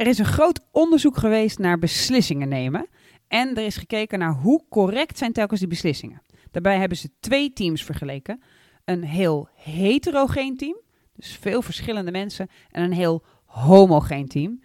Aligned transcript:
Er 0.00 0.06
is 0.06 0.18
een 0.18 0.24
groot 0.24 0.60
onderzoek 0.70 1.16
geweest 1.16 1.58
naar 1.58 1.78
beslissingen 1.78 2.48
nemen. 2.48 2.88
En 3.28 3.56
er 3.56 3.64
is 3.64 3.76
gekeken 3.76 4.18
naar 4.18 4.32
hoe 4.32 4.64
correct 4.68 5.18
zijn 5.18 5.32
telkens 5.32 5.60
die 5.60 5.68
beslissingen. 5.68 6.22
Daarbij 6.50 6.78
hebben 6.78 6.98
ze 6.98 7.10
twee 7.20 7.52
teams 7.52 7.84
vergeleken. 7.84 8.42
Een 8.84 9.04
heel 9.04 9.48
heterogeen 9.54 10.56
team, 10.56 10.76
dus 11.12 11.38
veel 11.40 11.62
verschillende 11.62 12.10
mensen. 12.10 12.48
En 12.70 12.82
een 12.82 12.92
heel 12.92 13.24
homogeen 13.44 14.28
team, 14.28 14.60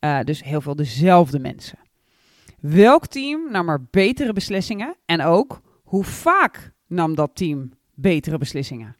uh, 0.00 0.20
dus 0.20 0.42
heel 0.42 0.60
veel 0.60 0.76
dezelfde 0.76 1.38
mensen. 1.38 1.78
Welk 2.60 3.06
team 3.06 3.50
nam 3.50 3.68
er 3.68 3.86
betere 3.90 4.32
beslissingen? 4.32 4.96
En 5.04 5.22
ook, 5.22 5.60
hoe 5.82 6.04
vaak 6.04 6.72
nam 6.86 7.14
dat 7.14 7.30
team 7.34 7.72
betere 7.94 8.38
beslissingen? 8.38 8.96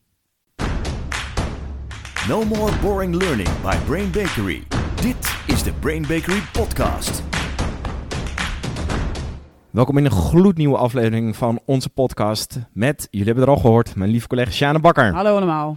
No 2.28 2.44
more 2.44 2.78
boring 2.82 3.14
learning 3.14 3.48
by 3.62 3.76
Brain 3.86 4.10
Bakery. 4.10 4.62
Dit 5.02 5.39
is 5.60 5.66
de 5.66 5.78
Brain 5.78 6.02
Bakery 6.02 6.42
podcast. 6.52 7.22
Welkom 9.70 9.98
in 9.98 10.04
een 10.04 10.10
gloednieuwe 10.10 10.76
aflevering 10.76 11.36
van 11.36 11.60
onze 11.64 11.88
podcast 11.88 12.58
met, 12.72 13.08
jullie 13.10 13.26
hebben 13.26 13.44
het 13.44 13.54
al 13.54 13.60
gehoord, 13.60 13.96
mijn 13.96 14.10
lieve 14.10 14.26
collega 14.26 14.50
Sjane 14.50 14.80
Bakker. 14.80 15.12
Hallo 15.12 15.36
allemaal. 15.36 15.76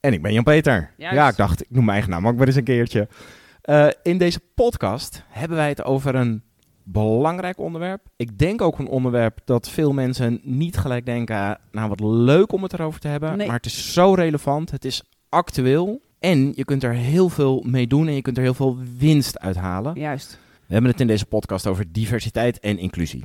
En 0.00 0.12
ik 0.12 0.22
ben 0.22 0.32
Jan-Peter. 0.32 0.90
Ja, 0.96 1.28
ik 1.28 1.36
dacht, 1.36 1.60
ik 1.60 1.70
noem 1.70 1.84
mijn 1.84 1.96
eigen 1.96 2.10
naam 2.10 2.28
ook 2.28 2.36
maar 2.36 2.46
eens 2.46 2.56
een 2.56 2.64
keertje. 2.64 3.08
Uh, 3.64 3.88
in 4.02 4.18
deze 4.18 4.40
podcast 4.54 5.24
hebben 5.28 5.56
wij 5.56 5.68
het 5.68 5.84
over 5.84 6.14
een 6.14 6.42
belangrijk 6.82 7.58
onderwerp. 7.58 8.06
Ik 8.16 8.38
denk 8.38 8.62
ook 8.62 8.78
een 8.78 8.88
onderwerp 8.88 9.38
dat 9.44 9.68
veel 9.68 9.92
mensen 9.92 10.40
niet 10.42 10.76
gelijk 10.76 11.06
denken, 11.06 11.58
nou 11.70 11.88
wat 11.88 12.00
leuk 12.00 12.52
om 12.52 12.62
het 12.62 12.72
erover 12.72 13.00
te 13.00 13.08
hebben. 13.08 13.36
Nee. 13.36 13.46
Maar 13.46 13.56
het 13.56 13.66
is 13.66 13.92
zo 13.92 14.14
relevant, 14.14 14.70
het 14.70 14.84
is 14.84 15.02
actueel 15.28 16.00
en 16.22 16.52
je 16.54 16.64
kunt 16.64 16.82
er 16.82 16.92
heel 16.92 17.28
veel 17.28 17.64
mee 17.66 17.86
doen 17.86 18.08
en 18.08 18.14
je 18.14 18.22
kunt 18.22 18.36
er 18.36 18.42
heel 18.42 18.54
veel 18.54 18.78
winst 18.98 19.38
uithalen. 19.38 19.94
Juist. 19.94 20.38
We 20.66 20.72
hebben 20.72 20.90
het 20.90 21.00
in 21.00 21.06
deze 21.06 21.26
podcast 21.26 21.66
over 21.66 21.92
diversiteit 21.92 22.60
en 22.60 22.78
inclusie. 22.78 23.24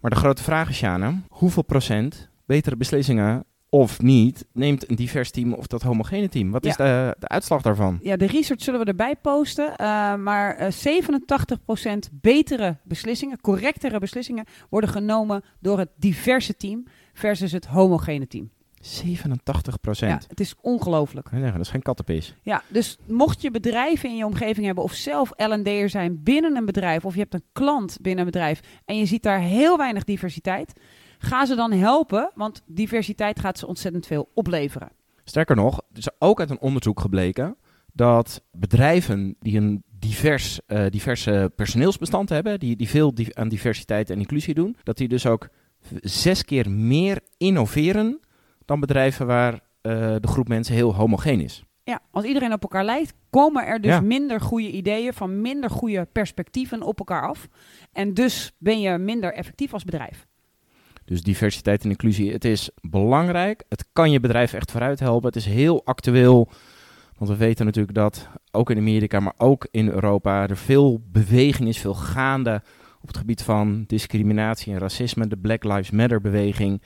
Maar 0.00 0.10
de 0.10 0.16
grote 0.16 0.42
vraag 0.42 0.68
is, 0.68 0.76
Sjane, 0.76 1.14
hoeveel 1.28 1.62
procent 1.62 2.28
betere 2.46 2.76
beslissingen 2.76 3.44
of 3.68 4.02
niet 4.02 4.46
neemt 4.52 4.90
een 4.90 4.96
divers 4.96 5.30
team 5.30 5.52
of 5.52 5.66
dat 5.66 5.82
homogene 5.82 6.28
team? 6.28 6.50
Wat 6.50 6.64
is 6.64 6.76
de, 6.76 7.16
de 7.18 7.28
uitslag 7.28 7.62
daarvan? 7.62 7.98
Ja, 8.02 8.16
de 8.16 8.26
research 8.26 8.62
zullen 8.62 8.80
we 8.80 8.86
erbij 8.86 9.16
posten. 9.16 9.70
Uh, 9.70 10.14
maar 10.14 10.60
uh, 10.60 11.02
87% 11.02 12.12
betere 12.12 12.76
beslissingen, 12.84 13.40
correctere 13.40 13.98
beslissingen, 13.98 14.44
worden 14.70 14.90
genomen 14.90 15.44
door 15.60 15.78
het 15.78 15.90
diverse 15.96 16.56
team 16.56 16.84
versus 17.12 17.52
het 17.52 17.66
homogene 17.66 18.26
team. 18.26 18.50
87 18.84 19.80
procent. 19.80 20.22
Ja, 20.22 20.28
het 20.28 20.40
is 20.40 20.54
ongelooflijk. 20.60 21.30
Dat 21.30 21.60
is 21.60 21.68
geen 21.68 21.82
kattenpis. 21.82 22.34
Ja, 22.42 22.62
dus 22.68 22.98
mocht 23.06 23.42
je 23.42 23.50
bedrijven 23.50 24.08
in 24.08 24.16
je 24.16 24.24
omgeving 24.24 24.66
hebben 24.66 24.84
of 24.84 24.92
zelf 24.92 25.32
L&D'er 25.36 25.88
zijn 25.88 26.22
binnen 26.22 26.56
een 26.56 26.64
bedrijf 26.64 27.04
of 27.04 27.14
je 27.14 27.20
hebt 27.20 27.34
een 27.34 27.44
klant 27.52 27.98
binnen 28.00 28.24
een 28.24 28.30
bedrijf 28.30 28.60
en 28.84 28.96
je 28.96 29.06
ziet 29.06 29.22
daar 29.22 29.40
heel 29.40 29.76
weinig 29.76 30.04
diversiteit, 30.04 30.80
ga 31.18 31.46
ze 31.46 31.54
dan 31.54 31.72
helpen, 31.72 32.30
want 32.34 32.62
diversiteit 32.66 33.40
gaat 33.40 33.58
ze 33.58 33.66
ontzettend 33.66 34.06
veel 34.06 34.30
opleveren. 34.34 34.90
Sterker 35.24 35.56
nog, 35.56 35.76
er 35.76 35.98
is 35.98 36.08
ook 36.18 36.40
uit 36.40 36.50
een 36.50 36.60
onderzoek 36.60 37.00
gebleken 37.00 37.56
dat 37.92 38.42
bedrijven 38.50 39.36
die 39.40 39.56
een 39.56 39.82
divers, 39.98 40.60
uh, 40.66 40.84
diverse 40.90 41.52
personeelsbestand 41.56 42.28
hebben, 42.28 42.58
die, 42.58 42.76
die 42.76 42.88
veel 42.88 43.14
di 43.14 43.26
aan 43.32 43.48
diversiteit 43.48 44.10
en 44.10 44.18
inclusie 44.18 44.54
doen, 44.54 44.76
dat 44.82 44.96
die 44.96 45.08
dus 45.08 45.26
ook 45.26 45.48
zes 46.00 46.44
keer 46.44 46.70
meer 46.70 47.20
innoveren 47.36 48.20
dan 48.64 48.80
bedrijven 48.80 49.26
waar 49.26 49.52
uh, 49.52 49.60
de 50.20 50.28
groep 50.28 50.48
mensen 50.48 50.74
heel 50.74 50.94
homogeen 50.94 51.40
is. 51.40 51.64
Ja, 51.84 52.00
als 52.10 52.24
iedereen 52.24 52.52
op 52.52 52.62
elkaar 52.62 52.84
lijkt, 52.84 53.14
komen 53.30 53.66
er 53.66 53.80
dus 53.80 53.90
Ja. 53.90 54.00
minder 54.00 54.40
goede 54.40 54.70
ideeën 54.70 55.12
van 55.12 55.40
minder 55.40 55.70
goede 55.70 56.06
perspectieven 56.12 56.82
op 56.82 56.98
elkaar 56.98 57.28
af. 57.28 57.48
En 57.92 58.14
dus 58.14 58.52
ben 58.58 58.80
je 58.80 58.98
minder 58.98 59.32
effectief 59.34 59.72
als 59.72 59.84
bedrijf. 59.84 60.26
Dus 61.04 61.22
diversiteit 61.22 61.84
en 61.84 61.90
inclusie, 61.90 62.32
het 62.32 62.44
is 62.44 62.70
belangrijk. 62.80 63.64
Het 63.68 63.84
kan 63.92 64.10
je 64.10 64.20
bedrijf 64.20 64.52
echt 64.52 64.70
vooruit 64.70 65.00
helpen. 65.00 65.26
Het 65.26 65.36
is 65.36 65.44
heel 65.46 65.84
actueel. 65.84 66.48
Want 67.18 67.30
we 67.30 67.36
weten 67.36 67.64
natuurlijk 67.64 67.94
dat 67.94 68.28
ook 68.50 68.70
in 68.70 68.78
Amerika, 68.78 69.20
maar 69.20 69.34
ook 69.36 69.68
in 69.70 69.88
Europa, 69.88 70.48
er 70.48 70.56
veel 70.56 71.00
beweging 71.12 71.68
is, 71.68 71.78
veel 71.78 71.94
gaande 71.94 72.62
op 73.00 73.08
het 73.08 73.16
gebied 73.16 73.42
van 73.42 73.84
discriminatie 73.86 74.72
en 74.72 74.78
racisme, 74.78 75.26
de 75.26 75.36
Black 75.36 75.64
Lives 75.64 75.90
Matter 75.90 76.20
beweging. 76.20 76.82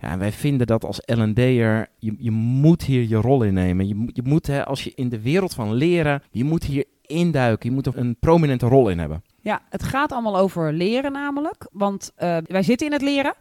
Ja, 0.00 0.18
wij 0.18 0.32
vinden 0.32 0.66
dat 0.66 0.84
als 0.84 1.00
L&D'er, 1.04 1.86
je, 1.98 2.14
je 2.18 2.30
moet 2.30 2.82
hier 2.82 3.02
je 3.08 3.16
rol 3.16 3.42
innemen. 3.42 3.88
Je, 3.88 3.94
moet- 3.94 4.16
je 4.16 4.22
moet, 4.24 4.46
hè, 4.46 4.64
als 4.64 4.84
je 4.84 4.92
in 4.94 5.08
de 5.08 5.20
wereld 5.20 5.54
van 5.54 5.72
leren, 5.74 6.22
je 6.30 6.44
moet 6.44 6.64
hier 6.64 6.84
induiken. 7.06 7.68
Je 7.68 7.74
moet 7.74 7.86
er 7.86 7.96
een 7.98 8.16
prominente 8.20 8.66
rol 8.66 8.88
in 8.88 8.98
hebben. 8.98 9.22
Ja, 9.40 9.62
het 9.68 9.82
gaat 9.82 10.12
allemaal 10.12 10.36
over 10.36 10.72
leren 10.72 11.12
namelijk. 11.12 11.68
Want 11.72 12.12
eh, 12.16 12.36
wij 12.46 12.62
zitten 12.62 12.86
in 12.86 12.92
het 12.92 13.02
leren. 13.02 13.34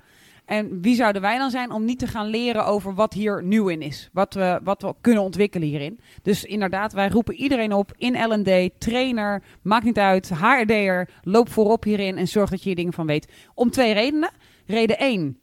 En 0.45 0.81
wie 0.81 0.95
zouden 0.95 1.21
wij 1.21 1.37
dan 1.37 1.49
zijn 1.49 1.71
om 1.71 1.85
niet 1.85 1.99
te 1.99 2.07
gaan 2.07 2.27
leren 2.27 2.65
over 2.65 2.93
wat 2.93 3.13
hier 3.13 3.43
nieuw 3.43 3.67
in 3.67 3.81
is? 3.81 4.09
Wat 4.13 4.33
we, 4.33 4.59
wat 4.63 4.81
we 4.81 4.93
kunnen 5.01 5.23
ontwikkelen 5.23 5.67
hierin. 5.67 5.99
Dus 6.21 6.43
inderdaad, 6.43 6.93
wij 6.93 7.09
roepen 7.09 7.35
iedereen 7.35 7.73
op 7.73 7.93
in 7.97 8.13
L&D, 8.23 8.69
trainer, 8.79 9.43
maakt 9.61 9.85
niet 9.85 9.97
uit, 9.99 10.29
HRD'er, 10.29 11.09
loop 11.21 11.49
voorop 11.49 11.83
hierin 11.83 12.17
en 12.17 12.27
zorg 12.27 12.49
dat 12.49 12.59
je 12.59 12.65
hier 12.65 12.75
dingen 12.75 12.93
van 12.93 13.05
weet. 13.05 13.31
Om 13.53 13.69
twee 13.69 13.93
redenen. 13.93 14.31
Reden 14.65 14.97
één, 14.99 15.37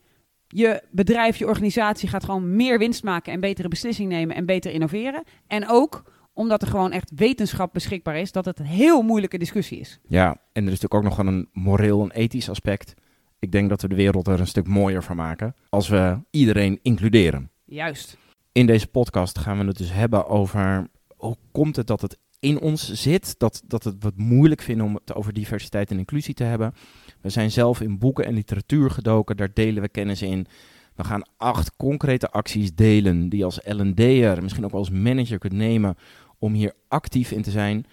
je 0.52 0.82
bedrijf, 0.90 1.36
je 1.36 1.46
organisatie 1.46 2.08
gaat 2.08 2.24
gewoon 2.24 2.56
meer 2.56 2.78
winst 2.78 3.02
maken 3.02 3.32
en 3.32 3.40
betere 3.40 3.68
beslissingen 3.68 4.10
nemen 4.10 4.36
en 4.36 4.46
beter 4.46 4.72
innoveren. 4.72 5.22
En 5.46 5.68
ook 5.68 6.02
omdat 6.32 6.62
er 6.62 6.68
gewoon 6.68 6.92
echt 6.92 7.12
wetenschap 7.14 7.72
beschikbaar 7.72 8.16
is, 8.16 8.32
dat 8.32 8.44
het 8.44 8.58
een 8.58 8.64
heel 8.64 9.02
moeilijke 9.02 9.38
discussie 9.38 9.80
is. 9.80 9.98
Ja, 10.06 10.28
en 10.28 10.66
er 10.66 10.72
is 10.72 10.80
natuurlijk 10.80 10.94
ook 10.94 11.02
nog 11.02 11.18
een 11.18 11.48
moreel 11.52 12.02
en 12.02 12.10
ethisch 12.10 12.48
aspect. 12.48 12.94
Ik 13.38 13.52
denk 13.52 13.68
dat 13.68 13.82
we 13.82 13.88
de 13.88 13.94
wereld 13.94 14.26
er 14.26 14.40
een 14.40 14.46
stuk 14.46 14.66
mooier 14.66 15.02
van 15.02 15.16
maken 15.16 15.54
als 15.68 15.88
we 15.88 16.18
iedereen 16.30 16.78
includeren. 16.82 17.50
Juist. 17.64 18.16
In 18.52 18.66
deze 18.66 18.86
podcast 18.86 19.38
gaan 19.38 19.58
we 19.58 19.64
het 19.64 19.78
dus 19.78 19.92
hebben 19.92 20.26
over 20.26 20.88
hoe 21.16 21.36
komt 21.52 21.76
het 21.76 21.86
dat 21.86 22.00
het 22.00 22.18
in 22.40 22.60
ons 22.60 22.92
zit, 22.92 23.34
dat, 23.38 23.62
dat 23.66 23.84
het 23.84 23.96
wat 24.02 24.16
moeilijk 24.16 24.60
vinden 24.60 24.86
om 24.86 24.94
het 24.94 25.14
over 25.14 25.32
diversiteit 25.32 25.90
en 25.90 25.98
inclusie 25.98 26.34
te 26.34 26.44
hebben. 26.44 26.74
We 27.20 27.28
zijn 27.28 27.50
zelf 27.50 27.80
in 27.80 27.98
boeken 27.98 28.24
en 28.24 28.34
literatuur 28.34 28.90
gedoken, 28.90 29.36
daar 29.36 29.52
delen 29.54 29.82
we 29.82 29.88
kennis 29.88 30.22
in. 30.22 30.46
We 30.94 31.04
gaan 31.04 31.22
acht 31.36 31.76
concrete 31.76 32.30
acties 32.30 32.74
delen 32.74 33.28
die 33.28 33.38
je 33.38 33.44
als 33.44 33.60
L&D'er, 33.64 34.42
misschien 34.42 34.64
ook 34.64 34.72
als 34.72 34.90
manager 34.90 35.38
kunt 35.38 35.52
nemen 35.52 35.96
om 36.38 36.52
hier 36.52 36.72
actief 36.88 37.30
in 37.30 37.42
te 37.42 37.50
zijn. 37.50 37.86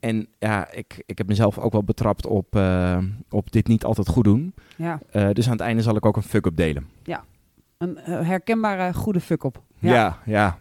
En 0.00 0.28
ja, 0.38 0.70
ik, 0.70 1.02
ik 1.06 1.18
heb 1.18 1.26
mezelf 1.26 1.58
ook 1.58 1.72
wel 1.72 1.84
betrapt 1.84 2.26
op, 2.26 2.56
eh, 2.56 2.98
op 3.30 3.52
dit 3.52 3.66
niet 3.66 3.84
altijd 3.84 4.08
goed 4.08 4.24
doen. 4.24 4.54
Ja, 4.76 5.00
Eh, 5.10 5.30
dus 5.32 5.46
aan 5.46 5.52
het 5.52 5.60
einde 5.60 5.82
zal 5.82 5.96
ik 5.96 6.06
ook 6.06 6.16
een 6.16 6.22
fuck-up 6.22 6.56
delen. 6.56 6.88
een 7.78 7.98
eh, 7.98 8.26
herkenbare 8.26 8.94
goede 8.94 9.20
fuck-up. 9.20 9.62
Ja, 9.78 10.18
ja. 10.24 10.58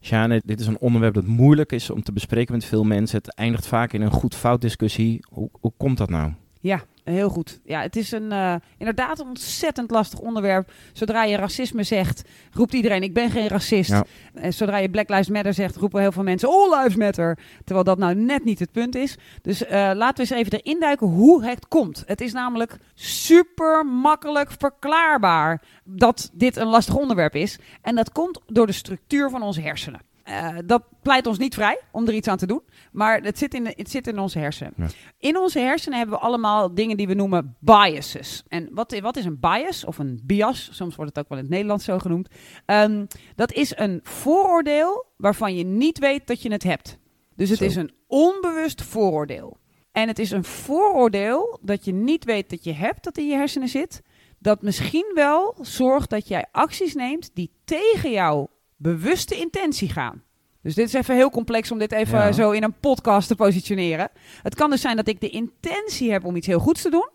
Sjane, 0.00 0.42
dit 0.44 0.60
is 0.60 0.66
een 0.66 0.78
onderwerp 0.78 1.14
dat 1.14 1.26
moeilijk 1.26 1.72
is 1.72 1.90
om 1.90 2.02
te 2.02 2.12
bespreken 2.12 2.54
met 2.54 2.64
veel 2.64 2.84
mensen. 2.84 3.18
Het 3.18 3.34
eindigt 3.34 3.66
vaak 3.66 3.92
in 3.92 4.00
een 4.00 4.10
goed-fout 4.10 4.60
discussie. 4.60 5.26
Hoe, 5.28 5.48
hoe 5.60 5.72
komt 5.76 5.98
dat 5.98 6.10
nou? 6.10 6.32
Ja, 6.60 6.82
heel 7.04 7.28
goed. 7.28 7.60
Ja, 7.64 7.80
het 7.80 7.96
is 7.96 8.12
een, 8.12 8.32
eh, 8.32 8.54
inderdaad 8.78 9.18
een 9.18 9.26
ontzettend 9.26 9.90
lastig 9.90 10.18
onderwerp. 10.18 10.72
Zodra 10.92 11.24
je 11.24 11.36
racisme 11.36 11.82
zegt, 11.82 12.22
roept 12.52 12.74
iedereen: 12.74 13.02
Ik 13.02 13.14
ben 13.14 13.30
geen 13.30 13.48
racist. 13.48 13.90
Ja. 13.90 14.04
En 14.34 14.52
zodra 14.52 14.76
je 14.76 14.90
Black 14.90 15.08
Lives 15.08 15.28
Matter 15.28 15.54
zegt, 15.54 15.76
roepen 15.76 16.00
heel 16.00 16.12
veel 16.12 16.22
mensen: 16.22 16.48
All 16.48 16.78
Lives 16.78 16.96
Matter. 16.96 17.38
Terwijl 17.64 17.84
dat 17.84 17.98
nou 17.98 18.14
net 18.14 18.44
niet 18.44 18.58
het 18.58 18.72
punt 18.72 18.94
is. 18.94 19.18
Dus 19.42 19.64
eh, 19.64 19.90
laten 19.94 20.24
we 20.24 20.34
eens 20.34 20.46
even 20.46 20.60
erin 20.60 20.80
duiken 20.80 21.06
hoe 21.06 21.44
het 21.44 21.68
komt. 21.68 22.02
Het 22.06 22.20
is 22.20 22.32
namelijk 22.32 22.76
super 22.94 23.86
makkelijk 23.86 24.50
verklaarbaar 24.58 25.62
dat 25.84 26.30
dit 26.32 26.56
een 26.56 26.66
lastig 26.66 26.96
onderwerp 26.96 27.34
is. 27.34 27.58
En 27.82 27.94
dat 27.94 28.12
komt 28.12 28.40
door 28.46 28.66
de 28.66 28.72
structuur 28.72 29.30
van 29.30 29.42
onze 29.42 29.60
hersenen. 29.60 30.09
Eh, 30.24 30.56
dat 30.66 30.82
pleit 31.02 31.26
ons 31.26 31.38
niet 31.38 31.54
vrij 31.54 31.80
om 31.92 32.06
er 32.06 32.14
iets 32.14 32.28
aan 32.28 32.36
te 32.36 32.46
doen, 32.46 32.62
maar 32.92 33.20
het 33.22 33.38
zit 33.38 33.54
in, 33.54 33.64
de- 33.64 33.72
het 33.76 33.90
zit 33.90 34.06
in 34.06 34.18
onze 34.18 34.38
hersenen. 34.38 34.72
Ja. 34.76 34.86
In 35.18 35.36
onze 35.38 35.58
hersenen 35.58 35.98
hebben 35.98 36.16
we 36.18 36.22
allemaal 36.24 36.74
dingen 36.74 36.96
die 36.96 37.06
we 37.06 37.14
noemen 37.14 37.56
biases. 37.60 38.42
En 38.48 38.68
wat, 38.72 38.98
wat 38.98 39.16
is 39.16 39.24
een 39.24 39.40
bias 39.40 39.84
of 39.84 39.98
een 39.98 40.20
bias? 40.24 40.68
Soms 40.72 40.96
wordt 40.96 41.10
het 41.14 41.24
ook 41.24 41.28
wel 41.30 41.38
in 41.38 41.44
het 41.44 41.52
Nederlands 41.52 41.84
zo 41.84 41.98
genoemd. 41.98 42.28
Ehm, 42.66 43.06
dat 43.34 43.52
is 43.52 43.76
een 43.76 44.00
vooroordeel 44.02 45.06
waarvan 45.16 45.54
je 45.56 45.64
niet 45.64 45.98
weet 45.98 46.26
dat 46.26 46.42
je 46.42 46.52
het 46.52 46.62
hebt. 46.62 46.98
Dus 47.36 47.48
het 47.48 47.58
Zo. 47.58 47.64
is 47.64 47.76
een 47.76 47.92
onbewust 48.06 48.82
vooroordeel. 48.82 49.58
En 49.92 50.08
het 50.08 50.18
is 50.18 50.30
een 50.30 50.44
vooroordeel 50.44 51.58
dat 51.62 51.84
je 51.84 51.92
niet 51.92 52.24
weet 52.24 52.50
dat 52.50 52.64
je 52.64 52.72
hebt, 52.72 53.04
dat 53.04 53.18
in 53.18 53.26
je 53.26 53.34
hersenen 53.34 53.68
zit. 53.68 54.02
Dat 54.38 54.62
misschien 54.62 55.10
wel 55.14 55.54
zorgt 55.60 56.10
dat 56.10 56.28
jij 56.28 56.46
acties 56.52 56.94
neemt 56.94 57.30
die 57.34 57.50
tegen 57.64 58.10
jouw 58.10 58.48
bewuste 58.82 59.34
intentie 59.36 59.88
gaan. 59.88 60.22
Dus 60.62 60.74
dit 60.74 60.86
is 60.86 60.92
even 60.92 61.14
heel 61.14 61.30
complex 61.30 61.70
om 61.70 61.78
dit 61.78 61.92
even 61.92 62.18
Ja. 62.18 62.32
zo 62.32 62.50
in 62.50 62.62
een 62.62 62.74
podcast 62.80 63.28
te 63.28 63.34
positioneren. 63.34 64.08
Het 64.42 64.54
kan 64.54 64.70
dus 64.70 64.80
zijn 64.80 64.96
dat 64.96 65.08
ik 65.08 65.20
de 65.20 65.28
intentie 65.30 66.12
heb 66.12 66.24
om 66.24 66.36
iets 66.36 66.46
heel 66.46 66.58
goeds 66.58 66.82
te 66.82 66.90
doen, 66.90 67.08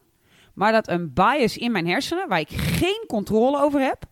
maar 0.53 0.71
dat 0.71 0.87
een 0.87 1.13
bias 1.13 1.57
in 1.57 1.71
mijn 1.71 1.87
hersenen, 1.87 2.27
waar 2.27 2.39
ik 2.39 2.49
geen 2.49 3.03
controle 3.07 3.61
over 3.61 3.79
heb, 3.81 4.03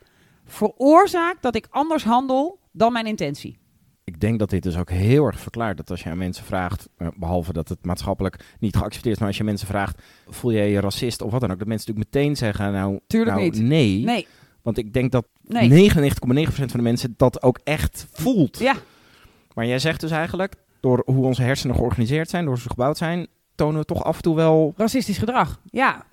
veroorzaakt 0.46 1.42
dat 1.42 1.56
ik 1.56 1.68
anders 1.70 2.04
handel 2.04 2.60
dan 2.72 2.94
mijn 2.94 3.06
intentie. 3.06 3.58
ik 4.06 4.20
denk 4.20 4.40
dat 4.40 4.50
dit 4.50 4.64
dus 4.64 4.78
ook 4.78 4.90
heel 4.90 5.26
erg 5.26 5.40
verklaart 5.40 5.78
dat 5.78 5.90
als 5.90 6.04
je 6.04 6.10
aan 6.10 6.18
mensen 6.18 6.46
vraagt, 6.46 6.90
eh, 6.98 7.08
behalve 7.16 7.54
dat 7.54 7.70
het 7.70 7.86
maatschappelijk 7.86 8.46
niet 8.60 8.76
geaccepteerd 8.76 9.14
is, 9.14 9.20
maar 9.20 9.28
als 9.28 9.38
je 9.38 9.44
mensen 9.44 9.68
vraagt, 9.68 10.02
voel 10.28 10.52
jij 10.52 10.70
je 10.72 10.80
racist 10.80 11.22
of 11.22 11.32
wat 11.32 11.42
dan 11.42 11.52
ook, 11.52 11.60
dat 11.60 11.68
mensen 11.68 11.88
natuurlijk 11.94 12.16
meteen 12.16 12.36
zeggen, 12.36 12.72
nou, 12.72 13.00
Tuurlijk 13.08 13.36
nou, 13.38 13.50
niet. 13.50 13.62
nee. 13.62 14.04
Nee, 14.04 14.28
Want 14.63 14.77
ik 14.77 14.94
denk 14.94 15.12
dat 15.12 15.25
nee. 15.42 15.92
99,9% 15.94 15.95
van 16.50 16.68
de 16.71 16.81
mensen 16.81 17.13
dat 17.18 17.42
ook 17.44 17.60
echt 17.63 18.07
voelt. 18.12 18.60
Ja, 18.60 18.75
Maar 19.54 19.65
jij 19.65 19.80
zegt 19.80 20.00
dus 20.00 20.12
eigenlijk, 20.12 20.54
door 20.80 21.01
hoe 21.06 21.25
onze 21.25 21.42
hersenen 21.42 21.75
georganiseerd 21.75 22.30
zijn, 22.30 22.44
door 22.44 22.54
hoe 22.54 22.62
ze 22.62 22.69
gebouwd 22.69 22.98
zijn, 22.98 23.27
tonen 23.56 23.80
we 23.80 23.86
toch 23.86 24.04
af 24.04 24.15
en 24.15 24.21
toe 24.21 24.36
wel... 24.36 24.74
racistisch 24.77 25.18
gedrag. 25.18 25.60
Ja, 25.71 26.06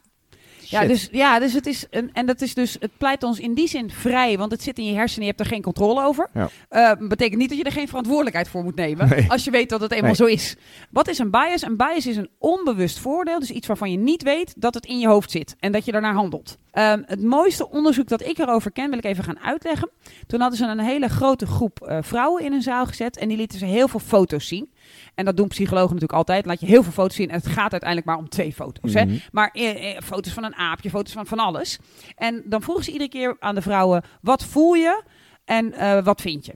Ja, 0.70 0.86
dus, 0.86 1.08
ja, 1.12 1.38
dus 1.38 1.52
het 1.52 1.66
is 1.66 1.86
een, 1.90 2.10
en 2.12 2.26
dat 2.26 2.40
is 2.40 2.54
dus, 2.54 2.76
het 2.80 2.90
pleit 2.98 3.22
ons 3.22 3.38
in 3.40 3.54
die 3.54 3.68
zin 3.68 3.90
vrij, 3.90 4.38
want 4.38 4.52
het 4.52 4.62
zit 4.62 4.78
in 4.78 4.84
je 4.84 4.94
hersenen, 4.94 5.22
je 5.22 5.28
hebt 5.28 5.40
er 5.40 5.46
geen 5.46 5.62
controle 5.62 6.04
over. 6.04 6.28
Ja. 6.34 6.48
Eh, 6.68 7.08
betekent 7.08 7.38
niet 7.40 7.48
dat 7.48 7.58
je 7.58 7.64
er 7.64 7.72
geen 7.72 7.88
verantwoordelijkheid 7.88 8.48
voor 8.48 8.62
moet 8.64 8.74
nemen, 8.74 9.08
Nee. 9.08 9.30
als 9.30 9.44
je 9.44 9.50
weet 9.50 9.68
dat 9.68 9.80
het 9.80 9.90
eenmaal 9.92 10.06
Nee. 10.06 10.14
zo 10.16 10.24
is. 10.24 10.56
Wat 10.90 11.08
is 11.08 11.18
een 11.18 11.30
bias? 11.30 11.62
Een 11.62 11.76
bias 11.76 12.06
is 12.06 12.16
een 12.16 12.28
onbewust 12.38 12.98
voordeel, 12.98 13.38
dus 13.38 13.50
iets 13.50 13.66
waarvan 13.66 13.90
je 13.90 13.98
niet 13.98 14.22
weet 14.22 14.54
dat 14.56 14.74
het 14.74 14.86
in 14.86 14.98
je 14.98 15.06
hoofd 15.06 15.30
zit 15.30 15.56
en 15.58 15.72
dat 15.72 15.84
je 15.84 15.92
daarnaar 15.92 16.14
handelt. 16.14 16.58
Ehm, 16.70 17.02
het 17.06 17.22
mooiste 17.22 17.70
onderzoek 17.70 18.08
dat 18.08 18.26
ik 18.26 18.38
erover 18.38 18.72
ken, 18.72 18.88
wil 18.90 18.98
ik 18.98 19.04
even 19.04 19.24
gaan 19.24 19.38
uitleggen. 19.40 19.90
Toen 20.26 20.40
hadden 20.40 20.58
ze 20.58 20.64
een 20.66 20.78
hele 20.80 21.08
grote 21.08 21.46
groep 21.46 21.80
eh, 21.80 21.98
vrouwen 22.00 22.44
in 22.44 22.52
een 22.52 22.62
zaal 22.62 22.86
gezet 22.86 23.18
en 23.18 23.28
die 23.28 23.36
lieten 23.36 23.58
ze 23.58 23.64
heel 23.64 23.88
veel 23.88 24.00
foto's 24.00 24.46
zien. 24.48 24.70
En 25.14 25.24
dat 25.24 25.36
doen 25.36 25.48
psychologen 25.48 25.94
natuurlijk 25.94 26.18
altijd. 26.18 26.46
Laat 26.46 26.60
je 26.60 26.66
heel 26.66 26.82
veel 26.82 26.92
foto's 26.92 27.16
zien 27.16 27.28
en 27.28 27.36
het 27.36 27.46
gaat 27.46 27.72
uiteindelijk 27.72 28.08
maar 28.10 28.18
om 28.18 28.28
twee 28.28 28.52
foto's. 28.52 28.94
Hè? 28.94 29.04
Mhm. 29.04 29.16
Maar 29.32 29.50
eh, 29.52 29.96
eh, 29.96 30.02
foto's 30.02 30.32
van 30.32 30.44
een 30.44 30.54
aapje, 30.54 30.90
foto's 30.90 31.12
van 31.12 31.26
van 31.26 31.38
alles. 31.38 31.78
En 32.14 32.42
dan 32.44 32.62
vroegen 32.62 32.84
ze 32.84 32.92
iedere 32.92 33.10
keer 33.10 33.36
aan 33.38 33.54
de 33.54 33.62
vrouwen: 33.62 34.02
wat 34.20 34.44
voel 34.44 34.74
je 34.74 35.02
en 35.44 35.72
eh, 35.72 36.04
wat 36.04 36.20
vind 36.20 36.46
je? 36.46 36.54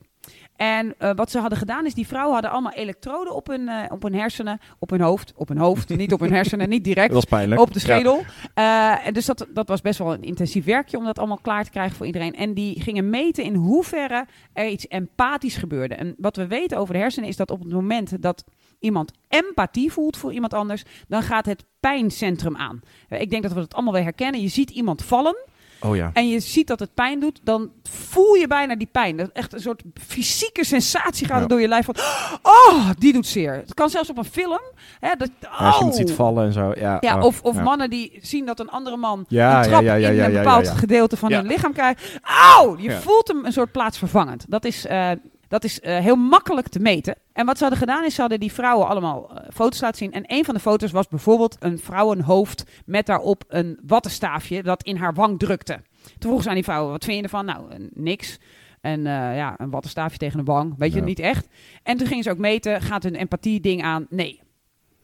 En 0.55 0.95
eh, 0.97 1.11
wat 1.15 1.31
ze 1.31 1.39
hadden 1.39 1.57
gedaan 1.57 1.85
is, 1.85 1.93
die 1.93 2.07
vrouwen 2.07 2.33
hadden 2.33 2.51
allemaal 2.51 2.71
elektroden 2.71 3.35
op 3.35 3.47
hun, 3.47 3.67
eh, 3.67 3.91
op 3.91 4.03
hun 4.03 4.13
hersenen, 4.13 4.59
op 4.79 4.89
hun 4.89 5.01
hoofd, 5.01 5.33
op 5.35 5.47
hun 5.47 5.57
hoofd, 5.57 5.89
niet 5.89 6.13
op 6.13 6.19
hun 6.19 6.33
hersenen, 6.33 6.69
niet 6.69 6.83
direct. 6.83 7.07
Dat 7.07 7.15
was 7.15 7.25
pijnlijk. 7.25 7.61
Op 7.61 7.73
de 7.73 7.79
schedel. 7.79 8.23
Eh, 8.53 9.07
en 9.07 9.13
dus 9.13 9.25
dat, 9.25 9.47
dat 9.53 9.67
was 9.67 9.81
best 9.81 9.99
wel 9.99 10.13
een 10.13 10.23
intensief 10.23 10.65
werkje 10.65 10.97
om 10.97 11.03
dat 11.03 11.19
allemaal 11.19 11.39
klaar 11.41 11.63
te 11.63 11.69
krijgen 11.69 11.95
voor 11.95 12.05
iedereen. 12.05 12.35
En 12.35 12.53
die 12.53 12.81
gingen 12.81 13.09
meten 13.09 13.43
in 13.43 13.55
hoeverre 13.55 14.25
er 14.53 14.67
iets 14.67 14.87
empathisch 14.87 15.57
gebeurde. 15.57 15.95
En 15.95 16.15
wat 16.17 16.35
we 16.35 16.47
weten 16.47 16.77
over 16.77 16.93
de 16.93 16.99
hersenen 16.99 17.29
is 17.29 17.35
dat 17.35 17.51
op 17.51 17.59
het 17.59 17.71
moment 17.71 18.21
dat 18.21 18.43
iemand 18.79 19.11
empathie 19.29 19.91
voelt 19.91 20.17
voor 20.17 20.33
iemand 20.33 20.53
anders, 20.53 20.83
dan 21.07 21.21
gaat 21.21 21.45
het 21.45 21.65
pijncentrum 21.79 22.57
aan. 22.57 22.79
Ik 23.09 23.29
denk 23.29 23.43
dat 23.43 23.53
we 23.53 23.59
dat 23.59 23.73
allemaal 23.73 23.93
wel 23.93 24.03
herkennen. 24.03 24.41
Je 24.41 24.47
ziet 24.47 24.69
iemand 24.69 25.03
vallen. 25.03 25.35
Oh 25.79 25.95
ja. 25.95 26.09
en 26.13 26.29
je 26.29 26.39
ziet 26.39 26.67
dat 26.67 26.79
het 26.79 26.93
pijn 26.93 27.19
doet, 27.19 27.39
dan 27.43 27.69
voel 27.83 28.33
je 28.33 28.47
bijna 28.47 28.75
die 28.75 28.89
pijn. 28.91 29.17
Dat 29.17 29.25
is 29.27 29.31
echt 29.33 29.53
een 29.53 29.59
soort 29.59 29.83
fysieke 29.93 30.65
sensatie 30.65 31.27
gaat 31.27 31.41
Ja. 31.41 31.47
door 31.47 31.61
je 31.61 31.67
lijf 31.67 31.85
van, 31.85 31.95
oh, 32.41 32.89
die 32.97 33.13
doet 33.13 33.27
zeer. 33.27 33.53
Het 33.53 33.73
kan 33.73 33.89
zelfs 33.89 34.09
op 34.09 34.17
een 34.17 34.25
film. 34.25 34.61
Hè, 34.99 35.09
dat, 35.17 35.29
Ja, 35.41 35.47
als 35.49 35.59
je 35.59 35.65
oh. 35.73 35.77
iemand 35.77 35.95
ziet 35.95 36.11
vallen 36.11 36.45
en 36.45 36.53
zo. 36.53 36.73
Ja, 36.75 36.97
Ja, 36.99 37.17
oh, 37.17 37.23
of, 37.23 37.41
of 37.41 37.61
mannen 37.61 37.89
die 37.89 38.19
zien 38.21 38.45
dat 38.45 38.59
een 38.59 38.69
andere 38.69 38.97
man 38.97 39.25
een 39.29 39.61
trap 39.61 39.81
in 39.81 40.19
een 40.19 40.33
bepaald 40.33 40.69
gedeelte 40.69 41.17
van 41.17 41.33
hun 41.33 41.45
lichaam 41.47 41.73
krijgt. 41.73 42.19
Auw! 42.21 42.77
Je 42.77 42.91
voelt 42.91 43.27
hem 43.27 43.45
een 43.45 43.53
soort 43.53 43.71
plaatsvervangend. 43.71 44.45
Dat 44.49 44.65
is, 44.65 44.85
eh, 44.85 45.11
dat 45.47 45.63
is 45.63 45.79
eh, 45.79 45.97
heel 45.97 46.15
makkelijk 46.15 46.67
te 46.67 46.79
meten. 46.79 47.15
En 47.33 47.45
wat 47.45 47.57
ze 47.57 47.63
hadden 47.63 47.79
gedaan 47.81 48.03
is, 48.03 48.15
ze 48.15 48.21
hadden 48.21 48.39
die 48.39 48.51
vrouwen 48.53 48.87
allemaal 48.87 49.29
eh, 49.29 49.49
foto's 49.53 49.81
laten 49.81 49.97
zien. 49.97 50.11
En 50.11 50.23
een 50.27 50.45
van 50.45 50.53
de 50.53 50.59
foto's 50.59 50.91
was 50.91 51.07
bijvoorbeeld 51.07 51.55
een 51.59 51.79
vrouwenhoofd 51.79 52.63
met 52.85 53.05
daarop 53.05 53.43
een 53.47 53.79
wattenstaafje 53.85 54.63
dat 54.63 54.83
in 54.83 54.95
haar 54.97 55.13
wang 55.13 55.39
drukte. 55.39 55.73
Toen 56.03 56.15
vroegen 56.19 56.43
ze 56.43 56.49
aan 56.49 56.55
die 56.55 56.63
vrouwen, 56.63 56.91
wat 56.91 57.03
vind 57.03 57.17
je 57.17 57.23
ervan? 57.23 57.45
Nou, 57.45 57.71
eh, 57.71 57.77
niks. 57.93 58.39
En 58.81 59.03
ja, 59.03 59.53
een 59.57 59.69
wattenstaafje 59.69 60.17
tegen 60.17 60.39
een 60.39 60.45
wang, 60.45 60.73
weet 60.77 60.93
je, 60.93 60.99
Ja. 60.99 61.05
niet 61.05 61.19
echt. 61.19 61.47
En 61.83 61.97
toen 61.97 62.07
gingen 62.07 62.23
ze 62.23 62.29
ook 62.29 62.37
meten, 62.37 62.81
gaat 62.81 63.03
hun 63.03 63.15
empathie-ding 63.15 63.83
aan? 63.83 64.05
Nee. 64.09 64.41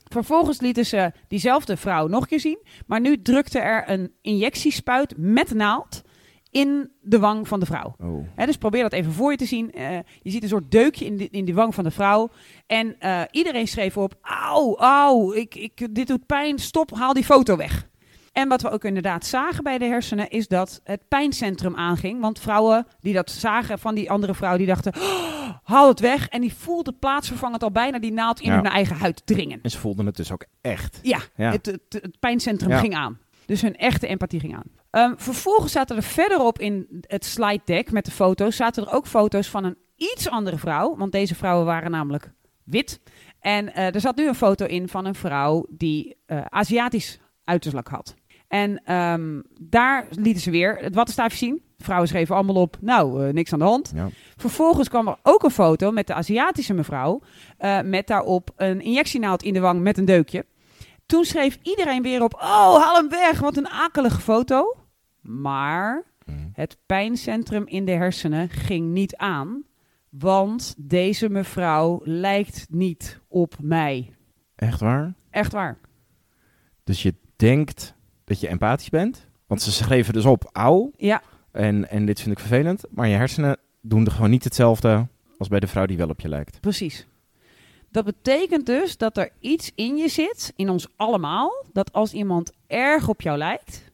Vervolgens 0.08 0.62
lieten 0.62 0.86
ze 0.86 1.12
diezelfde 1.28 1.78
vrouw 1.78 2.08
nog 2.08 2.22
een 2.22 2.28
keer 2.28 2.40
zien. 2.40 2.60
Maar 2.86 3.00
nu 3.02 3.22
drukte 3.22 3.60
er 3.60 3.90
een 3.90 4.14
injectiespuit 4.22 5.14
met 5.18 5.54
naald 5.54 6.02
in 6.52 6.92
de 7.02 7.20
wang 7.20 7.48
van 7.48 7.60
de 7.60 7.66
vrouw. 7.66 7.96
Oh. 8.00 8.46
Dus 8.46 8.58
probeer 8.58 8.82
dat 8.82 8.94
even 8.94 9.12
voor 9.12 9.32
je 9.32 9.38
te 9.38 9.46
zien. 9.46 9.72
Eh, 9.74 9.98
je 10.22 10.30
ziet 10.32 10.44
een 10.44 10.50
soort 10.50 10.72
deukje 10.72 11.06
in 11.06 11.18
de, 11.18 11.28
in 11.30 11.46
de 11.46 11.54
wang 11.54 11.76
van 11.76 11.84
de 11.84 11.92
vrouw. 11.92 12.30
En 12.68 12.96
eh, 13.00 13.22
iedereen 13.32 13.68
schreef 13.68 13.98
op: 13.98 14.14
Auw, 14.22 14.78
auw, 14.78 15.34
ik, 15.34 15.56
ik, 15.56 15.88
dit 15.96 16.08
doet 16.08 16.26
pijn, 16.26 16.60
stop, 16.60 16.92
haal 16.96 17.14
die 17.14 17.24
foto 17.24 17.56
weg. 17.58 17.90
En 18.32 18.48
wat 18.48 18.62
we 18.62 18.70
ook 18.70 18.84
inderdaad 18.84 19.26
zagen 19.26 19.64
bij 19.64 19.78
de 19.78 19.86
hersenen 19.86 20.30
is 20.30 20.48
dat 20.48 20.82
het 20.84 21.08
pijncentrum 21.08 21.76
aanging. 21.76 22.22
Want 22.22 22.40
vrouwen 22.40 22.88
die 23.00 23.14
dat 23.14 23.32
zagen 23.32 23.80
van 23.80 23.96
die 23.96 24.12
andere 24.12 24.34
vrouw, 24.34 24.58
die 24.58 24.68
dachten: 24.68 24.94
"Oh, 24.96 25.50
haal 25.64 25.88
het 25.88 26.00
weg. 26.00 26.28
En 26.28 26.42
die 26.42 26.54
voelden 26.54 27.00
plaatsvervangend 27.00 27.64
al 27.64 27.72
bijna 27.72 28.00
die 28.00 28.12
naald 28.12 28.40
in 28.40 28.50
Ja. 28.50 28.56
hun 28.56 28.66
eigen 28.66 28.96
huid 28.96 29.22
dringen. 29.26 29.60
En 29.62 29.70
ze 29.72 29.78
voelden 29.78 30.06
het 30.06 30.16
dus 30.16 30.32
ook 30.32 30.46
echt. 30.62 31.00
Ja, 31.02 31.20
Ja. 31.36 31.52
Het, 31.52 31.66
het, 31.66 31.82
het 31.90 32.20
pijncentrum 32.20 32.70
Ja. 32.70 32.80
ging 32.80 32.96
aan. 32.96 33.20
Dus 33.46 33.62
hun 33.62 33.76
echte 33.78 34.08
empathie 34.08 34.40
ging 34.40 34.56
aan. 34.56 34.80
Ehm, 34.92 35.14
vervolgens 35.18 35.72
zaten 35.72 35.96
er 35.96 36.04
verderop 36.04 36.60
in 36.60 37.04
het 37.08 37.26
slide 37.26 37.62
deck 37.66 37.92
met 37.92 38.06
de 38.06 38.12
foto's... 38.12 38.56
zaten 38.56 38.86
er 38.86 38.94
ook 38.94 39.08
foto's 39.08 39.50
van 39.50 39.64
een 39.64 39.78
iets 39.96 40.30
andere 40.30 40.58
vrouw. 40.58 40.96
Want 40.98 41.12
deze 41.12 41.36
vrouwen 41.36 41.66
waren 41.66 41.92
namelijk 41.92 42.32
wit. 42.64 43.00
En 43.40 43.74
eh, 43.74 43.96
er 43.96 44.02
zat 44.02 44.16
nu 44.16 44.28
een 44.28 44.36
foto 44.36 44.66
in 44.66 44.88
van 44.88 45.06
een 45.06 45.16
vrouw 45.16 45.66
die 45.70 46.18
eh, 46.26 46.42
Aziatisch 46.50 47.20
uiterlijk 47.44 47.88
had. 47.88 48.16
En 48.48 48.82
ehm, 48.84 49.42
daar 49.60 50.08
lieten 50.10 50.42
ze 50.42 50.52
weer 50.52 50.78
het 50.78 50.96
wattenstaafje 50.96 51.38
zien. 51.38 51.62
Vrouwen 51.78 52.08
schreven 52.08 52.36
allemaal 52.36 52.56
op, 52.56 52.78
nou, 52.82 53.28
eh, 53.28 53.34
niks 53.34 53.54
aan 53.54 53.60
de 53.60 53.66
hand. 53.66 53.92
Ja. 53.96 54.10
Vervolgens 54.36 54.90
kwam 54.90 55.08
er 55.08 55.18
ook 55.24 55.44
een 55.44 55.52
foto 55.52 55.92
met 55.92 56.08
de 56.08 56.14
Aziatische 56.14 56.74
mevrouw. 56.74 57.22
met 57.84 58.08
daarop 58.08 58.50
een 58.56 58.82
injectienaald 58.82 59.44
in 59.44 59.54
de 59.54 59.60
wang 59.60 59.82
met 59.82 59.98
een 59.98 60.06
deukje. 60.06 60.46
Toen 61.06 61.26
schreef 61.26 61.58
iedereen 61.62 62.02
weer 62.02 62.24
op: 62.24 62.34
Oh, 62.34 62.84
haal 62.84 62.96
hem 62.96 63.10
weg, 63.10 63.40
wat 63.40 63.58
een 63.58 63.70
akelige 63.70 64.22
foto. 64.22 64.76
Maar 65.22 66.10
Mm. 66.26 66.50
het 66.54 66.78
pijncentrum 66.86 67.68
in 67.68 67.86
de 67.86 67.92
hersenen 67.92 68.50
ging 68.50 68.92
niet 68.92 69.16
aan. 69.16 69.64
Want 70.10 70.76
deze 70.78 71.30
mevrouw 71.30 72.02
lijkt 72.04 72.66
niet 72.70 73.20
op 73.28 73.56
mij. 73.62 74.14
Echt 74.56 74.80
waar? 74.80 75.14
Echt 75.30 75.52
waar. 75.52 75.78
Dus 76.84 77.02
je 77.04 77.16
denkt 77.36 77.96
dat 78.24 78.40
je 78.40 78.48
empathisch 78.48 78.90
bent. 78.90 79.28
Want 79.48 79.62
ze 79.62 79.72
schreven 79.72 80.14
dus 80.14 80.26
op, 80.26 80.50
auw. 80.52 80.92
Ja, 80.98 81.22
En, 81.52 81.90
en 81.90 82.06
dit 82.06 82.20
vind 82.22 82.32
ik 82.32 82.40
vervelend. 82.40 82.84
Maar 82.90 83.08
je 83.08 83.16
hersenen 83.16 83.58
doen 83.82 84.06
er 84.06 84.12
gewoon 84.12 84.30
niet 84.30 84.44
hetzelfde 84.44 85.08
als 85.38 85.48
bij 85.48 85.60
de 85.60 85.68
vrouw 85.68 85.86
die 85.86 85.98
wel 85.98 86.10
op 86.10 86.20
je 86.20 86.30
lijkt. 86.30 86.60
precies. 86.62 87.08
Dat 87.90 88.06
betekent 88.06 88.66
dus 88.66 88.98
dat 88.98 89.18
er 89.18 89.30
iets 89.40 89.72
in 89.76 89.98
je 89.98 90.08
zit, 90.10 90.54
in 90.56 90.70
ons 90.70 90.88
allemaal, 90.96 91.66
dat 91.74 91.94
als 91.94 92.14
iemand 92.14 92.52
erg 92.68 93.08
op 93.08 93.22
jou 93.22 93.38
lijkt, 93.38 93.91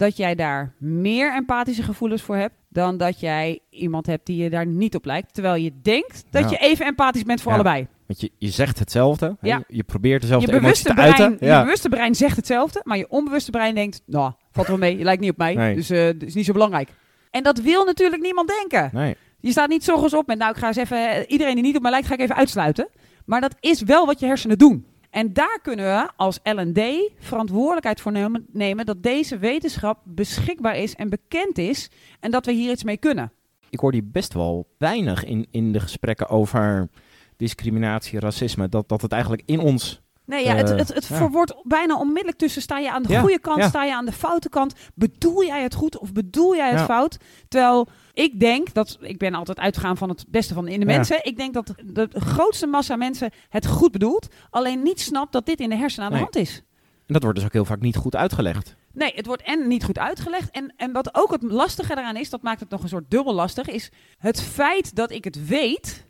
dat 0.00 0.16
jij 0.16 0.34
daar 0.34 0.72
meer 0.78 1.34
empathische 1.34 1.82
gevoelens 1.82 2.22
voor 2.22 2.36
hebt 2.36 2.54
dan 2.68 2.96
dat 2.96 3.20
jij 3.20 3.58
iemand 3.70 4.06
hebt 4.06 4.26
die 4.26 4.42
je 4.42 4.50
daar 4.50 4.66
niet 4.66 4.94
op 4.94 5.04
lijkt. 5.04 5.34
Terwijl 5.34 5.54
je 5.54 5.72
denkt 5.82 6.24
dat 6.30 6.42
Ja. 6.42 6.50
je 6.50 6.56
even 6.56 6.86
empathisch 6.86 7.22
bent 7.22 7.40
voor 7.42 7.52
Ja. 7.52 7.58
allebei. 7.58 7.86
Want 8.06 8.20
je, 8.20 8.30
je 8.38 8.48
zegt 8.50 8.78
hetzelfde. 8.78 9.36
Ja. 9.40 9.62
Je 9.68 9.82
probeert 9.82 10.14
Je 10.22 10.28
dezelfde 10.28 10.46
emotie 10.52 10.62
bewuste, 10.66 10.88
te 10.88 10.94
brein, 10.94 11.08
uiten. 11.14 11.48
je 11.48 11.62
bewuste 11.64 11.88
brein 11.88 12.14
zegt 12.14 12.36
hetzelfde, 12.36 12.80
maar 12.84 12.96
je 12.96 13.08
onbewuste 13.08 13.50
brein 13.50 13.74
denkt, 13.74 14.02
nou, 14.06 14.32
valt 14.52 14.66
wel 14.66 14.78
mee, 14.78 14.98
je 14.98 15.04
lijkt 15.04 15.20
niet 15.20 15.30
op 15.30 15.36
mij, 15.36 15.54
Nee. 15.54 15.74
dus 15.74 15.88
het 15.88 16.22
is 16.22 16.34
niet 16.34 16.44
zo 16.44 16.52
belangrijk. 16.52 16.88
En 17.30 17.42
dat 17.42 17.60
wil 17.60 17.84
natuurlijk 17.84 18.22
niemand 18.22 18.48
denken. 18.48 18.90
Nee. 18.92 19.16
Je 19.40 19.50
staat 19.50 19.68
niet 19.68 19.84
zorgens 19.84 20.14
op 20.14 20.26
met, 20.26 20.38
nou, 20.38 20.50
ik 20.50 20.56
ga 20.56 20.66
eens 20.66 20.76
even, 20.76 21.10
eh, 21.10 21.24
iedereen 21.28 21.54
die 21.54 21.62
niet 21.64 21.76
op 21.76 21.82
mij 21.82 21.90
lijkt, 21.90 22.06
ga 22.06 22.14
ik 22.14 22.20
even 22.20 22.36
uitsluiten. 22.36 22.88
Maar 23.24 23.40
dat 23.40 23.54
is 23.60 23.82
wel 23.82 24.06
wat 24.06 24.20
je 24.20 24.26
hersenen 24.26 24.58
doen. 24.58 24.86
En 25.10 25.32
daar 25.32 25.58
kunnen 25.62 25.84
we 25.84 26.10
als 26.16 26.38
L&D 26.42 27.10
verantwoordelijkheid 27.18 28.00
voor 28.00 28.12
nemen, 28.12 28.46
nemen 28.52 28.86
dat 28.86 29.02
deze 29.02 29.38
wetenschap 29.38 30.00
beschikbaar 30.04 30.76
is 30.76 30.94
en 30.94 31.08
bekend 31.08 31.58
is 31.58 31.90
en 32.20 32.30
dat 32.30 32.46
we 32.46 32.52
hier 32.52 32.70
iets 32.70 32.84
mee 32.84 32.96
kunnen. 32.96 33.32
Ik 33.70 33.80
hoor 33.80 33.92
die 33.92 34.02
best 34.02 34.34
wel 34.34 34.68
weinig 34.78 35.24
in, 35.24 35.46
in 35.50 35.72
de 35.72 35.80
gesprekken 35.80 36.28
over 36.28 36.88
discriminatie, 37.36 38.20
racisme. 38.20 38.68
Dat, 38.68 38.88
dat 38.88 39.02
het 39.02 39.12
eigenlijk 39.12 39.42
in 39.46 39.58
ons... 39.58 40.00
Nee, 40.30 40.44
ja, 40.44 40.54
het, 40.54 40.70
Eh, 40.70 40.76
het, 40.76 40.94
het 40.94 41.06
ja. 41.06 41.16
verwoordt 41.16 41.54
bijna 41.62 41.96
onmiddellijk 41.98 42.38
tussen 42.38 42.62
sta 42.62 42.78
je 42.78 42.90
aan 42.90 43.02
de 43.02 43.12
Ja, 43.12 43.20
goede 43.20 43.38
kant, 43.40 43.58
ja. 43.58 43.68
sta 43.68 43.84
je 43.84 43.94
aan 43.94 44.04
de 44.06 44.12
foute 44.12 44.48
kant. 44.48 44.74
Bedoel 44.94 45.44
jij 45.44 45.62
het 45.62 45.74
goed 45.74 45.98
of 45.98 46.12
bedoel 46.12 46.56
jij 46.56 46.70
het 46.70 46.80
fout? 46.80 47.16
Terwijl 47.48 47.88
ik 48.12 48.40
denk 48.40 48.72
dat, 48.74 48.98
ik 49.00 49.18
ben 49.18 49.34
altijd 49.34 49.58
uitgegaan 49.58 49.96
van 49.96 50.08
het 50.08 50.24
beste 50.28 50.54
van 50.54 50.68
in 50.68 50.80
de 50.80 50.86
mensen. 50.86 51.24
Ik 51.24 51.36
denk 51.36 51.54
dat 51.54 51.66
de, 51.66 52.08
de 52.08 52.20
grootste 52.20 52.66
massa 52.66 52.96
mensen 52.96 53.30
het 53.48 53.66
goed 53.66 53.92
bedoelt, 53.92 54.28
alleen 54.50 54.82
niet 54.82 55.00
snapt 55.00 55.32
dat 55.32 55.46
dit 55.46 55.60
in 55.60 55.68
de 55.70 55.76
hersenen 55.76 56.06
aan 56.06 56.12
Nee. 56.12 56.20
de 56.24 56.28
hand 56.32 56.48
is. 56.48 56.62
En 57.06 57.12
dat 57.16 57.22
wordt 57.22 57.38
dus 57.38 57.46
ook 57.46 57.52
heel 57.52 57.64
vaak 57.64 57.80
niet 57.80 57.96
goed 57.96 58.16
uitgelegd. 58.16 58.76
Nee, 58.92 59.12
het 59.14 59.26
wordt 59.26 59.42
en 59.42 59.68
niet 59.68 59.84
goed 59.84 59.98
uitgelegd. 59.98 60.50
En, 60.50 60.72
en 60.76 60.92
wat 60.92 61.14
ook 61.14 61.30
het 61.30 61.42
lastige 61.42 61.92
eraan 61.92 62.16
is, 62.16 62.30
dat 62.30 62.42
maakt 62.42 62.60
het 62.60 62.70
nog 62.70 62.82
een 62.82 62.88
soort 62.88 63.10
dubbel 63.10 63.34
lastig, 63.34 63.68
is 63.68 63.90
het 64.18 64.40
feit 64.42 64.94
dat 64.94 65.10
ik 65.10 65.24
het 65.24 65.46
weet, 65.46 66.06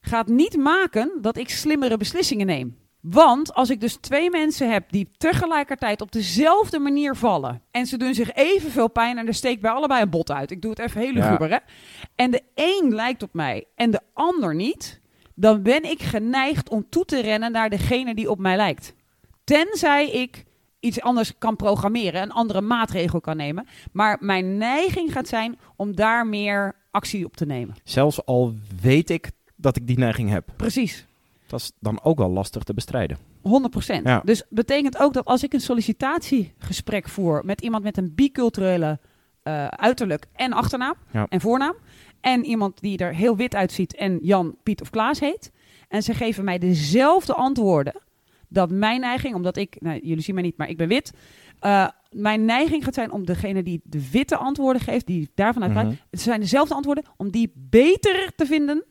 gaat 0.00 0.26
niet 0.26 0.56
maken 0.56 1.18
dat 1.20 1.36
ik 1.36 1.50
slimmere 1.50 1.96
beslissingen 1.96 2.46
neem. 2.46 2.76
Want 3.10 3.54
als 3.54 3.70
ik 3.70 3.80
dus 3.80 3.94
twee 3.94 4.30
mensen 4.30 4.70
heb 4.72 4.84
die 4.90 5.08
tegelijkertijd 5.16 6.00
op 6.00 6.12
dezelfde 6.12 6.78
manier 6.78 7.16
vallen. 7.16 7.62
en 7.70 7.86
ze 7.86 7.96
doen 7.96 8.14
zich 8.14 8.32
evenveel 8.32 8.88
pijn 8.88 9.18
en 9.18 9.26
er 9.26 9.34
steekt 9.34 9.60
bij 9.60 9.70
allebei 9.70 10.02
een 10.02 10.10
bot 10.10 10.30
uit. 10.30 10.50
Ik 10.50 10.62
doe 10.62 10.70
het 10.70 10.78
even 10.80 11.00
heel 11.00 11.12
Ja. 11.14 11.24
luguber, 11.24 11.50
hè? 11.50 11.56
En 12.14 12.30
de 12.30 12.42
een 12.54 12.94
lijkt 12.94 13.22
op 13.22 13.32
mij 13.32 13.64
en 13.74 13.90
de 13.90 14.00
ander 14.12 14.54
niet. 14.54 15.00
dan 15.34 15.62
ben 15.62 15.90
ik 15.90 16.02
geneigd 16.02 16.68
om 16.68 16.86
toe 16.88 17.04
te 17.04 17.20
rennen 17.20 17.52
naar 17.52 17.70
degene 17.70 18.14
die 18.14 18.30
op 18.30 18.38
mij 18.38 18.56
lijkt. 18.56 18.94
Tenzij 19.44 20.10
ik 20.10 20.44
iets 20.80 21.00
anders 21.00 21.38
kan 21.38 21.56
programmeren, 21.56 22.22
een 22.22 22.32
andere 22.32 22.60
maatregel 22.60 23.20
kan 23.20 23.36
nemen. 23.36 23.66
Maar 23.92 24.16
mijn 24.20 24.56
neiging 24.58 25.12
gaat 25.12 25.28
zijn 25.28 25.58
om 25.76 25.94
daar 25.96 26.26
meer 26.26 26.74
actie 26.90 27.24
op 27.24 27.36
te 27.36 27.46
nemen. 27.46 27.74
Zelfs 27.84 28.24
al 28.26 28.54
weet 28.80 29.10
ik 29.10 29.30
dat 29.56 29.76
ik 29.76 29.86
die 29.86 29.98
neiging 29.98 30.30
heb. 30.30 30.48
Precies. 30.56 31.06
Dat 31.46 31.60
is 31.60 31.72
dan 31.80 32.02
ook 32.02 32.18
wel 32.18 32.30
lastig 32.30 32.62
te 32.62 32.74
bestrijden. 32.74 33.16
100%. 33.18 34.02
Ja. 34.02 34.20
Dus 34.24 34.42
betekent 34.48 34.98
ook 34.98 35.12
dat 35.14 35.24
als 35.24 35.42
ik 35.42 35.52
een 35.52 35.60
sollicitatiegesprek 35.60 37.08
voer 37.08 37.42
met 37.44 37.60
iemand 37.60 37.82
met 37.82 37.96
een 37.96 38.14
biculturele 38.14 38.98
eh, 39.42 39.66
uiterlijk 39.66 40.26
en 40.32 40.52
achternaam 40.52 40.94
Ja. 41.12 41.26
en 41.28 41.40
voornaam. 41.40 41.74
En 42.20 42.44
iemand 42.44 42.80
die 42.80 42.98
er 42.98 43.14
heel 43.14 43.36
wit 43.36 43.54
uitziet 43.54 43.94
en 43.96 44.18
Jan, 44.22 44.56
Piet 44.62 44.80
of 44.80 44.90
Klaas 44.90 45.20
heet. 45.20 45.52
En 45.88 46.02
ze 46.02 46.14
geven 46.14 46.44
mij 46.44 46.58
dezelfde 46.58 47.34
antwoorden. 47.34 47.94
Dat 48.48 48.70
mijn 48.70 49.00
neiging, 49.00 49.34
omdat 49.34 49.56
ik, 49.56 49.76
nou, 49.80 50.00
jullie 50.02 50.22
zien 50.22 50.34
mij 50.34 50.44
niet, 50.44 50.56
maar 50.56 50.68
ik 50.68 50.76
ben 50.76 50.88
wit. 50.88 51.12
eh, 51.60 51.88
mijn 52.10 52.44
neiging 52.44 52.84
gaat 52.84 52.94
zijn 52.94 53.12
om 53.12 53.26
degene 53.26 53.62
die 53.62 53.80
de 53.84 54.10
witte 54.10 54.36
antwoorden 54.36 54.82
geeft, 54.82 55.06
die 55.06 55.30
daarvan 55.34 55.62
uitgaat. 55.62 55.84
Mhm. 55.84 55.94
Het 56.10 56.20
zijn 56.20 56.40
dezelfde 56.40 56.74
antwoorden, 56.74 57.04
om 57.16 57.30
die 57.30 57.52
beter 57.54 58.32
te 58.36 58.46
vinden 58.46 58.84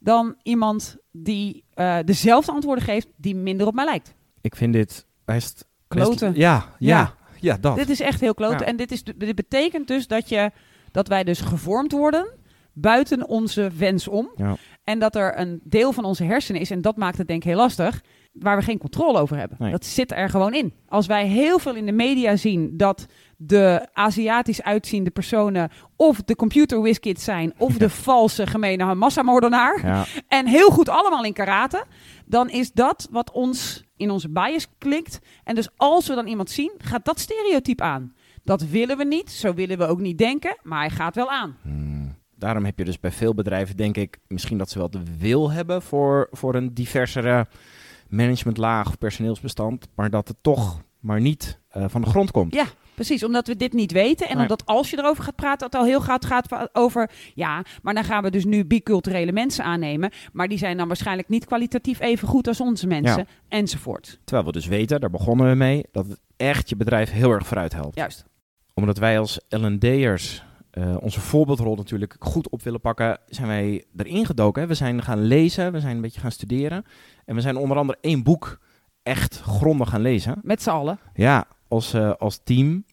dan 0.00 0.36
iemand 0.42 0.96
die 1.12 1.64
eh, 1.74 1.98
dezelfde 2.04 2.52
antwoorden 2.52 2.84
geeft, 2.84 3.08
die 3.16 3.34
minder 3.34 3.66
op 3.66 3.74
mij 3.74 3.84
lijkt. 3.84 4.14
Ik 4.40 4.56
vind 4.56 4.72
dit 4.72 5.06
best... 5.24 5.68
Kloten. 5.88 6.28
best- 6.28 6.40
ja, 6.40 6.74
ja, 6.78 7.14
ja, 7.40 7.56
dat. 7.60 7.76
Dit 7.76 7.88
is 7.88 8.00
echt 8.00 8.20
heel 8.20 8.34
klote. 8.34 8.64
Ja. 8.64 8.64
En 8.64 8.76
dit, 8.76 8.92
is, 8.92 9.02
dit 9.02 9.34
betekent 9.34 9.88
dus 9.88 10.06
dat, 10.06 10.28
je, 10.28 10.50
dat 10.90 11.08
wij 11.08 11.24
dus 11.24 11.40
gevormd 11.40 11.92
worden 11.92 12.38
buiten 12.72 13.28
onze 13.28 13.70
wens 13.76 14.08
om. 14.08 14.30
Ja. 14.36 14.56
En 14.84 14.98
dat 14.98 15.16
er 15.16 15.38
een 15.38 15.60
deel 15.64 15.92
van 15.92 16.04
onze 16.04 16.24
hersenen 16.24 16.60
is, 16.60 16.70
en 16.70 16.80
dat 16.80 16.96
maakt 16.96 17.18
het 17.18 17.26
denk 17.26 17.42
ik 17.42 17.48
heel 17.48 17.56
lastig, 17.56 18.02
waar 18.32 18.56
we 18.56 18.62
geen 18.62 18.78
controle 18.78 19.18
over 19.18 19.36
hebben. 19.36 19.56
Nee. 19.60 19.70
Dat 19.70 19.84
zit 19.84 20.12
er 20.12 20.28
gewoon 20.30 20.54
in. 20.54 20.72
Als 20.88 21.06
wij 21.06 21.26
heel 21.26 21.58
veel 21.58 21.74
in 21.74 21.86
de 21.86 21.92
media 21.92 22.36
zien 22.36 22.76
dat 22.76 23.06
de 23.36 23.88
Aziatisch 23.92 24.62
uitziende 24.62 25.10
personen 25.10 25.70
of 25.96 26.22
de 26.22 26.36
computer 26.36 26.80
whiskids 26.80 27.24
zijn 27.24 27.52
of 27.58 27.76
de 27.76 27.90
valse 27.90 28.46
gemene 28.46 28.94
massamoordenaar 28.94 29.86
Ja. 29.86 30.04
en 30.28 30.46
heel 30.46 30.70
goed 30.70 30.88
allemaal 30.88 31.24
in 31.24 31.32
karate, 31.32 31.84
dan 32.26 32.50
is 32.50 32.72
dat 32.72 33.08
wat 33.10 33.30
ons 33.32 33.84
in 33.96 34.10
onze 34.10 34.28
bias 34.28 34.66
klikt. 34.78 35.18
En 35.44 35.54
dus 35.54 35.68
als 35.76 36.08
we 36.08 36.14
dan 36.14 36.26
iemand 36.26 36.50
zien, 36.50 36.72
gaat 36.78 37.04
dat 37.04 37.18
stereotype 37.20 37.82
aan. 37.82 38.14
Dat 38.44 38.62
willen 38.62 38.96
we 38.96 39.04
niet, 39.04 39.30
zo 39.30 39.54
willen 39.54 39.78
we 39.78 39.86
ook 39.86 40.00
niet 40.00 40.18
denken, 40.18 40.56
maar 40.62 40.78
hij 40.80 40.90
gaat 40.90 41.14
wel 41.14 41.30
aan. 41.30 41.56
Hmm. 41.62 42.18
Daarom 42.36 42.64
heb 42.64 42.78
je 42.78 42.84
dus 42.84 43.00
bij 43.00 43.10
veel 43.12 43.34
bedrijven, 43.34 43.76
denk 43.76 43.96
ik, 43.96 44.18
misschien 44.28 44.58
dat 44.58 44.70
ze 44.70 44.78
wel 44.78 44.90
de 44.90 45.02
wil 45.18 45.50
hebben 45.50 45.82
voor, 45.82 46.28
voor 46.30 46.54
een 46.54 46.74
diversere 46.74 47.46
managementlaag 48.10 48.86
of 48.88 48.98
personeelsbestand, 48.98 49.88
maar 49.94 50.10
dat 50.10 50.28
het 50.28 50.36
toch 50.40 50.80
maar 51.00 51.20
niet 51.20 51.58
eh, 51.68 51.84
van 51.88 52.00
de 52.00 52.06
grond 52.08 52.30
komt. 52.30 52.54
Ja, 52.54 52.64
precies, 52.94 53.24
omdat 53.24 53.46
we 53.46 53.56
dit 53.56 53.72
niet 53.72 53.92
weten 53.92 54.26
en 54.28 54.32
Nee. 54.34 54.42
omdat 54.42 54.66
als 54.66 54.90
je 54.90 54.98
erover 54.98 55.24
gaat 55.24 55.36
praten, 55.36 55.66
het 55.66 55.74
al 55.74 55.84
heel 55.84 56.00
gaat, 56.00 56.24
gaat 56.24 56.68
over, 56.72 57.10
ja, 57.34 57.62
maar 57.82 57.94
dan 57.94 58.04
gaan 58.04 58.22
we 58.22 58.30
dus 58.30 58.44
nu 58.44 58.64
biculturele 58.64 59.32
mensen 59.32 59.64
aannemen, 59.64 60.10
maar 60.32 60.48
die 60.48 60.58
zijn 60.58 60.76
dan 60.76 60.86
waarschijnlijk 60.86 61.28
niet 61.28 61.44
kwalitatief 61.44 62.00
even 62.00 62.28
goed 62.28 62.48
als 62.48 62.60
onze 62.60 62.86
mensen, 62.86 63.18
Ja. 63.18 63.26
enzovoort. 63.48 64.18
Terwijl 64.24 64.46
we 64.46 64.52
dus 64.52 64.66
weten, 64.66 65.00
daar 65.00 65.10
begonnen 65.10 65.48
we 65.48 65.54
mee, 65.54 65.84
dat 65.92 66.06
het 66.06 66.20
echt 66.36 66.68
je 66.68 66.76
bedrijf 66.76 67.10
heel 67.10 67.30
erg 67.30 67.46
vooruit 67.46 67.72
helpt. 67.72 67.96
Juist. 67.96 68.24
Omdat 68.74 68.98
wij 68.98 69.18
als 69.18 69.40
L&D'ers 69.48 70.42
eh, 70.70 70.96
onze 71.00 71.20
voorbeeldrol 71.20 71.74
natuurlijk 71.76 72.16
goed 72.18 72.48
op 72.48 72.62
willen 72.62 72.80
pakken, 72.80 73.18
zijn 73.26 73.48
wij 73.48 73.84
erin 73.96 74.26
gedoken. 74.26 74.62
hè. 74.62 74.68
We 74.68 74.74
zijn 74.74 75.02
gaan 75.02 75.22
lezen, 75.22 75.72
we 75.72 75.80
zijn 75.80 75.96
een 75.96 76.02
beetje 76.02 76.20
gaan 76.20 76.32
studeren. 76.32 76.84
En 77.24 77.34
we 77.34 77.40
zijn 77.40 77.56
onder 77.56 77.76
andere 77.76 77.98
één 78.00 78.22
boek 78.22 78.58
echt 79.02 79.40
grondig 79.40 79.88
gaan 79.88 80.00
lezen. 80.00 80.38
Met 80.42 80.62
z'n 80.62 80.70
allen. 80.70 80.98
Ja, 81.14 81.46
als, 81.68 81.92
eh, 81.92 82.12
als 82.18 82.40
team. 82.44 82.84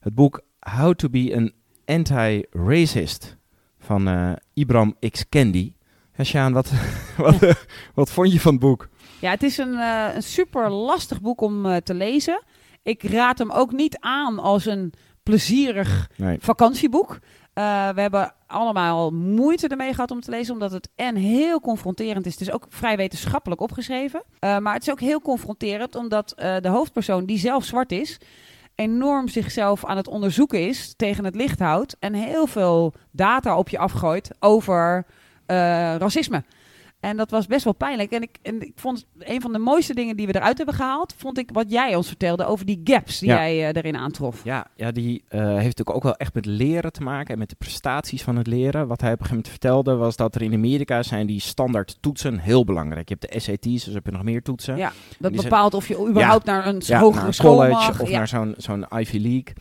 Het 0.00 0.14
boek 0.14 0.40
How 0.60 0.94
to 0.94 1.08
be 1.08 1.32
an 1.36 1.52
Anti-Racist 1.84 3.36
van 3.78 4.08
eh, 4.08 4.32
Ibram 4.54 4.96
X. 5.10 5.28
Kendi. 5.28 5.74
Ja, 6.16 6.24
Sjaan, 6.24 6.52
wat, 6.52 6.72
wat, 7.16 7.66
wat 7.94 8.10
vond 8.10 8.32
je 8.32 8.40
van 8.40 8.52
het 8.52 8.60
boek? 8.60 8.88
Ja, 9.20 9.30
het 9.30 9.42
is 9.42 9.58
een, 9.58 9.78
een 10.14 10.22
super 10.22 10.70
lastig 10.70 11.20
boek 11.20 11.40
om 11.40 11.80
te 11.82 11.94
lezen. 11.94 12.42
Ik 12.82 13.02
raad 13.02 13.38
hem 13.38 13.50
ook 13.50 13.72
niet 13.72 13.96
aan 14.00 14.38
als 14.38 14.66
een 14.66 14.92
plezierig 15.24 16.10
Nee. 16.16 16.36
vakantieboek. 16.40 17.18
Eh, 17.54 17.88
we 17.88 18.00
hebben 18.00 18.34
allemaal 18.46 19.10
moeite 19.10 19.68
ermee 19.68 19.94
gehad 19.94 20.10
om 20.10 20.20
te 20.20 20.30
lezen, 20.30 20.54
omdat 20.54 20.72
het 20.72 20.88
en 20.96 21.16
heel 21.16 21.60
confronterend 21.60 22.26
is. 22.26 22.32
Het 22.32 22.40
is 22.40 22.50
ook 22.50 22.66
vrij 22.68 22.96
wetenschappelijk 22.96 23.60
opgeschreven. 23.60 24.22
Eh, 24.38 24.58
maar 24.58 24.74
het 24.74 24.82
is 24.82 24.90
ook 24.90 25.00
heel 25.00 25.20
confronterend, 25.20 25.94
omdat 25.94 26.32
eh, 26.32 26.56
de 26.60 26.68
hoofdpersoon, 26.68 27.24
die 27.24 27.38
zelf 27.38 27.64
zwart 27.64 27.92
is, 27.92 28.18
enorm 28.74 29.28
zichzelf 29.28 29.84
aan 29.84 29.96
het 29.96 30.08
onderzoeken 30.08 30.68
is, 30.68 30.94
tegen 30.96 31.24
het 31.24 31.34
licht 31.34 31.58
houdt 31.58 31.96
en 31.98 32.14
heel 32.14 32.46
veel 32.46 32.94
data 33.10 33.58
op 33.58 33.68
je 33.68 33.78
afgooit 33.78 34.30
over 34.40 35.06
racisme. 35.98 36.44
En 37.04 37.16
dat 37.16 37.30
was 37.30 37.46
best 37.46 37.64
wel 37.64 37.72
pijnlijk. 37.74 38.10
En 38.10 38.22
ik, 38.22 38.36
en 38.42 38.62
ik 38.62 38.72
vond 38.76 39.06
een 39.18 39.40
van 39.40 39.52
de 39.52 39.58
mooiste 39.58 39.94
dingen 39.94 40.16
die 40.16 40.26
we 40.26 40.34
eruit 40.36 40.56
hebben 40.56 40.74
gehaald, 40.74 41.14
vond 41.16 41.38
ik 41.38 41.50
wat 41.52 41.70
jij 41.70 41.94
ons 41.94 42.06
vertelde 42.06 42.44
over 42.46 42.66
die 42.66 42.80
gaps 42.84 43.18
die 43.18 43.28
Ja. 43.28 43.34
jij 43.34 43.52
eh, 43.68 43.76
erin 43.82 43.96
aantrof. 43.96 44.44
Ja, 44.44 44.66
ja 44.76 44.90
die 44.92 45.22
eh, 45.28 45.40
heeft 45.40 45.54
natuurlijk 45.54 45.96
ook 45.96 46.02
wel 46.02 46.16
echt 46.16 46.34
met 46.34 46.46
leren 46.46 46.92
te 46.92 47.02
maken 47.02 47.32
en 47.32 47.38
met 47.38 47.48
de 47.48 47.54
prestaties 47.58 48.22
van 48.22 48.36
het 48.36 48.46
leren. 48.46 48.86
Wat 48.86 49.00
hij 49.00 49.12
op 49.12 49.20
een 49.20 49.26
gegeven 49.26 49.36
moment 49.36 49.48
vertelde 49.48 49.94
was 49.94 50.16
dat 50.16 50.34
er 50.34 50.42
in 50.42 50.52
Amerika 50.52 51.02
zijn 51.02 51.26
die 51.26 51.40
standaard 51.40 51.96
toetsen 52.00 52.38
heel 52.38 52.64
belangrijk. 52.64 53.08
Je 53.08 53.16
hebt 53.18 53.32
de 53.32 53.40
SAT's, 53.40 53.84
dus 53.84 53.94
heb 53.94 54.06
je 54.06 54.12
nog 54.12 54.22
meer 54.22 54.42
toetsen. 54.42 54.76
Ja, 54.76 54.92
Dat 55.18 55.30
zijn- 55.32 55.42
bepaalt 55.42 55.74
of 55.74 55.88
je 55.88 56.06
überhaupt 56.08 56.44
naar 56.46 56.66
een 56.66 56.82
hogere 56.96 57.32
school 57.32 57.54
college 57.56 57.70
mag. 57.74 58.00
of 58.00 58.10
naar 58.10 58.28
zo'n 58.28 58.54
zo'n 58.56 58.86
Ivy 58.98 59.18
League. 59.18 59.52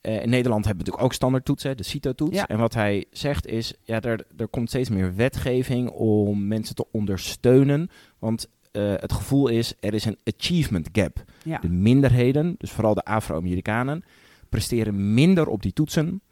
Eh, 0.00 0.22
in 0.22 0.30
Nederland 0.30 0.64
hebben 0.64 0.84
we 0.84 0.90
natuurlijk 0.90 1.04
ook 1.04 1.12
standaard 1.12 1.44
toetsen, 1.44 1.76
de 1.76 1.82
CITO-toets. 1.82 2.36
Ja. 2.36 2.46
En 2.46 2.58
wat 2.58 2.74
hij 2.74 3.04
zegt 3.10 3.46
is, 3.46 3.74
ja, 3.82 4.00
er, 4.00 4.26
er 4.36 4.48
komt 4.48 4.68
steeds 4.68 4.88
meer 4.88 5.14
wetgeving 5.14 5.90
om 5.90 6.46
mensen 6.46 6.74
te 6.74 6.86
ondersteunen. 6.92 7.90
Want 8.18 8.48
eh, 8.72 8.92
het 8.96 9.12
gevoel 9.12 9.48
is, 9.48 9.74
er 9.80 9.94
is 9.94 10.04
een 10.04 10.18
achievement 10.24 10.88
gap. 10.92 11.24
Ja. 11.42 11.58
De 11.58 11.68
minderheden, 11.68 12.54
dus 12.58 12.70
vooral 12.70 12.94
de 12.94 13.04
Afro-Amerikanen, 13.04 14.04
presteren 14.48 15.14
minder 15.14 15.46
op 15.46 15.62
die 15.62 15.72
toetsen 15.72 16.22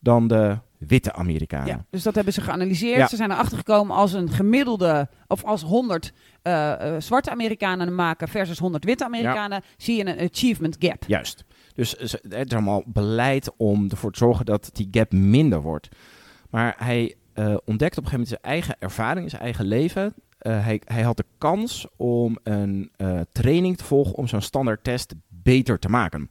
dan 0.00 0.28
de 0.28 0.58
witte 0.78 1.12
Amerikanen. 1.12 1.66
Ja, 1.66 1.84
dus 1.90 2.02
dat 2.02 2.14
hebben 2.14 2.32
ze 2.32 2.40
geanalyseerd. 2.40 2.98
Ja. 2.98 3.06
Ze 3.06 3.16
zijn 3.16 3.30
erachter 3.30 3.56
gekomen 3.56 3.96
als 3.96 4.12
een 4.12 4.30
gemiddelde, 4.30 5.08
of 5.26 5.44
als 5.44 5.62
100 5.62 6.12
eh, 6.42 6.72
eh, 6.72 7.00
zwarte 7.00 7.30
Amerikanen 7.30 7.94
maken 7.94 8.28
versus 8.28 8.58
100 8.58 8.84
witte 8.84 9.04
Amerikanen, 9.04 9.62
zie 9.76 9.96
je 9.96 10.06
een 10.06 10.28
achievement 10.30 10.76
gap. 10.78 11.04
Juist. 11.06 11.44
Dus 11.76 11.94
het 11.98 12.46
is 12.48 12.52
allemaal 12.52 12.82
beleid 12.86 13.50
om 13.56 13.90
ervoor 13.90 14.12
te 14.12 14.18
zorgen 14.18 14.44
dat 14.44 14.70
die 14.72 14.88
gap 14.90 15.12
minder 15.12 15.60
wordt. 15.62 15.88
Maar 16.50 16.74
hij 16.78 17.14
eh, 17.32 17.56
ontdekt 17.64 17.98
op 17.98 18.04
een 18.04 18.10
gegeven 18.10 18.10
moment 18.10 18.28
zijn 18.28 18.42
eigen 18.42 18.76
ervaring, 18.78 19.30
zijn 19.30 19.42
eigen 19.42 19.64
leven. 19.64 20.14
Eh, 20.38 20.64
hij, 20.64 20.80
hij 20.84 21.02
had 21.02 21.16
de 21.16 21.24
kans 21.38 21.86
om 21.96 22.38
een 22.42 22.90
eh, 22.96 23.20
training 23.32 23.76
te 23.76 23.84
volgen 23.84 24.14
om 24.14 24.26
zo'n 24.26 24.40
standaardtest 24.40 25.14
beter 25.28 25.78
te 25.78 25.88
maken. 25.88 26.30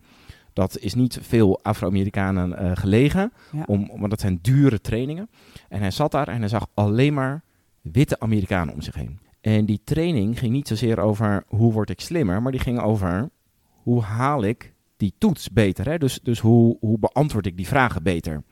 Dat 0.54 0.78
is 0.80 0.94
niet 0.94 1.20
veel 1.22 1.60
Afro-Amerikanen 1.64 2.78
gelegen, 2.78 3.34
Ja. 3.52 3.64
om, 3.68 3.88
want 3.96 4.10
dat 4.10 4.20
zijn 4.20 4.40
dure 4.42 4.82
trainingen. 4.82 5.30
En 5.70 5.80
hij 5.80 5.92
zat 5.92 6.12
daar 6.12 6.28
en 6.28 6.40
hij 6.40 6.48
zag 6.48 6.68
alleen 6.74 7.14
maar 7.14 7.44
witte 7.82 8.20
Amerikanen 8.20 8.74
om 8.74 8.82
zich 8.82 8.96
heen. 8.96 9.20
En 9.42 9.66
die 9.66 9.82
training 9.84 10.40
ging 10.40 10.52
niet 10.52 10.68
zozeer 10.68 11.00
over 11.00 11.44
hoe 11.48 11.74
word 11.74 11.90
ik 11.90 12.02
slimmer, 12.02 12.42
maar 12.42 12.52
die 12.52 12.62
ging 12.62 12.80
over 12.80 13.30
hoe 13.68 14.02
haal 14.02 14.44
ik 14.44 14.74
die 15.06 15.16
toets 15.18 15.50
beter. 15.50 15.90
Hè? 15.90 15.98
Dus, 15.98 16.20
dus 16.24 16.40
hoe, 16.40 16.78
hoe 16.80 17.00
beantwoord 17.00 17.46
ik 17.46 17.58
die 17.58 17.68
vragen 17.68 18.04
beter? 18.04 18.44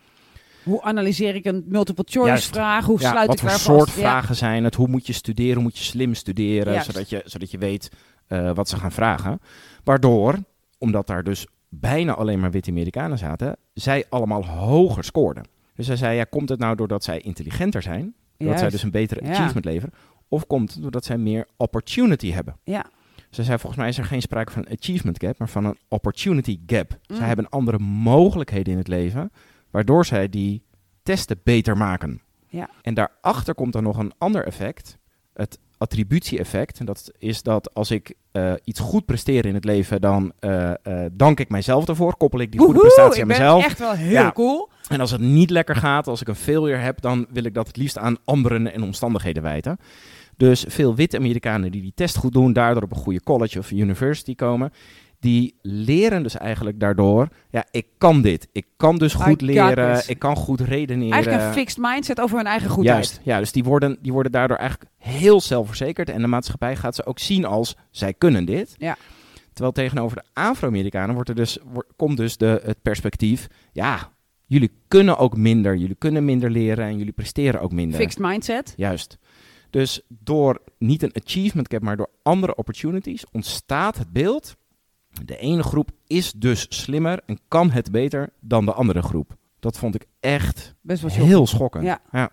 Hoe 0.63 0.81
analyseer 0.81 1.36
ik 1.36 1.45
een 1.45 1.63
multiple 1.67 2.05
choice 2.07 2.27
Juist. 2.29 2.50
vraag? 2.50 2.86
Hoe 2.86 3.01
Ja, 3.01 3.10
sluit 3.12 3.27
wat 3.27 3.36
ik 3.36 3.41
voor 3.41 3.50
daar 3.50 3.60
soort 3.60 3.89
vast? 3.89 3.95
Ja. 3.98 4.01
vragen 4.10 4.36
zijn 4.36 4.63
het? 4.63 4.75
Hoe 4.75 4.88
moet 4.88 5.07
je 5.07 5.13
studeren? 5.13 5.53
Hoe 5.53 5.63
moet 5.63 5.77
je 5.77 5.83
slim 5.83 6.13
studeren? 6.13 6.74
Juist. 6.74 6.91
Zodat 6.91 7.10
je, 7.10 7.22
zodat 7.25 7.51
je 7.51 7.57
weet 7.57 7.91
eh, 8.27 8.51
wat 8.53 8.69
ze 8.69 8.77
gaan 8.77 8.91
vragen. 8.91 9.39
Waardoor, 9.83 10.38
omdat 10.77 11.07
daar 11.07 11.24
dus 11.24 11.48
bijna 11.69 12.13
alleen 12.13 12.39
maar 12.39 12.51
witte 12.51 12.69
Amerikanen 12.69 13.17
zaten, 13.17 13.57
zij 13.74 14.05
allemaal 14.10 14.45
hoger 14.45 15.03
scoorden. 15.03 15.43
Dus 15.75 15.88
hij 15.88 15.95
zei, 15.95 16.15
ja, 16.15 16.24
komt 16.24 16.50
het 16.50 16.60
nou 16.60 16.75
doordat 16.75 17.03
zij 17.03 17.19
intelligenter 17.19 17.81
zijn? 17.81 18.13
Dat 18.38 18.60
zij 18.60 18.69
dus 18.69 18.83
een 18.83 18.91
betere 18.91 19.22
achievement 19.22 19.65
leveren? 19.65 19.93
Of 20.27 20.48
komt 20.48 20.74
het 20.74 20.81
doordat 20.81 21.05
zij 21.05 21.17
meer 21.17 21.48
opportunity 21.57 22.31
hebben? 22.31 22.57
Ja. 22.63 22.86
Ze 23.34 23.44
zei, 23.44 23.58
volgens 23.58 23.82
mij 23.82 23.90
is 23.90 23.98
er 23.98 24.06
geen 24.06 24.22
sprake 24.22 24.52
van 24.52 24.66
een 24.66 24.78
achievement 24.78 25.24
gap, 25.24 25.38
maar 25.38 25.50
van 25.50 25.66
een 25.66 25.78
opportunity 25.88 26.60
gap. 26.66 26.98
Mm. 27.08 27.16
Zij 27.16 27.28
hebben 27.28 27.50
andere 27.50 27.80
mogelijkheden 27.80 28.72
in 28.72 28.78
het 28.80 28.88
leven, 28.88 29.32
waardoor 29.72 30.06
zij 30.06 30.30
die 30.30 30.63
testen 31.04 31.40
beter 31.44 31.78
maken. 31.78 32.22
Ja. 32.48 32.70
En 32.82 32.94
daarachter 32.94 33.56
komt 33.56 33.74
dan 33.74 33.84
nog 33.84 33.98
een 33.98 34.13
ander 34.18 34.46
effect. 34.46 34.98
Het 35.34 35.60
attributie-effect. 35.78 36.80
En 36.80 36.86
dat 36.86 37.12
is 37.18 37.44
dat 37.44 37.74
als 37.74 37.92
ik 37.92 38.13
eh, 38.32 38.54
iets 38.63 38.80
goed 38.80 39.06
presteer 39.06 39.46
in 39.46 39.54
het 39.54 39.66
leven, 39.66 40.02
dan 40.02 40.32
eh, 40.40 40.70
eh, 40.72 41.12
dank 41.12 41.40
ik 41.40 41.50
mijzelf 41.50 41.88
ervoor. 41.88 42.18
Koppel 42.18 42.40
ik 42.40 42.52
die 42.52 42.60
goede 42.60 42.80
prestatie 42.80 43.24
aan 43.24 43.30
ik 43.30 43.38
ben 43.38 43.46
mezelf. 43.46 43.63
echt 43.66 43.80
wel 43.80 43.92
heel 43.92 44.12
Ja. 44.12 44.32
cool. 44.32 44.70
En 44.90 45.00
als 45.00 45.12
het 45.12 45.22
niet 45.22 45.50
lekker 45.50 45.75
gaat, 45.75 46.08
als 46.08 46.22
ik 46.22 46.28
een 46.28 46.36
failure 46.36 46.78
heb, 46.78 47.02
dan 47.02 47.25
wil 47.30 47.44
ik 47.44 47.54
dat 47.54 47.68
het 47.68 47.78
liefst 47.78 47.98
aan 47.98 48.18
anderen 48.25 48.74
en 48.74 48.84
omstandigheden 48.84 49.44
wijten. 49.44 49.78
Dus 50.38 50.66
veel 50.68 50.96
witte 50.96 51.18
Amerikanen 51.18 51.72
die 51.72 51.82
die 51.82 51.92
test 51.96 52.18
goed 52.18 52.34
doen, 52.34 52.54
daardoor 52.54 52.84
op 52.84 52.92
een 52.92 52.98
goede 52.98 53.24
college 53.24 53.60
of 53.60 53.72
university 53.72 54.36
komen, 54.36 54.72
die 55.20 55.56
leren 55.62 56.24
dus 56.24 56.38
eigenlijk 56.38 56.80
daardoor, 56.80 57.28
ja, 57.50 57.66
ik 57.72 57.86
kan 57.98 58.22
dit. 58.22 58.48
Ik 58.52 58.66
kan 58.78 58.98
dus 58.98 59.13
goed 59.13 59.42
leren, 59.42 60.04
ik 60.08 60.20
kan 60.20 60.36
goed 60.36 60.62
redeneren. 60.62 61.13
Eigenlijk 61.13 61.44
een 61.44 61.54
fixed 61.54 61.78
mindset 61.82 62.22
over 62.22 62.38
hun 62.38 62.46
eigen 62.46 62.70
goedheid. 62.70 62.96
Juist, 62.96 63.20
ja, 63.24 63.40
dus 63.40 63.52
die 63.52 63.63
worden, 63.63 63.98
die 64.02 64.13
worden 64.13 64.32
daardoor 64.32 64.58
eigenlijk 64.58 64.92
heel 64.98 65.42
zelfverzekerd. 65.42 66.10
En 66.10 66.22
de 66.22 66.28
maatschappij 66.28 66.75
gaat 66.75 66.96
ze 66.96 67.06
ook 67.06 67.20
zien 67.20 67.46
als, 67.46 67.75
zij 67.92 68.13
kunnen 68.13 68.46
dit. 68.46 68.75
Ja. 68.78 68.98
Terwijl 69.54 69.72
tegenover 69.74 70.18
de 70.18 70.24
Afro-Amerikanen 70.34 71.13
wordt 71.16 71.30
er 71.30 71.36
dus, 71.36 71.58
wordt- 71.63 71.90
komt 71.96 72.18
dus 72.18 72.38
de, 72.38 72.62
het 72.63 72.82
perspectief, 72.82 73.48
ja, 73.72 74.12
jullie 74.46 74.72
kunnen 74.88 75.18
ook 75.18 75.38
minder, 75.38 75.75
jullie 75.75 75.96
kunnen 75.96 76.25
minder 76.25 76.50
leren 76.52 76.86
en 76.86 76.98
jullie 76.98 77.13
presteren 77.13 77.62
ook 77.62 77.72
minder. 77.72 78.00
Fixed 78.00 78.20
mindset. 78.20 78.74
Juist. 78.78 79.18
Dus 79.74 80.01
door 80.08 80.62
niet 80.77 81.03
een 81.03 81.13
achievement 81.24 81.72
gap, 81.72 81.82
maar 81.82 81.98
door 81.98 82.10
andere 82.24 82.56
opportunities 82.56 83.25
ontstaat 83.32 83.98
het 83.98 84.12
beeld. 84.12 84.56
De 85.24 85.38
ene 85.38 85.63
groep 85.63 85.92
is 86.08 86.32
dus 86.32 86.65
slimmer 86.70 87.22
en 87.25 87.39
kan 87.48 87.72
het 87.72 87.92
beter 87.92 88.30
dan 88.39 88.65
de 88.65 88.74
andere 88.74 89.01
groep. 89.01 89.36
Dat 89.60 89.77
vond 89.77 89.96
ik 89.96 90.06
echt 90.20 90.75
Best 90.82 91.01
wel 91.01 91.12
heel 91.12 91.48
schokkend. 91.48 91.84
Ja. 91.84 92.01
ja. 92.12 92.30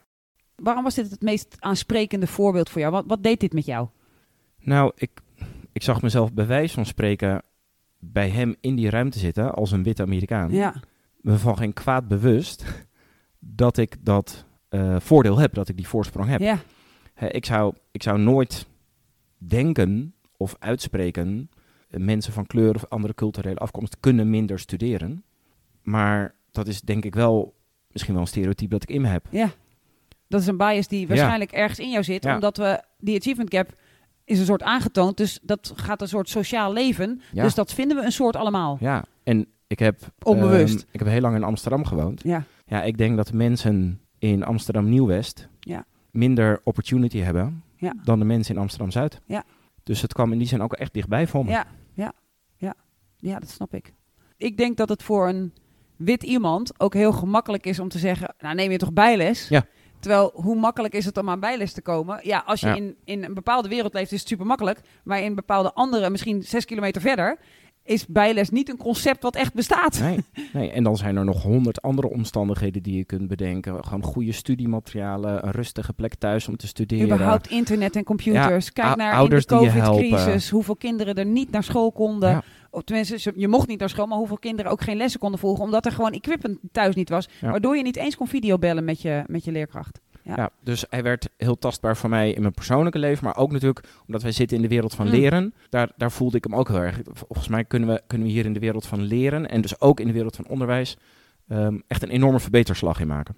Waarom 0.56 0.84
was 0.84 0.94
dit 0.94 1.10
het 1.10 1.22
meest 1.22 1.56
aansprekende 1.58 2.26
voorbeeld 2.26 2.70
voor 2.70 2.80
jou? 2.80 2.92
Wat, 2.92 3.04
wat 3.06 3.22
deed 3.22 3.40
dit 3.40 3.52
met 3.52 3.66
jou? 3.66 3.88
Nou, 4.58 4.92
ik, 4.94 5.10
ik 5.72 5.82
zag 5.82 6.02
mezelf 6.02 6.32
bij 6.32 6.46
wijze 6.46 6.74
van 6.74 6.86
spreken 6.86 7.42
bij 7.98 8.28
hem 8.28 8.56
in 8.60 8.76
die 8.76 8.90
ruimte 8.90 9.18
zitten 9.18 9.54
als 9.54 9.72
een 9.72 9.82
witte 9.82 10.02
Amerikaan. 10.02 10.50
Ja, 10.50 10.74
Me 11.20 11.38
van 11.38 11.56
geen 11.56 11.72
kwaad 11.72 12.08
bewust 12.08 12.64
dat 13.38 13.76
ik 13.76 13.96
dat 14.00 14.44
eh, 14.68 14.96
voordeel 14.98 15.38
heb, 15.38 15.54
dat 15.54 15.68
ik 15.68 15.76
die 15.76 15.88
voorsprong 15.88 16.28
heb. 16.28 16.40
ja, 16.40 16.58
ik, 17.28 17.44
zou, 17.44 17.74
ik 17.90 18.02
zou 18.02 18.18
nooit 18.18 18.66
denken 19.38 20.14
of 20.36 20.56
uitspreken, 20.58 21.50
eh, 21.90 22.00
mensen 22.00 22.32
van 22.32 22.46
kleur 22.46 22.74
of 22.74 22.88
andere 22.88 23.14
culturele 23.14 23.58
afkomst 23.58 23.96
kunnen 24.00 24.30
minder 24.30 24.58
studeren. 24.58 25.24
Maar 25.82 26.34
dat 26.50 26.66
is 26.66 26.80
denk 26.80 27.04
ik 27.04 27.14
wel 27.14 27.54
misschien 27.88 28.12
wel 28.14 28.22
een 28.22 28.28
stereotype 28.28 28.70
dat 28.70 28.82
ik 28.82 28.90
in 28.90 29.00
me 29.00 29.08
heb. 29.08 29.26
ja. 29.30 29.50
Dat 30.28 30.40
is 30.40 30.46
een 30.46 30.56
bias 30.56 30.88
die 30.88 31.08
waarschijnlijk 31.08 31.52
ergens 31.52 31.78
in 31.78 31.90
jou 31.90 32.04
zit. 32.04 32.24
Ja. 32.24 32.34
Omdat 32.34 32.56
we 32.56 32.82
die 32.98 33.18
achievement 33.18 33.54
gap 33.54 33.72
is 34.24 34.38
een 34.38 34.44
soort 34.44 34.62
aangetoond. 34.62 35.16
Dus 35.16 35.38
dat 35.42 35.72
gaat 35.74 36.00
een 36.00 36.08
soort 36.08 36.28
sociaal 36.28 36.72
leven. 36.72 37.20
Ja. 37.32 37.42
Dus 37.42 37.54
dat 37.54 37.72
vinden 37.74 37.96
we 37.96 38.04
een 38.04 38.12
soort 38.12 38.36
allemaal. 38.36 38.76
Ja, 38.80 39.04
en 39.22 39.46
ik 39.66 39.78
heb, 39.78 39.98
Onbewust. 40.22 40.74
ehm, 40.74 40.84
ik 40.90 40.98
heb 40.98 41.08
heel 41.08 41.20
lang 41.20 41.36
in 41.36 41.42
Amsterdam 41.42 41.84
gewoond. 41.84 42.22
Ja, 42.22 42.44
Ja, 42.66 42.82
ik 42.82 42.98
denk 42.98 43.16
dat 43.16 43.32
mensen 43.32 44.00
in 44.18 44.44
Amsterdam 44.44 44.88
Nieuw-West 44.88 45.48
Ja. 45.60 45.84
Minder 46.12 46.60
opportunity 46.64 47.18
hebben 47.18 47.62
Ja. 47.76 47.94
dan 48.04 48.18
de 48.18 48.24
mensen 48.24 48.54
in 48.54 48.60
Amsterdam 48.60 48.90
Zuid. 48.90 49.20
Ja. 49.26 49.44
Dus 49.82 50.02
het 50.02 50.12
kwam 50.12 50.32
in 50.32 50.38
die 50.38 50.46
zin 50.46 50.62
ook 50.62 50.72
echt 50.72 50.92
dichtbij 50.94 51.26
voor 51.26 51.44
me. 51.44 51.50
ja, 51.50 51.66
ja, 51.94 52.12
ja. 52.56 52.74
Ja, 53.16 53.38
dat 53.38 53.48
snap 53.50 53.74
ik. 53.74 53.92
Ik 54.36 54.56
denk 54.56 54.76
dat 54.76 54.88
het 54.88 55.02
voor 55.02 55.28
een 55.28 55.52
wit 55.96 56.22
iemand 56.22 56.80
ook 56.80 56.94
heel 56.94 57.12
gemakkelijk 57.12 57.66
is 57.66 57.78
om 57.78 57.88
te 57.88 57.98
zeggen... 57.98 58.34
Nou, 58.38 58.54
neem 58.54 58.70
je 58.70 58.78
toch 58.78 58.92
bijles? 58.92 59.48
Ja. 59.48 59.64
Terwijl, 59.98 60.30
hoe 60.34 60.56
makkelijk 60.56 60.94
is 60.94 61.04
het 61.04 61.16
om 61.18 61.28
aan 61.28 61.40
bijles 61.40 61.72
te 61.72 61.82
komen? 61.82 62.20
Ja, 62.22 62.42
als 62.46 62.60
je 62.60 62.66
Ja. 62.66 62.74
In, 62.74 62.96
in 63.04 63.24
een 63.24 63.34
bepaalde 63.34 63.68
wereld 63.68 63.94
leeft, 63.94 64.12
is 64.12 64.18
het 64.18 64.28
super 64.28 64.46
makkelijk. 64.46 64.80
Maar 65.04 65.20
in 65.20 65.34
bepaalde 65.34 65.72
andere, 65.72 66.10
misschien 66.10 66.42
zes 66.42 66.64
kilometer 66.64 67.00
verder... 67.00 67.38
is 67.90 68.06
bijles 68.06 68.50
niet 68.50 68.68
een 68.68 68.76
concept 68.76 69.22
wat 69.22 69.36
echt 69.36 69.54
bestaat. 69.54 70.00
Nee, 70.00 70.18
nee, 70.52 70.70
en 70.70 70.82
dan 70.82 70.96
zijn 70.96 71.16
er 71.16 71.24
nog 71.24 71.42
honderd 71.42 71.82
andere 71.82 72.10
omstandigheden 72.10 72.82
die 72.82 72.96
je 72.96 73.04
kunt 73.04 73.28
bedenken. 73.28 73.84
Gewoon 73.84 74.02
goede 74.02 74.32
studiematerialen, 74.32 75.46
een 75.46 75.52
rustige 75.52 75.92
plek 75.92 76.14
thuis 76.14 76.48
om 76.48 76.56
te 76.56 76.66
studeren. 76.66 77.04
Überhaupt 77.04 77.50
internet 77.50 77.96
en 77.96 78.04
computers. 78.04 78.64
Ja, 78.64 78.72
Kijk 78.72 78.96
naar 78.96 79.14
ouders 79.14 79.44
in 79.44 79.58
de. 79.58 79.80
COVID-crisis. 79.80 80.50
Hoeveel 80.50 80.76
kinderen 80.76 81.14
er 81.14 81.26
niet 81.26 81.50
naar 81.50 81.64
school 81.64 81.92
konden. 81.92 82.30
Ja. 82.30 82.42
Of 82.70 82.82
tenminste, 82.82 83.32
je 83.36 83.48
mocht 83.48 83.68
niet 83.68 83.78
naar 83.78 83.88
school, 83.88 84.06
maar 84.06 84.18
hoeveel 84.18 84.38
kinderen 84.38 84.70
ook 84.70 84.80
geen 84.80 84.96
lessen 84.96 85.20
konden 85.20 85.40
volgen. 85.40 85.64
Omdat 85.64 85.86
er 85.86 85.92
gewoon 85.92 86.12
equipment 86.12 86.58
thuis 86.72 86.94
niet 86.94 87.08
was. 87.08 87.28
Ja. 87.40 87.50
Waardoor 87.50 87.76
je 87.76 87.82
niet 87.82 87.96
eens 87.96 88.16
kon 88.16 88.28
videobellen 88.28 88.84
met 88.84 89.02
je, 89.02 89.22
met 89.26 89.44
je 89.44 89.52
leerkracht. 89.52 90.00
Ja. 90.30 90.42
Ja. 90.42 90.50
dus 90.62 90.84
hij 90.88 91.02
werd 91.02 91.28
heel 91.36 91.58
tastbaar 91.58 91.96
voor 91.96 92.10
mij 92.10 92.32
in 92.32 92.40
mijn 92.40 92.54
persoonlijke 92.54 92.98
leven, 92.98 93.24
maar 93.24 93.36
ook 93.36 93.52
natuurlijk 93.52 93.84
omdat 94.06 94.22
wij 94.22 94.32
zitten 94.32 94.56
in 94.56 94.62
de 94.62 94.68
wereld 94.68 94.94
van 94.94 95.06
Mm. 95.06 95.12
leren. 95.12 95.54
Daar, 95.68 95.92
daar 95.96 96.12
voelde 96.12 96.36
ik 96.36 96.44
hem 96.44 96.54
ook 96.54 96.68
heel 96.68 96.80
erg. 96.82 97.00
Volgens 97.12 97.48
mij 97.48 97.64
kunnen 97.64 97.88
we, 97.88 98.02
kunnen 98.06 98.26
we 98.26 98.32
hier 98.32 98.44
in 98.44 98.52
de 98.52 98.60
wereld 98.60 98.86
van 98.86 99.00
leren 99.02 99.48
en 99.48 99.60
dus 99.60 99.80
ook 99.80 100.00
in 100.00 100.06
de 100.06 100.12
wereld 100.12 100.36
van 100.36 100.46
onderwijs 100.48 100.96
ehm, 101.48 101.78
echt 101.86 102.02
een 102.02 102.10
enorme 102.10 102.40
verbeterslag 102.40 103.00
in 103.00 103.06
maken. 103.06 103.34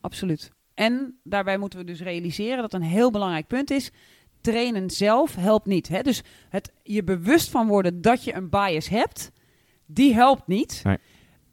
Absoluut. 0.00 0.50
En 0.74 1.18
daarbij 1.22 1.58
moeten 1.58 1.78
we 1.78 1.84
dus 1.84 2.00
realiseren 2.00 2.58
dat 2.58 2.72
een 2.72 2.82
heel 2.82 3.10
belangrijk 3.10 3.46
punt 3.46 3.70
is. 3.70 3.90
Trainen 4.40 4.90
zelf 4.90 5.34
helpt 5.34 5.66
niet. 5.66 5.88
Hè? 5.88 6.02
Dus 6.02 6.22
het 6.48 6.72
je 6.82 7.04
bewust 7.04 7.50
van 7.50 7.66
worden 7.66 8.00
dat 8.00 8.24
je 8.24 8.34
een 8.34 8.48
bias 8.48 8.88
hebt, 8.88 9.30
die 9.86 10.14
helpt 10.14 10.46
niet. 10.46 10.80
Nee. 10.84 10.96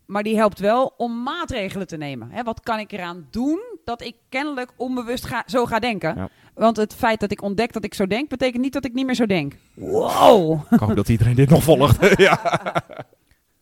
Maar 0.06 0.24
die 0.24 0.36
helpt 0.36 0.60
wel 0.60 0.94
om 0.98 1.24
maatregelen 1.24 1.88
te 1.88 1.98
nemen. 1.98 2.32
Hè? 2.32 2.44
Wat 2.44 2.60
kan 2.60 2.80
ik 2.80 2.92
eraan 2.92 3.28
doen 3.32 3.60
dat 3.84 4.02
ik 4.02 4.16
kennelijk 4.30 4.72
onbewust 4.76 5.26
ga, 5.26 5.44
zo 5.46 5.66
ga 5.66 5.80
denken? 5.80 6.16
Ja. 6.16 6.30
Want 6.54 6.78
het 6.78 6.96
feit 6.96 7.20
dat 7.20 7.32
ik 7.32 7.42
ontdek 7.42 7.74
dat 7.74 7.84
ik 7.84 7.94
zo 7.94 8.08
denk, 8.08 8.30
betekent 8.30 8.62
niet 8.62 8.74
dat 8.74 8.86
ik 8.86 8.94
niet 8.94 9.06
meer 9.06 9.16
zo 9.16 9.26
denk. 9.26 9.56
Wow! 9.74 10.62
Ik 10.70 10.80
hoop 10.80 10.96
dat 10.96 11.10
iedereen 11.10 11.36
dit 11.36 11.50
nog 11.50 11.64
volgt. 11.64 12.18
ja. 12.18 12.40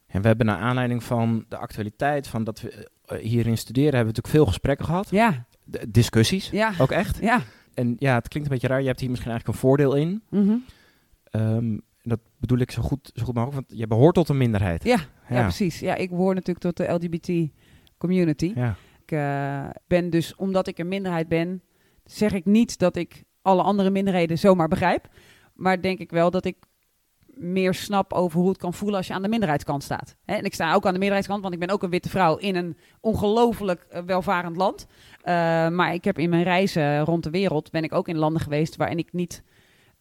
En 0.08 0.22
we 0.22 0.28
hebben 0.28 0.46
naar 0.46 0.60
aanleiding 0.60 1.04
van 1.04 1.46
de 1.50 1.58
actualiteit, 1.58 2.28
van 2.28 2.44
dat 2.44 2.62
we 2.62 2.90
eh, 3.06 3.18
hierin 3.18 3.58
studeren, 3.58 3.96
hebben 3.96 4.14
we 4.14 4.20
natuurlijk 4.22 4.36
veel 4.36 4.46
gesprekken 4.46 4.86
gehad. 4.86 5.08
Ja, 5.10 5.46
discussies, 5.88 6.50
ja, 6.50 6.72
ook 6.80 6.92
echt. 6.92 7.18
ja. 7.22 7.42
En 7.74 7.96
ja, 8.00 8.16
het 8.16 8.28
klinkt 8.28 8.50
een 8.50 8.54
beetje 8.54 8.68
raar. 8.68 8.82
Je 8.82 8.88
hebt 8.88 9.00
hier 9.00 9.10
misschien 9.10 9.32
eigenlijk 9.32 9.62
een 9.62 9.68
voordeel 9.68 9.96
in. 9.96 10.24
Ehm, 11.24 11.78
dat 12.02 12.20
bedoel 12.38 12.58
ik 12.58 12.72
zo 12.72 12.82
goed, 12.82 13.12
zo 13.14 13.26
goed 13.26 13.36
mogelijk, 13.36 13.68
want 13.68 13.80
je 13.80 13.88
behoort 13.88 14.16
tot 14.16 14.30
een 14.30 14.38
minderheid. 14.38 14.84
ja, 14.84 14.98
ja. 15.30 15.36
Ja. 15.36 15.42
precies. 15.42 15.80
Ja, 15.80 15.96
ik 15.96 16.10
behoor 16.10 16.34
natuurlijk 16.34 16.60
tot 16.60 16.78
de 16.78 16.94
LGBT 16.94 17.52
community. 17.98 18.52
Ja. 18.56 18.76
Ik 19.04 19.12
eh, 19.12 19.70
ben 19.88 20.10
dus, 20.10 20.36
omdat 20.36 20.68
ik 20.68 20.78
een 20.78 20.88
minderheid 20.88 21.28
ben, 21.28 21.62
zeg 22.06 22.34
ik 22.34 22.46
niet 22.46 22.78
dat 22.80 22.96
ik 22.96 23.24
alle 23.42 23.62
andere 23.62 23.90
minderheden 23.90 24.38
zomaar 24.38 24.68
begrijp. 24.68 25.08
Maar 25.54 25.82
denk 25.82 26.00
ik 26.00 26.12
wel 26.12 26.32
dat 26.32 26.46
ik 26.46 26.56
meer 27.36 27.74
snap 27.74 28.14
over 28.14 28.40
hoe 28.40 28.50
het 28.50 28.58
kan 28.58 28.74
voelen 28.74 28.98
als 28.98 29.08
je 29.08 29.14
aan 29.14 29.22
de 29.22 29.28
minderheidskant 29.28 29.84
staat. 29.84 30.16
Hè, 30.26 30.36
en 30.36 30.44
ik 30.44 30.54
sta 30.54 30.74
ook 30.74 30.86
aan 30.86 30.94
de 30.94 31.00
minderheidskant, 31.00 31.42
want 31.42 31.54
ik 31.54 31.60
ben 31.60 31.70
ook 31.70 31.84
een 31.84 31.90
witte 31.90 32.10
vrouw 32.10 32.38
in 32.38 32.56
een 32.56 32.78
ongelooflijk 33.00 33.86
eh, 33.90 34.02
welvarend 34.06 34.56
land. 34.56 34.88
Eh, 35.22 35.34
maar 35.70 35.94
ik 35.94 36.04
heb 36.04 36.20
in 36.20 36.30
mijn 36.30 36.44
reizen 36.44 37.06
rond 37.06 37.24
de 37.24 37.30
wereld, 37.30 37.72
ben 37.72 37.84
ik 37.84 37.94
ook 37.94 38.08
in 38.08 38.18
landen 38.18 38.42
geweest 38.42 38.76
waarin 38.76 38.98
ik 38.98 39.14
niet, 39.14 39.44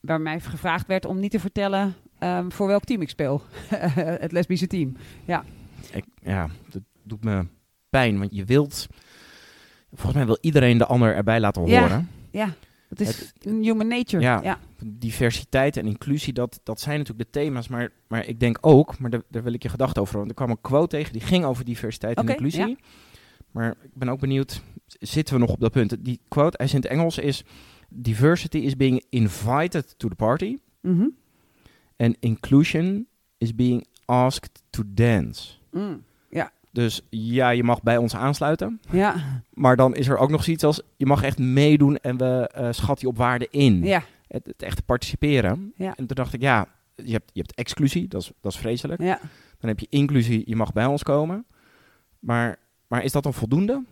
waar 0.01 0.21
mij 0.21 0.41
gevraagd 0.41 0.87
werd 0.87 1.05
om 1.05 1.21
niet 1.21 1.31
te 1.31 1.41
vertellen 1.41 1.95
ehm, 2.19 2.51
voor 2.51 2.67
welk 2.67 2.85
team 2.85 3.01
ik 3.03 3.09
speel. 3.09 3.43
het 4.25 4.33
lesbische 4.33 4.67
team. 4.67 4.97
Ik, 5.93 6.05
ja, 6.23 6.49
dat 6.71 6.83
doet 7.03 7.25
me 7.25 7.47
pijn, 7.91 8.19
want 8.19 8.35
je 8.35 8.45
wilt... 8.45 8.87
Volgens 9.93 10.15
mij 10.15 10.27
wil 10.27 10.39
iedereen 10.41 10.79
de 10.79 10.87
ander 10.87 11.15
erbij 11.15 11.41
laten 11.41 11.67
Ja. 11.67 11.81
horen. 11.81 12.09
Ja, 12.31 12.55
dat 12.89 13.01
is 13.01 13.19
Het- 13.19 13.45
human 13.45 13.89
nature. 13.89 14.23
Ja. 14.23 14.41
ja. 14.43 14.59
Diversiteit 14.85 15.77
en 15.77 15.87
inclusie, 15.87 16.33
dat, 16.33 16.61
dat 16.63 16.81
zijn 16.81 16.99
natuurlijk 16.99 17.33
de 17.33 17.41
thema's. 17.41 17.69
Maar, 17.69 17.91
maar 18.09 18.27
ik 18.27 18.41
denk 18.41 18.59
ook, 18.61 18.99
maar 18.99 19.11
daar, 19.11 19.23
daar 19.29 19.43
wil 19.43 19.53
ik 19.53 19.63
je 19.63 19.69
gedachten 19.69 20.03
over. 20.03 20.17
Want 20.17 20.29
er 20.29 20.35
kwam 20.35 20.51
een 20.51 20.61
quote 20.61 20.97
tegen, 20.97 21.13
die 21.13 21.23
ging 21.23 21.45
over 21.45 21.65
diversiteit 21.65 22.17
en 22.17 22.29
inclusie. 22.29 22.79
Maar 23.51 23.71
ik 23.83 23.95
ben 23.95 24.09
ook 24.09 24.21
benieuwd, 24.21 24.63
zitten 24.87 25.35
we 25.35 25.41
nog 25.41 25.51
op 25.51 25.61
dat 25.61 25.73
punt? 25.73 25.97
Die 26.05 26.21
quote, 26.29 26.57
hij 26.57 26.67
is 26.67 26.75
in 26.75 26.81
het 26.81 26.91
Engels, 26.91 27.19
is... 27.19 27.45
Diversity 27.91 28.59
is 28.59 28.77
being 28.77 29.05
invited 29.09 29.99
to 29.99 30.09
the 30.09 30.15
party. 30.15 30.59
Mhm. 30.81 31.07
And 31.97 32.17
inclusion 32.21 33.07
is 33.39 33.55
being 33.55 33.87
asked 34.05 34.63
to 34.71 34.83
dance. 34.87 35.51
Mm. 35.71 36.03
Dus 36.73 37.07
ja, 37.09 37.49
je 37.51 37.65
mag 37.65 37.83
bij 37.83 37.97
ons 37.97 38.15
aansluiten. 38.17 38.81
Ja, 38.91 39.15
Maar 39.53 39.77
dan 39.77 39.95
is 39.95 40.09
er 40.09 40.17
ook 40.19 40.31
nog 40.31 40.45
zoiets 40.45 40.65
als, 40.65 40.83
je 40.97 41.07
mag 41.07 41.23
echt 41.23 41.39
meedoen 41.39 41.97
en 41.97 42.17
we 42.17 42.49
eh 42.53 42.69
schat 42.73 43.01
je 43.01 43.07
op 43.07 43.17
waarde 43.17 43.49
in. 43.51 43.85
ja, 43.85 44.03
Het, 44.29 44.47
het 44.47 44.63
echt 44.63 44.85
participeren. 44.85 45.73
Ja. 45.77 45.89
En 45.97 46.07
toen 46.07 46.17
dacht 46.17 46.33
ik, 46.33 46.41
ja, 46.41 46.67
je 46.95 47.13
hebt, 47.13 47.31
je 47.33 47.41
hebt 47.41 47.55
exclusie, 47.55 48.09
dat 48.09 48.23
is, 48.23 48.33
dat 48.41 48.53
is 48.53 48.59
vreselijk. 48.59 49.01
ja. 49.03 49.21
Dan 49.59 49.69
heb 49.69 49.79
je 49.79 49.87
inclusie, 49.91 50.43
je 50.47 50.57
mag 50.57 50.73
bij 50.73 50.87
ons 50.87 51.03
komen. 51.03 51.47
Maar, 52.19 52.57
maar 52.87 53.05
is 53.05 53.13
dat 53.13 53.23
dan 53.23 53.35
voldoende? 53.35 53.85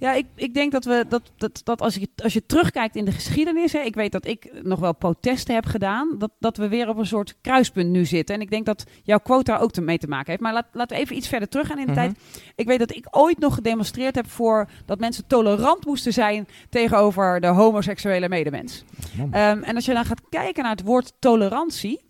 Ja, 0.00 0.12
ik, 0.12 0.26
ik 0.34 0.54
denk 0.54 0.72
dat 0.72 0.84
we 0.84 1.04
dat, 1.08 1.22
dat, 1.36 1.60
dat 1.64 1.80
als, 1.80 1.94
je, 1.94 2.08
als 2.16 2.32
je 2.32 2.46
terugkijkt 2.46 2.96
in 2.96 3.04
de 3.04 3.12
geschiedenis, 3.12 3.72
hè, 3.72 3.78
ik 3.80 3.94
weet 3.94 4.12
dat 4.12 4.26
ik 4.26 4.50
nog 4.62 4.78
wel 4.78 4.94
protesten 4.94 5.54
heb 5.54 5.66
gedaan, 5.66 6.14
dat, 6.18 6.30
dat 6.38 6.56
we 6.56 6.68
weer 6.68 6.88
op 6.88 6.96
een 6.96 7.06
soort 7.06 7.34
kruispunt 7.40 7.90
nu 7.90 8.04
zitten. 8.04 8.34
En 8.34 8.40
ik 8.40 8.50
denk 8.50 8.66
dat 8.66 8.84
jouw 9.02 9.18
quota 9.18 9.56
ook 9.58 9.72
ermee 9.72 9.98
te 9.98 10.06
maken 10.06 10.30
heeft. 10.30 10.40
Maar 10.42 10.52
laat, 10.52 10.66
laten 10.72 10.96
we 10.96 11.02
even 11.02 11.16
iets 11.16 11.28
verder 11.28 11.48
teruggaan 11.48 11.78
in 11.78 11.86
de 11.86 11.92
Mhm. 11.92 12.00
tijd. 12.00 12.18
Ik 12.56 12.66
weet 12.66 12.78
dat 12.78 12.94
ik 12.96 13.06
ooit 13.10 13.38
nog 13.38 13.54
gedemonstreerd 13.54 14.14
heb 14.14 14.30
voor 14.30 14.68
dat 14.86 14.98
mensen 15.00 15.26
tolerant 15.26 15.86
moesten 15.86 16.12
zijn 16.12 16.46
tegenover 16.70 17.40
de 17.40 17.46
homoseksuele 17.46 18.28
medemens. 18.28 18.84
Ehm, 19.30 19.62
en 19.62 19.74
als 19.74 19.84
je 19.84 19.94
dan 19.94 20.04
gaat 20.04 20.22
kijken 20.28 20.62
naar 20.62 20.72
het 20.76 20.82
woord 20.84 21.12
tolerantie, 21.18 22.00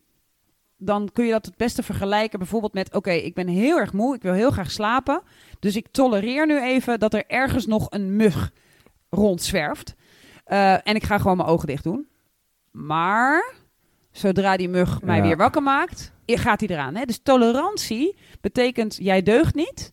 dan 0.81 1.09
kun 1.13 1.25
je 1.25 1.31
dat 1.33 1.47
het 1.47 1.57
beste 1.57 1.83
vergelijken 1.83 2.39
bijvoorbeeld 2.39 2.73
met: 2.75 2.95
oké, 2.95 3.11
ik 3.11 3.35
ben 3.35 3.49
heel 3.49 3.79
erg 3.79 3.93
moe, 3.93 4.15
ik 4.15 4.23
wil 4.23 4.33
heel 4.33 4.51
graag 4.51 4.71
slapen. 4.71 5.23
Dus 5.61 5.77
ik 5.77 5.87
tolereer 5.91 6.47
nu 6.47 6.63
even 6.63 6.99
dat 6.99 7.15
er 7.15 7.25
ergens 7.27 7.67
nog 7.67 7.87
een 7.91 8.17
mug 8.17 8.51
rondzwerft. 9.11 9.95
Eh, 10.45 10.73
en 10.89 10.95
ik 10.95 11.05
ga 11.05 11.19
gewoon 11.19 11.37
mijn 11.37 11.49
ogen 11.49 11.67
dicht 11.67 11.85
doen. 11.85 12.09
Maar 12.71 13.53
zodra 14.11 14.57
die 14.57 14.69
mug 14.69 15.03
mij 15.03 15.17
Ja. 15.17 15.23
weer 15.23 15.37
wakker 15.37 15.63
maakt, 15.63 16.13
gaat 16.27 16.61
hij 16.61 16.69
eraan. 16.69 16.95
Hè? 16.95 17.05
Dus 17.05 17.21
tolerantie 17.23 18.17
betekent: 18.41 18.97
jij 19.01 19.23
deugt 19.23 19.55
niet. 19.55 19.93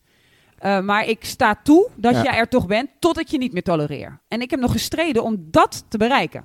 eh, 0.58 0.80
maar 0.80 1.06
ik 1.08 1.24
sta 1.24 1.54
toe 1.62 1.88
dat 1.96 2.14
Ja. 2.14 2.22
jij 2.22 2.34
er 2.38 2.48
toch 2.48 2.66
bent, 2.66 2.90
tot 2.98 3.18
ik 3.18 3.28
je 3.28 3.38
niet 3.38 3.52
meer 3.52 3.62
tolereer. 3.62 4.20
En 4.28 4.40
ik 4.40 4.50
heb 4.50 4.60
nog 4.60 4.72
gestreden 4.72 5.22
om 5.22 5.36
dat 5.50 5.84
te 5.88 5.98
bereiken. 5.98 6.44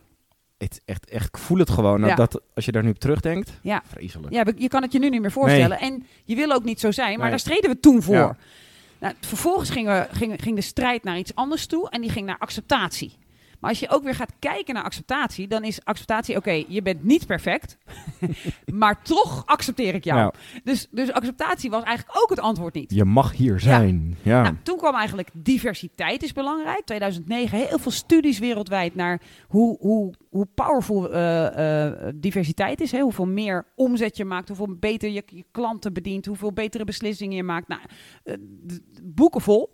Het, 0.64 0.82
echt, 0.86 1.10
echt, 1.10 1.28
ik 1.28 1.38
voel 1.38 1.58
het 1.58 1.70
gewoon. 1.70 2.06
Ja. 2.06 2.16
Dat, 2.16 2.42
als 2.56 2.66
je 2.66 2.72
daar 2.72 2.84
nu 2.84 2.90
op 2.90 3.00
terugdenkt, 3.00 3.52
Ja. 3.62 3.82
vreselijk. 3.88 4.34
Ja, 4.34 4.46
je 4.58 4.68
kan 4.68 4.82
het 4.82 4.92
je 4.92 5.00
nu 5.00 5.10
niet 5.10 5.22
meer 5.22 5.32
voorstellen. 5.32 5.80
En 5.80 6.06
je 6.24 6.36
wil 6.36 6.52
ook 6.52 6.64
niet 6.64 6.80
zo 6.80 6.92
zijn, 6.92 7.10
maar 7.12 7.20
Nee. 7.20 7.30
daar 7.30 7.40
streden 7.40 7.70
we 7.70 7.80
toen 7.80 8.02
voor. 8.02 8.16
Ja. 8.16 8.36
Nou, 9.00 9.14
vervolgens 9.20 9.70
ging, 9.70 9.88
we, 9.88 10.08
ging, 10.12 10.42
ging 10.42 10.56
de 10.56 10.62
strijd 10.62 11.04
naar 11.04 11.18
iets 11.18 11.36
anders 11.36 11.66
toe 11.66 11.90
en 11.90 12.02
die 12.02 12.10
ging 12.10 12.26
naar 12.26 12.38
acceptatie. 12.40 13.14
Maar 13.64 13.72
als 13.72 13.80
je 13.82 13.90
ook 13.90 14.04
weer 14.04 14.16
gaat 14.16 14.34
kijken 14.40 14.74
naar 14.74 14.84
acceptatie, 14.84 15.48
dan 15.48 15.64
is 15.64 15.86
acceptatie: 15.86 16.36
oké, 16.36 16.64
je 16.68 16.82
bent 16.82 17.04
niet 17.04 17.26
perfect, 17.26 17.78
maar 18.82 19.02
toch 19.02 19.46
accepteer 19.46 19.96
ik 19.96 20.04
jou. 20.04 20.20
Ja. 20.20 20.34
Dus, 20.64 20.88
dus 20.92 21.12
acceptatie 21.12 21.70
was 21.70 21.84
eigenlijk 21.84 22.18
ook 22.22 22.30
het 22.30 22.40
antwoord 22.40 22.74
niet. 22.74 22.94
Je 22.94 23.06
mag 23.06 23.32
hier 23.32 23.60
zijn. 23.60 24.18
Ja. 24.22 24.42
Nou, 24.42 24.56
toen 24.64 24.78
kwam 24.78 24.96
eigenlijk 24.96 25.30
diversiteit 25.34 26.24
is 26.24 26.34
belangrijk. 26.34 26.86
2009 26.86 27.58
heel 27.58 27.80
veel 27.80 27.92
studies 27.92 28.40
wereldwijd 28.40 28.96
naar 28.96 29.22
hoe, 29.48 29.78
hoe, 29.80 30.14
hoe 30.30 30.48
powerful 30.56 31.12
eh, 31.12 31.86
eh, 31.86 32.14
diversiteit 32.16 32.82
is. 32.82 32.92
Hè? 32.92 33.00
Hoeveel 33.00 33.28
meer 33.28 33.66
omzet 33.76 34.18
je 34.18 34.26
maakt, 34.26 34.48
hoeveel 34.48 34.76
beter 34.80 35.10
je, 35.10 35.24
je 35.26 35.46
klanten 35.52 35.94
bedient, 35.94 36.26
hoeveel 36.26 36.54
betere 36.54 36.84
beslissingen 36.84 37.36
je 37.36 37.44
maakt. 37.44 37.68
Nou, 37.68 37.82
eh, 38.24 38.34
boeken 39.04 39.42
vol. 39.42 39.74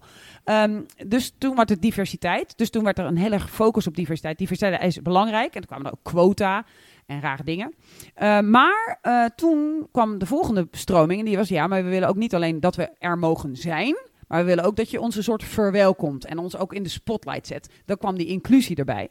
Ehm, 0.49 0.81
dus 1.07 1.33
toen 1.37 1.55
werd 1.55 1.69
het 1.69 1.81
diversiteit. 1.81 2.57
Dus 2.57 2.69
toen 2.69 2.83
werd 2.83 2.99
er 2.99 3.05
een 3.05 3.17
hele 3.17 3.39
focus 3.39 3.87
op 3.87 3.95
diversiteit. 3.95 4.37
Diversiteit 4.37 4.83
is 4.83 5.01
belangrijk. 5.01 5.53
En 5.53 5.59
toen 5.59 5.69
kwamen 5.69 5.85
er 5.85 5.91
ook 5.91 6.03
quota 6.03 6.65
en 7.05 7.21
rare 7.21 7.43
dingen. 7.43 7.73
Uh, 8.21 8.39
maar 8.39 8.99
uh, 9.03 9.25
toen 9.35 9.87
kwam 9.91 10.17
de 10.17 10.25
volgende 10.25 10.67
stroming 10.71 11.19
en 11.19 11.25
die 11.25 11.37
was 11.37 11.49
ja, 11.49 11.67
maar 11.67 11.83
we 11.83 11.89
willen 11.89 12.07
ook 12.07 12.15
niet 12.15 12.35
alleen 12.35 12.59
dat 12.59 12.75
we 12.75 12.89
er 12.99 13.17
mogen 13.17 13.55
zijn, 13.55 13.97
maar 14.27 14.39
we 14.39 14.45
willen 14.45 14.63
ook 14.63 14.75
dat 14.75 14.89
je 14.89 15.01
ons 15.01 15.15
een 15.15 15.23
soort 15.23 15.43
verwelkomt 15.43 16.25
en 16.25 16.37
ons 16.37 16.57
ook 16.57 16.73
in 16.73 16.83
de 16.83 16.89
spotlight 16.89 17.47
zet. 17.47 17.69
Dan 17.85 17.97
kwam 17.97 18.17
die 18.17 18.27
inclusie 18.27 18.75
erbij. 18.75 19.09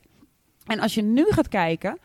En 0.67 0.81
als 0.81 0.95
je 0.95 1.03
nu 1.03 1.25
gaat 1.29 1.49
kijken 1.49 1.99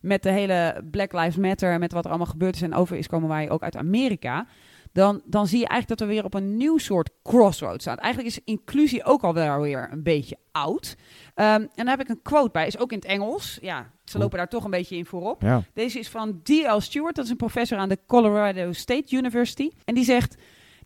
met 0.00 0.22
de 0.22 0.30
hele 0.30 0.84
Black 0.90 1.12
Lives 1.12 1.36
Matter, 1.36 1.78
met 1.78 1.92
wat 1.92 2.04
er 2.04 2.10
allemaal 2.10 2.30
gebeurd 2.30 2.54
is 2.54 2.62
en 2.62 2.74
over 2.74 2.96
is 2.96 3.06
komen 3.06 3.28
wij 3.28 3.50
ook 3.50 3.62
uit 3.62 3.76
Amerika, 3.76 4.46
dan, 4.94 5.22
dan 5.24 5.46
zie 5.46 5.58
je 5.58 5.66
eigenlijk 5.66 6.00
dat 6.00 6.08
we 6.08 6.14
weer 6.14 6.24
op 6.24 6.34
een 6.34 6.56
nieuw 6.56 6.78
soort 6.78 7.10
crossroads 7.22 7.84
staan. 7.84 7.98
Eigenlijk 7.98 8.36
is 8.36 8.44
inclusie 8.44 9.04
ook 9.04 9.22
al 9.22 9.34
wel 9.34 9.60
weer 9.60 9.88
een 9.92 10.02
beetje 10.02 10.36
oud. 10.52 10.96
Um, 11.34 11.44
en 11.44 11.70
daar 11.74 11.86
heb 11.86 12.00
ik 12.00 12.08
een 12.08 12.22
quote 12.22 12.50
bij, 12.50 12.66
is 12.66 12.78
ook 12.78 12.92
in 12.92 12.98
het 12.98 13.06
Engels. 13.06 13.58
Ja, 13.60 13.90
ze 14.04 14.18
lopen 14.18 14.38
daar 14.38 14.48
toch 14.48 14.64
een 14.64 14.70
beetje 14.70 14.96
in 14.96 15.06
voorop. 15.06 15.42
Ja. 15.42 15.62
Deze 15.72 15.98
is 15.98 16.08
van 16.08 16.42
D.L. 16.42 16.78
Stewart, 16.78 17.14
dat 17.14 17.24
is 17.24 17.30
een 17.30 17.36
professor 17.36 17.78
aan 17.78 17.88
de 17.88 17.98
Colorado 18.06 18.72
State 18.72 19.16
University. 19.16 19.70
En 19.84 19.94
die 19.94 20.04
zegt, 20.04 20.36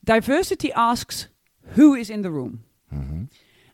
diversity 0.00 0.70
asks, 0.72 1.28
who 1.74 1.92
is 1.92 2.10
in 2.10 2.22
the 2.22 2.28
room? 2.28 2.64
Mm 2.88 3.08
-hmm. 3.08 3.28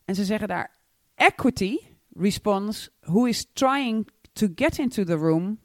En 0.05 0.15
ze 0.15 0.25
zeggen 0.25 0.47
daar, 0.47 0.71
equity 1.15 1.77
responds, 2.13 2.89
who 2.99 3.25
is 3.25 3.45
trying 3.53 4.09
to 4.33 4.47
get 4.55 4.77
into 4.77 5.03
the 5.03 5.15
room, 5.15 5.59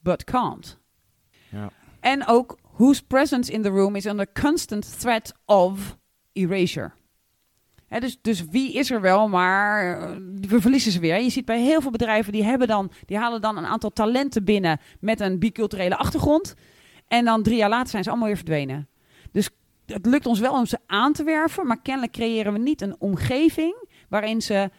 but 0.00 0.24
can't. 0.24 0.78
Ja. 1.50 1.70
En 2.00 2.26
ook, 2.26 2.58
whose 2.76 3.06
presence 3.06 3.52
in 3.52 3.62
the 3.62 3.68
room 3.68 3.96
is 3.96 4.06
under 4.06 4.32
constant 4.32 5.00
threat 5.00 5.34
of 5.44 5.96
erasure. 6.32 6.92
Dus, 7.88 8.18
dus 8.20 8.44
wie 8.44 8.72
is 8.72 8.90
er 8.90 9.00
wel, 9.00 9.28
maar 9.28 10.00
uh, 10.00 10.16
we 10.48 10.60
verliezen 10.60 10.92
ze 10.92 10.98
weer. 10.98 11.20
Je 11.20 11.30
ziet 11.30 11.44
bij 11.44 11.60
heel 11.60 11.80
veel 11.80 11.90
bedrijven, 11.90 12.32
die, 12.32 12.44
hebben 12.44 12.68
dan, 12.68 12.90
die 13.04 13.16
halen 13.16 13.40
dan 13.40 13.56
een 13.56 13.66
aantal 13.66 13.92
talenten 13.92 14.44
binnen 14.44 14.80
met 15.00 15.20
een 15.20 15.38
biculturele 15.38 15.96
achtergrond. 15.96 16.54
En 17.08 17.24
dan 17.24 17.42
drie 17.42 17.56
jaar 17.56 17.68
later 17.68 17.88
zijn 17.88 18.02
ze 18.02 18.08
allemaal 18.08 18.28
weer 18.28 18.36
verdwenen. 18.36 18.88
Dus 19.32 19.50
het 19.86 20.06
lukt 20.06 20.26
ons 20.26 20.38
wel 20.38 20.52
om 20.52 20.66
ze 20.66 20.78
aan 20.86 21.12
te 21.12 21.24
werven, 21.24 21.66
maar 21.66 21.82
kennelijk 21.82 22.12
creëren 22.12 22.52
we 22.52 22.58
niet 22.58 22.80
een 22.80 22.96
omgeving 22.98 23.88
waarin 24.08 24.42
ze 24.42 24.70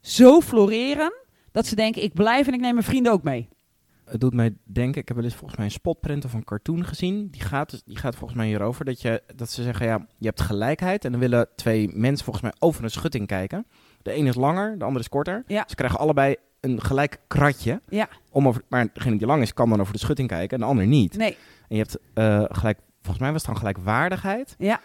zo 0.00 0.40
floreren 0.40 1.12
dat 1.52 1.66
ze 1.66 1.74
denken, 1.74 2.02
ik 2.02 2.12
blijf 2.12 2.46
en 2.46 2.54
ik 2.54 2.60
neem 2.60 2.74
mijn 2.74 2.86
vrienden 2.86 3.12
ook 3.12 3.22
mee. 3.22 3.48
Het 4.14 4.22
doet 4.22 4.34
mij 4.34 4.54
denken, 4.64 5.00
ik 5.00 5.08
heb 5.08 5.16
wel 5.16 5.26
eens 5.26 5.34
volgens 5.34 5.56
mij 5.56 5.66
een 5.66 5.72
spotprint 5.72 6.24
of 6.24 6.32
een 6.32 6.44
cartoon 6.44 6.84
gezien. 6.84 7.28
Die 7.30 7.40
gaat, 7.40 7.70
dus, 7.70 7.82
die 7.84 7.96
gaat 7.96 8.16
volgens 8.16 8.38
mij 8.38 8.46
hierover 8.48 8.84
dat, 8.84 9.02
je, 9.02 9.22
dat 9.34 9.50
ze 9.50 9.62
zeggen, 9.62 9.86
ja, 9.86 10.06
je 10.18 10.26
hebt 10.26 10.40
gelijkheid. 10.40 11.04
En 11.04 11.10
dan 11.10 11.20
willen 11.20 11.48
twee 11.56 11.88
mensen 11.94 12.24
volgens 12.24 12.44
mij 12.44 12.54
over 12.58 12.84
een 12.84 12.90
schutting 12.90 13.26
kijken. 13.26 13.66
De 14.02 14.10
ene 14.10 14.28
is 14.28 14.34
langer, 14.34 14.78
de 14.78 14.84
andere 14.84 15.04
is 15.04 15.08
korter. 15.08 15.42
Ja. 15.46 15.64
Ze 15.68 15.74
krijgen 15.74 15.98
allebei 15.98 16.36
een 16.60 16.82
gelijk 16.82 17.20
kratje. 17.26 17.80
Ja. 17.88 18.08
Om 18.30 18.48
over, 18.48 18.62
maar 18.68 18.88
degene 18.92 19.16
die 19.16 19.26
lang 19.26 19.42
is, 19.42 19.52
kan 19.52 19.68
dan 19.68 19.80
over 19.80 19.92
de 19.92 19.98
schutting 19.98 20.28
kijken 20.28 20.56
en 20.56 20.62
de 20.62 20.70
ander 20.70 20.86
niet. 20.86 21.16
Nee. 21.16 21.36
En 21.68 21.76
je 21.76 21.82
hebt 21.82 21.98
uh, 22.14 22.44
gelijk, 22.56 22.78
volgens 23.00 23.18
mij 23.18 23.32
was 23.32 23.42
het 23.42 23.50
dan 23.50 23.56
gelijkwaardigheid. 23.56 24.54
Ja. 24.58 24.80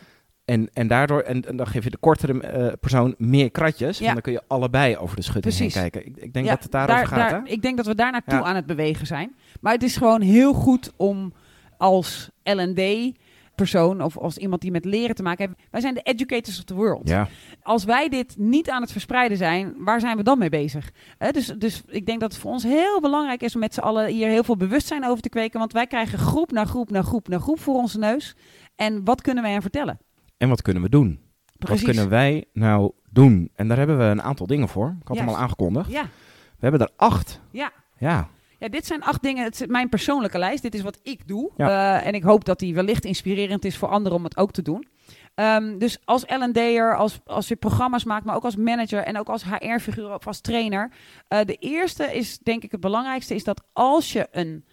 En, 0.49 0.69
en 0.73 0.87
daardoor, 0.87 1.21
en, 1.21 1.45
en, 1.45 1.55
dan 1.55 1.67
geef 1.67 1.83
je 1.83 1.89
de 1.89 1.97
kortere 1.97 2.33
uh, 2.33 2.73
persoon 2.79 3.15
meer 3.17 3.51
kratjes. 3.51 3.97
Ja. 3.97 4.07
En 4.07 4.13
dan 4.13 4.21
kun 4.21 4.31
je 4.31 4.41
allebei 4.47 4.97
over 4.97 5.15
de 5.15 5.21
schutting 5.21 5.55
Precies. 5.55 5.73
heen 5.73 5.89
kijken. 5.89 6.09
Ik, 6.09 6.17
ik 6.17 6.33
denk 6.33 6.45
ja, 6.45 6.51
dat 6.51 6.63
het 6.63 6.71
daarover 6.71 7.09
daar, 7.09 7.19
gaat. 7.19 7.29
daar, 7.29 7.41
hè? 7.43 7.47
ik 7.47 7.61
denk 7.61 7.77
dat 7.77 7.85
we 7.85 7.95
daar 7.95 8.11
naartoe 8.11 8.33
Ja. 8.39 8.43
aan 8.43 8.55
het 8.55 8.65
bewegen 8.65 9.07
zijn. 9.07 9.35
Maar 9.61 9.73
het 9.73 9.83
is 9.83 9.97
gewoon 9.97 10.21
heel 10.21 10.53
goed 10.53 10.91
om 10.95 11.33
als 11.77 12.29
LD 12.43 13.11
persoon 13.55 14.01
of 14.01 14.17
als 14.17 14.37
iemand 14.37 14.61
die 14.61 14.71
met 14.71 14.85
leren 14.85 15.15
te 15.15 15.23
maken 15.23 15.45
heeft. 15.45 15.69
Wij 15.71 15.81
zijn 15.81 15.93
de 15.93 16.01
educators 16.01 16.57
of 16.57 16.63
the 16.63 16.73
world. 16.73 17.07
Ja. 17.07 17.27
Als 17.61 17.83
wij 17.83 18.09
dit 18.09 18.37
niet 18.37 18.69
aan 18.69 18.81
het 18.81 18.91
verspreiden 18.91 19.37
zijn, 19.37 19.73
waar 19.77 19.99
zijn 19.99 20.17
we 20.17 20.23
dan 20.23 20.37
mee 20.37 20.49
bezig? 20.49 20.91
Dus, 21.31 21.45
dus 21.57 21.83
ik 21.87 22.05
denk 22.05 22.19
dat 22.19 22.31
het 22.31 22.41
voor 22.41 22.51
ons 22.51 22.63
heel 22.63 23.01
belangrijk 23.01 23.41
is 23.41 23.53
om 23.53 23.59
met 23.59 23.73
z'n 23.73 23.79
allen 23.79 24.07
hier 24.07 24.27
heel 24.27 24.43
veel 24.43 24.57
bewustzijn 24.57 25.05
over 25.05 25.21
te 25.21 25.29
kweken. 25.29 25.59
Want 25.59 25.73
wij 25.73 25.87
krijgen 25.87 26.19
groep 26.19 26.51
na 26.51 26.65
groep 26.65 26.89
na 26.89 27.01
groep 27.01 27.27
na 27.27 27.39
groep 27.39 27.59
voor 27.59 27.75
onze 27.75 27.99
neus. 27.99 28.35
En 28.75 29.03
wat 29.03 29.21
kunnen 29.21 29.43
wij 29.43 29.51
hen 29.51 29.61
vertellen? 29.61 29.99
En 30.39 30.49
wat 30.49 30.61
kunnen 30.61 30.83
we 30.83 30.89
doen? 30.89 31.19
Precies. 31.57 31.81
Wat 31.85 31.91
kunnen 31.91 32.09
wij 32.09 32.45
nou 32.53 32.91
doen? 33.09 33.49
En 33.55 33.67
daar 33.67 33.77
hebben 33.77 33.97
we 33.97 34.03
een 34.03 34.21
aantal 34.21 34.47
dingen 34.47 34.67
voor. 34.69 34.87
Ik 35.01 35.07
had 35.07 35.17
Juist. 35.17 35.29
hem 35.31 35.39
al 35.39 35.43
aangekondigd. 35.43 35.91
Ja, 35.91 36.03
We 36.03 36.57
hebben 36.59 36.79
er 36.79 36.91
acht. 36.95 37.41
ja. 37.51 37.71
Ja. 37.97 38.29
Ja, 38.59 38.67
dit 38.67 38.85
zijn 38.85 39.03
acht 39.03 39.23
dingen. 39.23 39.43
Het 39.43 39.61
is 39.61 39.67
mijn 39.67 39.89
persoonlijke 39.89 40.37
lijst. 40.37 40.61
Dit 40.61 40.75
is 40.75 40.81
wat 40.81 40.99
ik 41.03 41.27
doe. 41.27 41.51
Ja. 41.57 41.99
Uh, 41.99 42.07
en 42.07 42.13
ik 42.13 42.23
hoop 42.23 42.45
dat 42.45 42.59
die 42.59 42.73
wellicht 42.73 43.05
inspirerend 43.05 43.65
is 43.65 43.77
voor 43.77 43.87
anderen 43.87 44.17
om 44.17 44.23
het 44.23 44.37
ook 44.37 44.51
te 44.51 44.61
doen. 44.61 44.87
Um, 45.35 45.77
dus 45.77 45.97
als 46.05 46.23
L&D'er, 46.27 46.95
als, 46.95 47.19
als 47.25 47.47
je 47.47 47.55
programma's 47.55 48.03
maakt, 48.03 48.25
maar 48.25 48.35
ook 48.35 48.43
als 48.43 48.55
manager 48.55 49.03
en 49.03 49.17
ook 49.17 49.29
als 49.29 49.43
HR-figuur 49.43 50.13
of 50.13 50.27
als 50.27 50.41
trainer. 50.41 50.91
Uh, 51.29 51.39
de 51.45 51.55
eerste 51.55 52.15
is, 52.15 52.39
denk 52.39 52.63
ik, 52.63 52.71
het 52.71 52.81
belangrijkste, 52.81 53.35
is 53.35 53.43
dat 53.43 53.63
als 53.73 54.11
je 54.11 54.27
een 54.31 54.65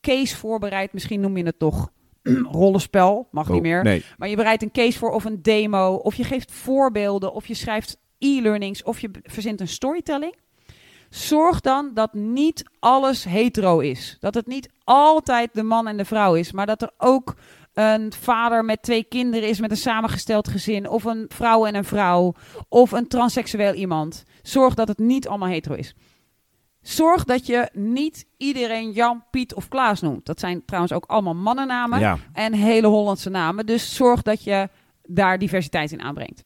case 0.00 0.36
voorbereidt, 0.36 0.92
misschien 0.92 1.20
noem 1.20 1.36
je 1.36 1.44
het 1.44 1.58
toch 1.58 1.90
rollenspel, 2.50 3.28
mag 3.30 3.46
Oh, 3.46 3.52
niet 3.52 3.62
meer. 3.62 3.82
Nee. 3.82 4.04
Maar 4.18 4.28
je 4.28 4.36
bereidt 4.36 4.62
een 4.62 4.70
case 4.70 4.98
voor 4.98 5.10
of 5.10 5.24
een 5.24 5.42
demo, 5.42 5.94
of 5.94 6.14
je 6.14 6.24
geeft 6.24 6.52
voorbeelden, 6.52 7.32
of 7.32 7.46
je 7.46 7.54
schrijft 7.54 7.98
e-learnings, 8.18 8.82
of 8.82 9.00
je 9.00 9.10
verzint 9.22 9.60
een 9.60 9.68
storytelling. 9.68 10.34
Zorg 11.10 11.60
dan 11.60 11.90
dat 11.94 12.14
niet 12.14 12.64
alles 12.78 13.24
hetero 13.24 13.78
is. 13.78 14.16
Dat 14.20 14.34
het 14.34 14.46
niet 14.46 14.68
altijd 14.84 15.50
de 15.52 15.62
man 15.62 15.88
en 15.88 15.96
de 15.96 16.04
vrouw 16.04 16.34
is, 16.34 16.52
maar 16.52 16.66
dat 16.66 16.82
er 16.82 16.90
ook 16.98 17.34
een 17.72 18.12
vader 18.12 18.64
met 18.64 18.82
twee 18.82 19.04
kinderen 19.04 19.48
is 19.48 19.60
met 19.60 19.70
een 19.70 19.76
samengesteld 19.76 20.48
gezin, 20.48 20.88
of 20.88 21.04
een 21.04 21.24
vrouw 21.28 21.66
en 21.66 21.74
een 21.74 21.84
vrouw, 21.84 22.34
of 22.68 22.92
een 22.92 23.08
transseksueel 23.08 23.74
iemand. 23.74 24.24
Zorg 24.42 24.74
dat 24.74 24.88
het 24.88 24.98
niet 24.98 25.28
allemaal 25.28 25.48
hetero 25.48 25.74
is. 25.74 25.94
Zorg 26.82 27.24
dat 27.24 27.46
je 27.46 27.68
niet 27.72 28.26
iedereen 28.36 28.90
Jan, 28.92 29.24
Piet 29.30 29.54
of 29.54 29.68
Klaas 29.68 30.00
noemt. 30.00 30.26
Dat 30.26 30.40
zijn 30.40 30.64
trouwens 30.64 30.92
ook 30.92 31.04
allemaal 31.06 31.34
mannennamen 31.34 32.00
Ja. 32.00 32.18
en 32.32 32.52
hele 32.52 32.86
Hollandse 32.86 33.30
namen. 33.30 33.66
Dus 33.66 33.94
zorg 33.94 34.22
dat 34.22 34.44
je 34.44 34.68
daar 35.06 35.38
diversiteit 35.38 35.92
in 35.92 36.02
aanbrengt. 36.02 36.44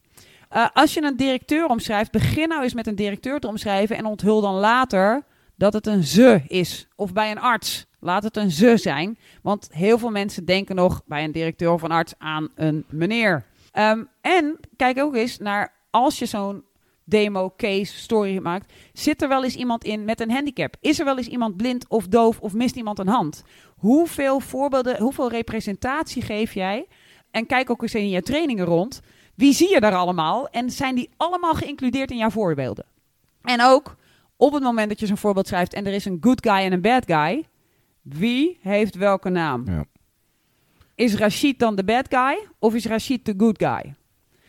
Uh, 0.57 0.67
als 0.73 0.95
je 0.95 1.03
een 1.03 1.17
directeur 1.17 1.67
omschrijft, 1.67 2.11
begin 2.11 2.49
nou 2.49 2.63
eens 2.63 2.75
met 2.75 2.87
een 2.87 2.95
directeur 2.95 3.41
te 3.41 3.47
omschrijven 3.49 3.97
en 3.97 4.05
onthul 4.05 4.41
dan 4.41 4.55
later 4.55 5.23
dat 5.55 5.73
het 5.73 5.87
een 5.87 6.05
ze 6.05 6.43
is. 6.47 6.89
Of 6.97 7.13
bij 7.13 7.31
een 7.31 7.41
arts, 7.41 7.87
laat 8.01 8.23
het 8.23 8.37
een 8.37 8.51
ze 8.51 8.77
zijn. 8.77 9.19
Want 9.43 9.69
heel 9.73 9.99
veel 9.99 10.11
mensen 10.11 10.45
denken 10.45 10.77
nog 10.77 11.03
bij 11.07 11.25
een 11.25 11.33
directeur 11.33 11.73
of 11.73 11.83
een 11.83 11.91
arts 11.91 12.15
aan 12.19 12.49
een 12.55 12.85
meneer. 12.89 13.45
Um, 13.79 14.09
en 14.21 14.59
kijk 14.77 14.99
ook 14.99 15.15
eens 15.15 15.39
naar 15.39 15.73
als 15.91 16.19
je 16.19 16.27
zo'n 16.27 16.65
demo, 17.09 17.53
case, 17.57 17.99
story 17.99 18.39
maakt. 18.39 18.73
Zit 18.93 19.23
er 19.23 19.29
wel 19.29 19.45
eens 19.45 19.57
iemand 19.57 19.85
in 19.85 20.05
met 20.05 20.21
een 20.21 20.31
handicap? 20.31 20.77
Is 20.81 20.99
er 20.99 21.05
wel 21.05 21.17
eens 21.17 21.27
iemand 21.27 21.57
blind 21.57 21.89
of 21.89 22.07
doof 22.07 22.41
of 22.41 22.53
mist 22.53 22.77
iemand 22.77 22.99
een 22.99 23.09
hand? 23.09 23.45
Hoeveel 23.77 24.41
voorbeelden, 24.41 25.01
hoeveel 25.01 25.31
representatie 25.31 26.23
geef 26.23 26.53
jij? 26.55 26.87
En 27.31 27.47
kijk 27.47 27.71
ook 27.71 27.83
eens 27.83 27.95
in 27.95 28.09
je 28.09 28.23
trainingen 28.23 28.65
rond. 28.65 29.01
Wie 29.35 29.53
zie 29.53 29.71
je 29.71 29.81
daar 29.81 29.95
allemaal? 29.95 30.49
En 30.49 30.71
zijn 30.71 30.95
die 30.95 31.11
allemaal 31.17 31.55
geïncludeerd 31.55 32.11
in 32.11 32.17
jouw 32.17 32.31
voorbeelden? 32.31 32.87
En 33.43 33.63
ook 33.63 33.97
op 34.37 34.53
het 34.53 34.63
moment 34.63 34.89
dat 34.89 35.01
je 35.01 35.07
zo'n 35.07 35.17
voorbeeld 35.17 35.47
schrijft 35.47 35.75
en 35.75 35.87
er 35.87 35.93
is 35.93 36.05
een 36.05 36.19
good 36.21 36.47
guy 36.47 36.59
en 36.59 36.73
een 36.73 36.81
bad 36.81 37.05
guy, 37.07 37.45
wie 38.03 38.59
heeft 38.61 38.95
welke 38.95 39.29
naam? 39.29 39.63
Ja. 39.67 39.85
Is 40.95 41.15
Rashid 41.15 41.59
dan 41.59 41.77
de 41.77 41.85
bad 41.85 42.07
guy 42.09 42.49
of 42.59 42.75
is 42.75 42.87
Rashid 42.87 43.25
de 43.25 43.35
good 43.37 43.59
guy? 43.59 43.95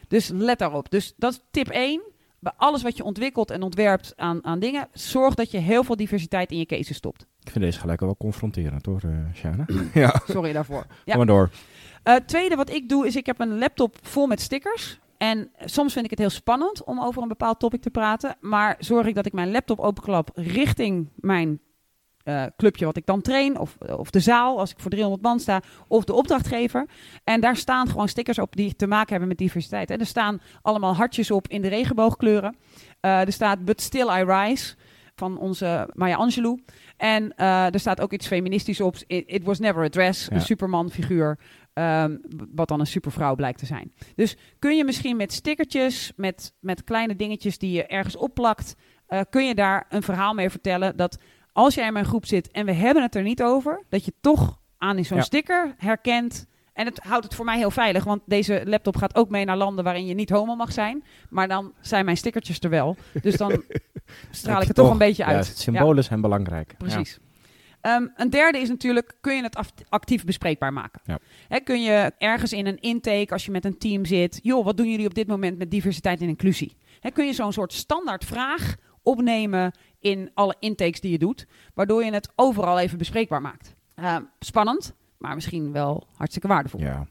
Dus 0.08 0.30
let 0.34 0.60
daarop. 0.60 0.90
Dus 0.90 1.14
dat 1.18 1.32
is 1.32 1.42
tip 1.52 1.68
1. 1.70 2.02
Bij 2.40 2.54
alles 2.58 2.84
wat 2.84 2.98
je 2.98 3.04
ontwikkelt 3.04 3.52
en 3.52 3.62
ontwerpt 3.62 4.14
aan, 4.16 4.46
aan 4.46 4.60
dingen, 4.60 4.88
zorg 4.94 5.36
dat 5.36 5.52
je 5.52 5.58
heel 5.58 5.84
veel 5.84 5.96
diversiteit 5.96 6.52
in 6.52 6.58
je 6.58 6.66
cases 6.66 6.96
stopt. 6.96 7.26
Ik 7.44 7.52
vind 7.52 7.64
deze 7.66 7.80
gelijk 7.80 8.00
wel 8.00 8.18
confronterend 8.18 8.86
hoor, 8.86 9.02
uh, 9.06 9.18
Shana. 9.34 9.66
ja, 9.94 10.22
Sorry 10.28 10.54
daarvoor. 10.54 10.86
Ja. 10.88 11.12
ga 11.12 11.18
maar 11.18 11.26
door. 11.26 11.50
Uh, 12.04 12.16
tweede 12.16 12.56
wat 12.56 12.70
ik 12.70 12.90
doe 12.90 13.08
is 13.08 13.16
ik 13.16 13.26
heb 13.26 13.40
een 13.40 13.58
laptop 13.58 13.98
vol 14.02 14.28
met 14.28 14.42
stickers. 14.42 15.00
En 15.18 15.52
soms 15.60 15.94
vind 15.94 16.06
ik 16.06 16.12
het 16.12 16.20
heel 16.20 16.30
spannend 16.30 16.84
om 16.84 17.02
over 17.02 17.22
een 17.22 17.28
bepaald 17.28 17.60
topic 17.60 17.82
te 17.82 17.90
praten. 17.90 18.36
Maar 18.40 18.76
zorg 18.80 19.08
ik 19.08 19.16
dat 19.16 19.26
ik 19.26 19.34
mijn 19.34 19.52
laptop 19.52 19.80
openklap 19.80 20.30
richting 20.34 21.10
mijn 21.16 21.60
uh, 22.28 22.44
clubje 22.58 22.86
wat 22.86 22.98
ik 22.98 23.06
dan 23.06 23.22
train. 23.22 23.60
Of, 23.60 23.78
of 23.78 24.10
de 24.10 24.20
zaal 24.20 24.60
als 24.60 24.72
ik 24.72 24.80
voor 24.80 24.92
300 24.92 25.24
man 25.24 25.40
sta. 25.40 25.62
Of 25.88 26.04
de 26.04 26.14
opdrachtgever. 26.14 26.86
En 27.24 27.42
daar 27.42 27.56
staan 27.56 27.88
gewoon 27.88 28.08
stickers 28.08 28.40
op 28.40 28.56
die 28.56 28.76
te 28.76 28.88
maken 28.88 29.10
hebben 29.10 29.28
met 29.28 29.38
diversiteit. 29.38 29.90
En 29.90 30.00
er 30.00 30.06
staan 30.06 30.42
allemaal 30.62 30.96
hartjes 30.96 31.32
op 31.32 31.48
in 31.48 31.62
de 31.62 31.68
regenboogkleuren. 31.68 32.56
Uh, 33.02 33.22
er 33.22 33.32
staat 33.32 33.66
But 33.66 33.82
Still 33.82 34.20
I 34.20 34.24
Rise 34.24 34.76
van 35.16 35.38
onze 35.38 35.90
Maya 35.94 36.16
Angelou. 36.16 36.64
En 36.98 37.34
uh, 37.38 37.74
er 37.74 37.80
staat 37.80 38.02
ook 38.02 38.14
iets 38.14 38.28
feministisch 38.28 38.82
op. 38.82 38.96
It, 39.08 39.24
it 39.28 39.44
was 39.44 39.60
never 39.60 39.84
a 39.84 39.90
dress. 39.90 40.26
Ja. 40.26 40.36
Een 40.36 40.42
Superman 40.42 40.90
figuur. 40.90 41.40
Um, 41.74 42.22
wat 42.56 42.68
dan 42.68 42.80
een 42.80 42.88
supervrouw 42.88 43.36
blijkt 43.36 43.60
te 43.60 43.66
zijn. 43.66 43.94
Dus 44.16 44.38
kun 44.60 44.78
je 44.78 44.84
misschien 44.84 45.18
met 45.18 45.34
stickertjes, 45.34 46.12
met, 46.16 46.54
met 46.60 46.84
kleine 46.84 47.16
dingetjes 47.16 47.58
die 47.58 47.72
je 47.72 47.86
ergens 47.86 48.16
opplakt, 48.16 48.76
uh, 49.10 49.22
kun 49.30 49.46
je 49.46 49.56
daar 49.56 49.86
een 49.90 50.04
verhaal 50.04 50.34
mee 50.34 50.50
vertellen 50.50 50.98
dat 50.98 51.18
als 51.58 51.76
jij 51.76 51.88
in 51.88 51.94
mijn 51.94 52.06
groep 52.06 52.26
zit 52.26 52.52
en 52.52 52.66
we 52.66 52.72
hebben 52.72 53.04
het 53.04 53.16
er 53.16 53.24
niet 53.24 53.44
over, 53.44 53.84
dat 53.90 54.06
je 54.06 54.14
toch 54.22 54.60
aan 54.78 55.04
zo'n 55.04 55.18
ja. 55.18 55.24
sticker 55.24 55.76
herkent. 55.78 56.46
En 56.74 56.86
het 56.86 57.00
houdt 57.00 57.24
het 57.24 57.36
voor 57.36 57.46
mij 57.46 57.58
heel 57.58 57.72
veilig, 57.72 58.04
want 58.04 58.22
deze 58.26 58.62
laptop 58.66 58.96
gaat 58.96 59.16
ook 59.16 59.30
mee 59.30 59.46
naar 59.46 59.58
landen 59.58 59.84
waarin 59.84 60.06
je 60.06 60.14
niet 60.14 60.30
homo 60.30 60.56
mag 60.56 60.72
zijn. 60.72 61.04
Maar 61.30 61.48
dan 61.48 61.74
zijn 61.82 62.06
mijn 62.06 62.18
stickertjes 62.18 62.60
er 62.60 62.70
wel. 62.70 62.96
Dus 63.22 63.38
dan 63.38 63.52
straal 64.32 64.62
ik 64.62 64.68
het 64.68 64.76
toch, 64.76 64.86
toch 64.86 64.94
een 64.94 65.00
beetje 65.00 65.26
uit. 65.26 65.48
Ja, 65.48 65.54
symbolen 65.54 66.04
zijn 66.04 66.22
belangrijk. 66.22 66.76
Precies. 66.78 67.20
Um, 67.82 68.12
een 68.16 68.30
derde 68.30 68.58
is 68.58 68.70
natuurlijk, 68.70 69.18
kun 69.22 69.36
je 69.36 69.44
het 69.44 69.58
actief 69.90 70.26
bespreekbaar 70.26 70.74
maken? 70.74 71.02
Ja. 71.06 71.20
He, 71.48 71.60
kun 71.60 71.82
je 71.82 72.12
ergens 72.18 72.54
in 72.54 72.68
een 72.68 72.80
intake, 72.80 73.30
als 73.30 73.46
je 73.46 73.52
met 73.52 73.66
een 73.66 73.78
team 73.78 74.06
zit, 74.06 74.40
joh, 74.44 74.66
wat 74.66 74.78
doen 74.78 74.90
jullie 74.90 75.08
op 75.08 75.14
dit 75.14 75.28
moment 75.28 75.58
met 75.58 75.72
diversiteit 75.72 76.22
en 76.22 76.28
inclusie? 76.28 76.78
He, 77.00 77.10
kun 77.10 77.26
je 77.26 77.34
zo'n 77.34 77.54
soort 77.54 77.74
standaard 77.74 78.26
vraag 78.26 78.76
opnemen 79.08 79.72
in 80.00 80.32
alle 80.34 80.56
intakes 80.60 81.02
die 81.02 81.12
je 81.12 81.18
doet, 81.18 81.48
waardoor 81.74 82.04
je 82.04 82.14
het 82.14 82.32
overal 82.36 82.80
even 82.80 82.98
bespreekbaar 82.98 83.42
maakt. 83.42 83.76
Uh, 83.96 84.18
spannend, 84.40 84.94
maar 85.18 85.36
misschien 85.36 85.72
wel 85.72 86.08
hartstikke 86.16 86.48
waardevol. 86.48 86.80
Ja. 86.80 87.08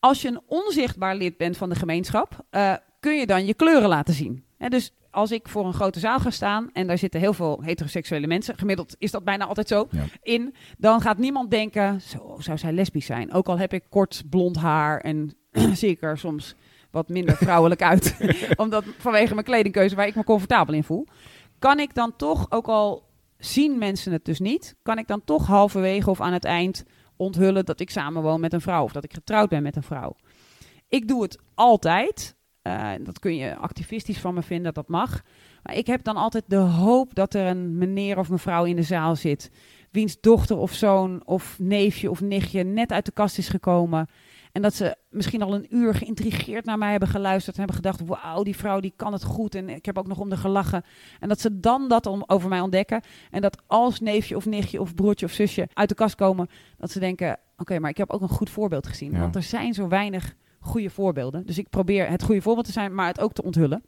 Als 0.00 0.22
je 0.22 0.28
een 0.28 0.40
onzichtbaar 0.46 1.16
lid 1.16 1.36
bent 1.36 1.56
van 1.56 1.68
de 1.68 1.74
gemeenschap, 1.74 2.44
uh, 2.50 2.74
kun 3.00 3.18
je 3.18 3.26
dan 3.26 3.46
je 3.46 3.54
kleuren 3.54 3.88
laten 3.88 4.14
zien. 4.14 4.44
He, 4.56 4.68
dus 4.68 4.92
als 5.10 5.30
ik 5.30 5.48
voor 5.48 5.66
een 5.66 5.74
grote 5.74 5.98
zaal 5.98 6.18
ga 6.18 6.30
staan 6.30 6.70
en 6.72 6.86
daar 6.86 6.98
zitten 6.98 7.20
heel 7.20 7.32
veel 7.32 7.62
heteroseksuele 7.62 8.26
mensen, 8.26 8.58
gemiddeld 8.58 8.96
is 8.98 9.10
dat 9.10 9.24
bijna 9.24 9.46
altijd 9.46 9.68
zo, 9.68 9.88
ja. 9.90 10.04
in, 10.22 10.54
dan 10.78 11.00
gaat 11.00 11.18
niemand 11.18 11.50
denken, 11.50 12.00
zo 12.00 12.36
zou 12.38 12.58
zij 12.58 12.72
lesbisch 12.72 13.06
zijn. 13.06 13.32
Ook 13.32 13.46
al 13.46 13.58
heb 13.58 13.72
ik 13.72 13.84
kort 13.88 14.22
blond 14.30 14.56
haar 14.56 15.00
en 15.00 15.36
zie 15.72 15.88
ik 15.88 16.02
er 16.02 16.18
soms 16.18 16.54
wat 16.90 17.08
minder 17.08 17.36
vrouwelijk 17.36 17.82
uit, 17.82 18.16
omdat 18.56 18.84
vanwege 18.98 19.34
mijn 19.34 19.46
kledingkeuze 19.46 19.94
waar 19.94 20.06
ik 20.06 20.14
me 20.14 20.24
comfortabel 20.24 20.74
in 20.74 20.84
voel, 20.84 21.06
kan 21.58 21.78
ik 21.78 21.94
dan 21.94 22.16
toch, 22.16 22.50
ook 22.50 22.66
al 22.66 23.08
zien 23.38 23.78
mensen 23.78 24.12
het 24.12 24.24
dus 24.24 24.38
niet, 24.38 24.76
kan 24.82 24.98
ik 24.98 25.06
dan 25.06 25.24
toch 25.24 25.46
halverwege 25.46 26.10
of 26.10 26.20
aan 26.20 26.32
het 26.32 26.44
eind 26.44 26.84
onthullen 27.16 27.64
dat 27.64 27.80
ik 27.80 27.90
samenwoon 27.90 28.40
met 28.40 28.52
een 28.52 28.60
vrouw 28.60 28.82
of 28.82 28.92
dat 28.92 29.04
ik 29.04 29.12
getrouwd 29.12 29.48
ben 29.48 29.62
met 29.62 29.76
een 29.76 29.82
vrouw. 29.82 30.16
Ik 30.88 31.08
doe 31.08 31.22
het 31.22 31.38
altijd. 31.54 32.36
Uh, 32.62 32.90
dat 33.00 33.18
kun 33.18 33.36
je 33.36 33.56
activistisch 33.56 34.18
van 34.18 34.34
me 34.34 34.42
vinden, 34.42 34.64
dat 34.64 34.74
dat 34.74 34.88
mag. 34.88 35.22
Maar 35.62 35.76
ik 35.76 35.86
heb 35.86 36.04
dan 36.04 36.16
altijd 36.16 36.44
de 36.46 36.56
hoop 36.56 37.14
dat 37.14 37.34
er 37.34 37.46
een 37.46 37.78
meneer 37.78 38.18
of 38.18 38.30
mevrouw 38.30 38.64
in 38.64 38.76
de 38.76 38.82
zaal 38.82 39.16
zit. 39.16 39.50
wiens 39.90 40.20
dochter 40.20 40.56
of 40.56 40.72
zoon 40.72 41.22
of 41.24 41.58
neefje 41.58 42.10
of 42.10 42.20
nichtje 42.20 42.62
net 42.64 42.92
uit 42.92 43.04
de 43.04 43.12
kast 43.12 43.38
is 43.38 43.48
gekomen. 43.48 44.08
En 44.52 44.62
dat 44.62 44.74
ze 44.74 44.96
misschien 45.10 45.42
al 45.42 45.54
een 45.54 45.74
uur 45.76 45.94
geïntrigeerd 45.94 46.64
naar 46.64 46.78
mij 46.78 46.90
hebben 46.90 47.08
geluisterd. 47.08 47.56
En 47.56 47.62
hebben 47.62 47.76
gedacht: 47.76 48.06
wauw, 48.06 48.42
die 48.42 48.56
vrouw 48.56 48.80
die 48.80 48.92
kan 48.96 49.12
het 49.12 49.24
goed. 49.24 49.54
En 49.54 49.68
ik 49.68 49.86
heb 49.86 49.98
ook 49.98 50.06
nog 50.06 50.18
om 50.18 50.28
de 50.28 50.36
gelachen. 50.36 50.84
En 51.20 51.28
dat 51.28 51.40
ze 51.40 51.60
dan 51.60 51.88
dat 51.88 52.06
om, 52.06 52.24
over 52.26 52.48
mij 52.48 52.60
ontdekken. 52.60 53.00
En 53.30 53.40
dat 53.40 53.62
als 53.66 54.00
neefje 54.00 54.36
of 54.36 54.46
nichtje 54.46 54.80
of 54.80 54.94
broertje 54.94 55.26
of 55.26 55.32
zusje 55.32 55.68
uit 55.74 55.88
de 55.88 55.94
kast 55.94 56.14
komen. 56.14 56.48
dat 56.76 56.90
ze 56.90 57.00
denken: 57.00 57.32
oké, 57.32 57.40
okay, 57.56 57.78
maar 57.78 57.90
ik 57.90 57.96
heb 57.96 58.10
ook 58.10 58.20
een 58.20 58.28
goed 58.28 58.50
voorbeeld 58.50 58.86
gezien. 58.86 59.12
Ja. 59.12 59.18
Want 59.18 59.36
er 59.36 59.42
zijn 59.42 59.74
zo 59.74 59.88
weinig 59.88 60.34
goede 60.60 60.90
voorbeelden. 60.90 61.46
Dus 61.46 61.58
ik 61.58 61.68
probeer 61.68 62.08
het 62.08 62.22
goede 62.22 62.42
voorbeeld 62.42 62.66
te 62.66 62.72
zijn, 62.72 62.94
maar 62.94 63.06
het 63.06 63.20
ook 63.20 63.32
te 63.32 63.42
onthullen. 63.42 63.82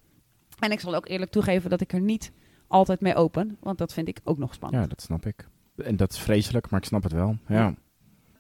En 0.59 0.73
ik 0.73 0.81
zal 0.81 0.95
ook 0.95 1.09
eerlijk 1.09 1.31
toegeven 1.31 1.71
dat 1.71 1.81
ik 1.81 1.93
er 1.93 2.01
niet 2.01 2.33
altijd 2.67 3.01
mee 3.01 3.15
open, 3.15 3.57
want 3.61 3.79
dat 3.79 3.93
vind 3.93 4.09
ik 4.09 4.21
ook 4.25 4.39
nog 4.39 4.55
spannend. 4.55 4.83
Ja, 4.83 4.89
dat 4.89 5.03
snap 5.03 5.27
ik. 5.27 5.49
En 5.77 5.97
dat 5.97 6.13
is 6.13 6.19
vreselijk, 6.19 6.71
maar 6.71 6.81
ik 6.81 6.87
snap 6.87 7.03
het 7.03 7.13
wel. 7.13 7.37
Ja. 7.49 7.75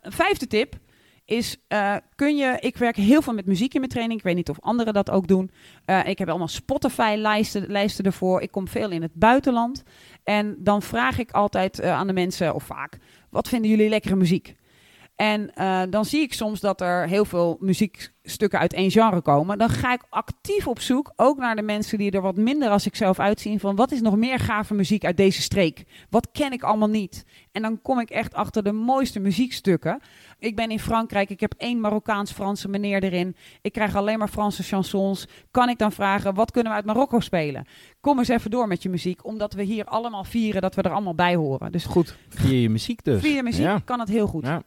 Een 0.00 0.12
vijfde 0.12 0.46
tip 0.46 0.78
is, 1.30 1.56
uh, 1.68 1.96
kun 2.14 2.36
je, 2.36 2.56
ik 2.60 2.76
werk 2.76 2.96
heel 2.96 3.22
veel 3.22 3.32
met 3.32 3.46
muziek 3.46 3.74
in 3.74 3.80
mijn 3.80 3.92
training. 3.92 4.18
Ik 4.18 4.24
weet 4.24 4.34
niet 4.34 4.48
of 4.48 4.60
anderen 4.60 4.94
dat 4.94 5.10
ook 5.10 5.28
doen. 5.28 5.50
Uh, 5.86 6.06
ik 6.06 6.18
heb 6.18 6.28
allemaal 6.28 6.48
Spotify-lijsten 6.48 7.64
lijsten 7.68 8.04
ervoor. 8.04 8.40
Ik 8.40 8.50
kom 8.50 8.68
veel 8.68 8.90
in 8.90 9.02
het 9.02 9.14
buitenland. 9.14 9.82
En 10.24 10.56
dan 10.58 10.82
vraag 10.82 11.18
ik 11.18 11.30
altijd 11.30 11.80
uh, 11.80 11.92
aan 11.92 12.06
de 12.06 12.12
mensen, 12.12 12.54
of 12.54 12.62
vaak, 12.62 12.98
wat 13.30 13.48
vinden 13.48 13.70
jullie 13.70 13.88
lekkere 13.88 14.16
muziek? 14.16 14.54
En 15.20 15.50
uh, 15.58 15.82
dan 15.90 16.04
zie 16.04 16.20
ik 16.20 16.32
soms 16.32 16.60
dat 16.60 16.80
er 16.80 17.08
heel 17.08 17.24
veel 17.24 17.56
muziekstukken 17.60 18.58
uit 18.58 18.72
één 18.72 18.90
genre 18.90 19.20
komen. 19.20 19.58
Dan 19.58 19.68
ga 19.68 19.92
ik 19.92 20.02
actief 20.08 20.66
op 20.66 20.80
zoek, 20.80 21.12
ook 21.16 21.38
naar 21.38 21.56
de 21.56 21.62
mensen 21.62 21.98
die 21.98 22.10
er 22.10 22.20
wat 22.20 22.36
minder 22.36 22.70
als 22.70 22.86
ik 22.86 22.96
zelf 22.96 23.18
uitzien. 23.18 23.60
Van 23.60 23.76
wat 23.76 23.92
is 23.92 24.00
nog 24.00 24.16
meer 24.16 24.38
gave 24.38 24.74
muziek 24.74 25.04
uit 25.04 25.16
deze 25.16 25.42
streek? 25.42 25.84
Wat 26.10 26.28
ken 26.32 26.52
ik 26.52 26.62
allemaal 26.62 26.88
niet? 26.88 27.24
En 27.52 27.62
dan 27.62 27.82
kom 27.82 28.00
ik 28.00 28.10
echt 28.10 28.34
achter 28.34 28.62
de 28.62 28.72
mooiste 28.72 29.20
muziekstukken. 29.20 30.00
Ik 30.38 30.56
ben 30.56 30.70
in 30.70 30.80
Frankrijk, 30.80 31.30
ik 31.30 31.40
heb 31.40 31.54
één 31.56 31.80
Marokkaans-Franse 31.80 32.68
meneer 32.68 33.02
erin. 33.02 33.36
Ik 33.62 33.72
krijg 33.72 33.96
alleen 33.96 34.18
maar 34.18 34.28
Franse 34.28 34.62
chansons. 34.62 35.28
Kan 35.50 35.68
ik 35.68 35.78
dan 35.78 35.92
vragen, 35.92 36.34
wat 36.34 36.50
kunnen 36.50 36.72
we 36.72 36.78
uit 36.78 36.86
Marokko 36.86 37.20
spelen? 37.20 37.66
Kom 38.00 38.18
eens 38.18 38.28
even 38.28 38.50
door 38.50 38.66
met 38.66 38.82
je 38.82 38.88
muziek, 38.88 39.24
omdat 39.24 39.52
we 39.52 39.62
hier 39.62 39.84
allemaal 39.84 40.24
vieren 40.24 40.60
dat 40.60 40.74
we 40.74 40.82
er 40.82 40.92
allemaal 40.92 41.14
bij 41.14 41.34
horen. 41.34 41.72
Dus 41.72 41.84
goed. 41.84 42.16
Via 42.28 42.58
je 42.58 42.70
muziek 42.70 43.04
dus. 43.04 43.20
Via 43.20 43.34
je 43.34 43.42
muziek 43.42 43.64
ja. 43.64 43.80
kan 43.84 44.00
het 44.00 44.08
heel 44.08 44.26
goed. 44.26 44.46
Ja. 44.46 44.62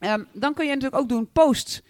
Um, 0.00 0.26
dan 0.32 0.54
kun 0.54 0.64
je 0.64 0.74
natuurlijk 0.74 1.02
ook 1.02 1.08
doen 1.08 1.28
posts. 1.32 1.82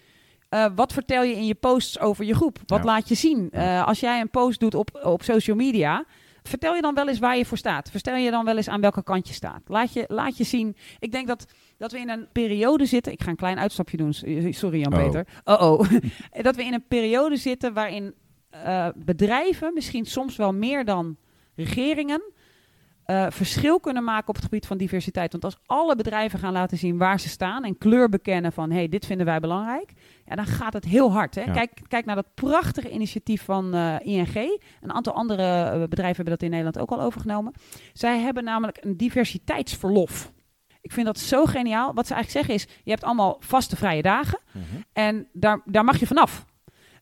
Uh, 0.49 0.65
wat 0.75 0.93
vertel 0.93 1.23
je 1.23 1.35
in 1.35 1.45
je 1.45 1.55
posts 1.55 1.99
over 1.99 2.25
je 2.25 2.35
groep? 2.35 2.59
Wat 2.65 2.79
Ja. 2.79 2.85
laat 2.85 3.07
je 3.07 3.15
zien? 3.15 3.49
Uh, 3.53 3.87
als 3.87 3.99
jij 3.99 4.19
een 4.21 4.29
post 4.29 4.59
doet 4.59 4.75
op, 4.75 4.99
op 5.03 5.23
social 5.23 5.55
media, 5.55 6.05
vertel 6.43 6.75
je 6.75 6.81
dan 6.81 6.93
wel 6.93 7.07
eens 7.07 7.19
waar 7.19 7.37
je 7.37 7.45
voor 7.45 7.57
staat. 7.57 7.89
Vertel 7.91 8.15
je 8.15 8.31
dan 8.31 8.45
wel 8.45 8.57
eens 8.57 8.69
aan 8.69 8.81
welke 8.81 9.03
kant 9.03 9.27
je 9.27 9.33
staat. 9.33 9.61
Laat 9.65 9.93
je, 9.93 10.05
laat 10.07 10.37
je 10.37 10.43
zien. 10.43 10.75
Ik 10.99 11.11
denk 11.11 11.27
dat, 11.27 11.45
dat 11.77 11.91
we 11.91 11.99
in 11.99 12.09
een 12.09 12.27
periode 12.31 12.85
zitten. 12.85 13.11
Ik 13.11 13.21
ga 13.23 13.29
een 13.29 13.35
klein 13.35 13.59
uitstapje 13.59 13.97
doen. 13.97 14.13
Sorry 14.53 14.79
Jan-Peter. 14.79 15.27
Oh 15.43 15.61
oh. 15.61 15.89
dat 16.41 16.55
we 16.55 16.63
in 16.63 16.73
een 16.73 16.87
periode 16.87 17.37
zitten 17.37 17.73
waarin 17.73 18.13
uh, 18.65 18.87
bedrijven, 18.95 19.73
misschien 19.73 20.05
soms 20.05 20.35
wel 20.35 20.53
meer 20.53 20.85
dan 20.85 21.17
regeringen, 21.55 22.21
uh, 23.07 23.25
verschil 23.29 23.79
kunnen 23.79 24.03
maken 24.03 24.27
op 24.27 24.35
het 24.35 24.43
gebied 24.43 24.65
van 24.65 24.77
diversiteit. 24.77 25.31
Want 25.31 25.43
als 25.43 25.57
alle 25.65 25.95
bedrijven 25.95 26.39
gaan 26.39 26.53
laten 26.53 26.77
zien 26.77 26.97
waar 26.97 27.19
ze 27.19 27.29
staan 27.29 27.63
en 27.63 27.77
kleur 27.77 28.09
bekennen 28.09 28.51
van 28.51 28.69
hé, 28.69 28.77
hey, 28.77 28.89
dit 28.89 29.05
vinden 29.05 29.25
wij 29.25 29.39
belangrijk, 29.39 29.91
ja, 30.25 30.35
dan 30.35 30.45
gaat 30.45 30.73
het 30.73 30.85
heel 30.85 31.11
hard. 31.11 31.35
Hè? 31.35 31.41
Ja. 31.41 31.51
Kijk, 31.51 31.81
kijk 31.87 32.05
naar 32.05 32.15
dat 32.15 32.33
prachtige 32.33 32.89
initiatief 32.89 33.43
van 33.43 33.75
uh, 33.75 33.95
ING. 34.01 34.61
Een 34.81 34.93
aantal 34.93 35.13
andere 35.13 35.43
uh, 35.43 35.69
bedrijven 35.87 36.15
hebben 36.15 36.33
dat 36.33 36.41
in 36.41 36.49
Nederland 36.49 36.79
ook 36.79 36.91
al 36.91 37.01
overgenomen. 37.01 37.53
Zij 37.93 38.19
hebben 38.19 38.43
namelijk 38.43 38.77
een 38.81 38.97
diversiteitsverlof. 38.97 40.31
Ik 40.81 40.91
vind 40.91 41.05
dat 41.05 41.19
zo 41.19 41.45
geniaal. 41.45 41.93
Wat 41.93 42.07
ze 42.07 42.13
eigenlijk 42.13 42.45
zeggen 42.47 42.67
is, 42.69 42.81
je 42.83 42.91
hebt 42.91 43.03
allemaal 43.03 43.37
vaste 43.39 43.75
vrije 43.75 44.01
dagen 44.01 44.39
Mhm. 44.51 44.63
en 44.93 45.27
daar, 45.33 45.61
daar 45.65 45.83
mag 45.83 45.99
je 45.99 46.07
vanaf. 46.07 46.45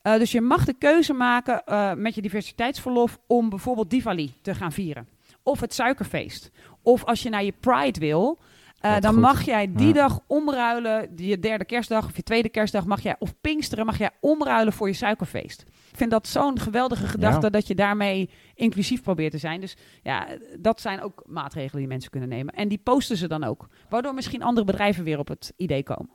Uh, 0.03 0.17
dus 0.17 0.31
je 0.31 0.41
mag 0.41 0.65
de 0.65 0.73
keuze 0.73 1.13
maken 1.13 1.61
uh, 1.69 1.93
met 1.93 2.15
je 2.15 2.21
diversiteitsverlof 2.21 3.19
om 3.27 3.49
bijvoorbeeld 3.49 3.89
Diwali 3.89 4.33
te 4.41 4.55
gaan 4.55 4.71
vieren. 4.71 5.07
Of 5.45 5.59
het 5.59 5.73
suikerfeest. 5.73 6.51
Of 6.81 7.03
als 7.03 7.23
je 7.23 7.29
naar 7.29 7.43
je 7.43 7.53
Pride 7.59 7.99
wil, 7.99 8.39
uh, 8.85 8.99
dan 8.99 9.11
goed. 9.13 9.21
mag 9.21 9.45
jij 9.45 9.71
die 9.73 9.87
Ja. 9.87 9.93
dag 9.93 10.19
omruilen. 10.27 11.09
Je 11.15 11.39
derde 11.39 11.65
kerstdag 11.65 12.05
of 12.05 12.15
je 12.15 12.23
tweede 12.23 12.49
kerstdag 12.49 12.85
mag 12.85 13.01
jij, 13.01 13.15
of 13.19 13.33
Pinksteren 13.41 13.85
mag 13.85 13.97
jij 13.97 14.09
omruilen 14.21 14.73
voor 14.73 14.87
je 14.87 14.93
suikerfeest. 14.93 15.61
Ik 15.91 15.97
vind 16.01 16.11
dat 16.11 16.27
zo'n 16.27 16.59
geweldige 16.59 17.07
gedachte 17.07 17.45
Ja. 17.45 17.49
dat 17.49 17.67
je 17.67 17.75
daarmee 17.75 18.29
inclusief 18.55 19.01
probeert 19.01 19.31
te 19.31 19.37
zijn. 19.37 19.61
Dus 19.61 19.77
ja, 20.03 20.27
dat 20.59 20.81
zijn 20.81 21.01
ook 21.01 21.23
maatregelen 21.25 21.79
die 21.79 21.87
mensen 21.87 22.11
kunnen 22.11 22.29
nemen. 22.29 22.53
En 22.53 22.67
die 22.67 22.77
posten 22.77 23.17
ze 23.17 23.27
dan 23.27 23.43
ook. 23.43 23.67
Waardoor 23.89 24.13
misschien 24.13 24.43
andere 24.43 24.65
bedrijven 24.65 25.03
weer 25.03 25.19
op 25.19 25.27
het 25.27 25.53
idee 25.57 25.83
komen. 25.83 26.09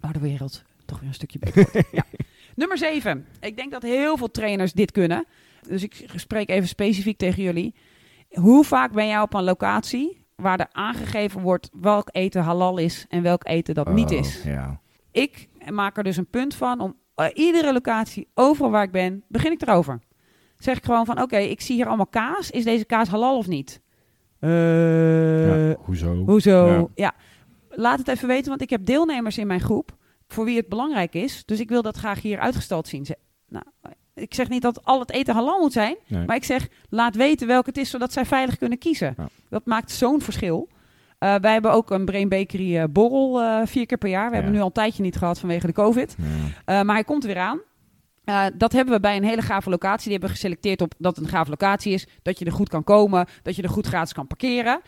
Waar 0.00 0.12
de 0.12 0.18
wereld 0.18 0.62
toch 0.84 0.98
weer 0.98 1.08
een 1.08 1.14
stukje 1.14 1.38
beter 1.38 1.68
wordt. 1.72 1.88
ja. 1.92 2.04
Nummer 2.54 2.78
7. 2.78 3.26
Ik 3.40 3.56
denk 3.56 3.70
dat 3.70 3.82
heel 3.82 4.16
veel 4.16 4.30
trainers 4.30 4.72
dit 4.72 4.92
kunnen. 4.92 5.26
Dus 5.68 5.82
ik 5.82 6.06
spreek 6.14 6.48
even 6.48 6.68
specifiek 6.68 7.18
tegen 7.18 7.42
jullie. 7.42 7.74
Hoe 8.28 8.64
vaak 8.64 8.92
ben 8.92 9.06
jij 9.06 9.20
op 9.20 9.34
een 9.34 9.44
locatie 9.44 10.26
waar 10.36 10.60
er 10.60 10.68
aangegeven 10.72 11.40
wordt 11.40 11.70
welk 11.80 12.08
eten 12.12 12.42
halal 12.42 12.78
is 12.78 13.06
en 13.08 13.22
welk 13.22 13.46
eten 13.48 13.74
dat 13.74 13.92
niet 13.92 14.10
Oh, 14.10 14.18
is? 14.18 14.42
Ja. 14.44 14.80
Ik 15.10 15.48
maak 15.70 15.96
er 15.96 16.04
dus 16.04 16.16
een 16.16 16.30
punt 16.30 16.54
van 16.54 16.80
om 16.80 16.96
eh, 17.14 17.26
iedere 17.34 17.72
locatie, 17.72 18.28
overal 18.34 18.70
waar 18.70 18.82
ik 18.82 18.90
ben, 18.92 19.24
begin 19.28 19.52
ik 19.52 19.62
erover. 19.62 20.00
Zeg 20.56 20.76
ik 20.76 20.84
gewoon 20.84 21.06
van, 21.06 21.22
oké, 21.22 21.36
ik 21.36 21.60
zie 21.60 21.74
hier 21.76 21.86
allemaal 21.86 22.06
kaas. 22.06 22.50
Is 22.50 22.64
deze 22.64 22.84
kaas 22.84 23.08
halal 23.08 23.36
of 23.36 23.46
niet? 23.46 23.80
Eh, 24.38 25.68
Ja, 25.70 25.76
Hoezo? 25.80 26.14
Hoezo? 26.14 26.66
Ja. 26.66 26.86
Ja. 26.94 27.14
Laat 27.70 27.98
het 27.98 28.08
even 28.08 28.28
weten, 28.28 28.48
want 28.48 28.62
ik 28.62 28.70
heb 28.70 28.84
deelnemers 28.84 29.38
in 29.38 29.46
mijn 29.46 29.60
groep 29.60 29.96
voor 30.28 30.44
wie 30.44 30.56
het 30.56 30.68
belangrijk 30.68 31.14
is. 31.14 31.44
Dus 31.44 31.60
ik 31.60 31.68
wil 31.68 31.82
dat 31.82 31.96
graag 31.96 32.22
hier 32.22 32.38
uitgestald 32.38 32.88
zien. 32.88 33.04
Ze- 33.06 33.18
Nou, 33.48 33.64
ik 34.20 34.34
zeg 34.34 34.48
niet 34.48 34.62
dat 34.62 34.84
al 34.84 35.00
het 35.00 35.10
eten 35.10 35.34
halal 35.34 35.60
moet 35.60 35.72
zijn, 35.72 35.96
Nee. 36.06 36.26
maar 36.26 36.36
ik 36.36 36.44
zeg 36.44 36.68
laat 36.88 37.14
weten 37.14 37.46
welk 37.46 37.66
het 37.66 37.76
is, 37.76 37.90
zodat 37.90 38.12
zij 38.12 38.24
veilig 38.26 38.58
kunnen 38.58 38.78
kiezen. 38.78 39.14
Ja. 39.16 39.28
Dat 39.48 39.66
maakt 39.66 39.90
zo'n 39.90 40.20
verschil. 40.22 40.68
Eh, 41.18 41.34
wij 41.34 41.52
hebben 41.52 41.72
ook 41.72 41.90
een 41.90 42.04
Brain 42.04 42.28
Bakery 42.28 42.76
eh, 42.78 42.84
borrel 42.90 43.40
eh, 43.42 43.60
vier 43.64 43.86
keer 43.86 43.98
per 43.98 44.08
jaar. 44.10 44.24
We 44.24 44.30
Ja. 44.30 44.34
hebben 44.36 44.52
nu 44.52 44.60
al 44.60 44.66
een 44.66 44.72
tijdje 44.72 45.02
niet 45.02 45.16
gehad 45.16 45.38
vanwege 45.38 45.66
de 45.66 45.72
COVID. 45.72 46.16
Ja. 46.66 46.82
Maar 46.82 46.94
hij 46.94 47.04
komt 47.04 47.22
er 47.24 47.28
weer 47.34 47.42
aan. 47.42 47.60
Dat 48.58 48.72
hebben 48.72 48.94
we 48.94 49.00
bij 49.00 49.16
een 49.16 49.24
hele 49.24 49.42
gave 49.42 49.70
locatie. 49.70 50.02
Die 50.02 50.10
hebben 50.12 50.28
we 50.28 50.34
geselecteerd 50.34 50.80
op 50.80 50.94
dat 50.98 51.16
het 51.16 51.24
een 51.24 51.30
gave 51.30 51.50
locatie 51.50 51.92
is. 51.92 52.06
Dat 52.22 52.38
je 52.38 52.44
er 52.44 52.52
goed 52.52 52.68
kan 52.68 52.84
komen. 52.84 53.26
Dat 53.42 53.56
je 53.56 53.62
er 53.62 53.68
goed 53.68 53.86
gratis 53.86 54.12
kan 54.12 54.26
parkeren. 54.26 54.80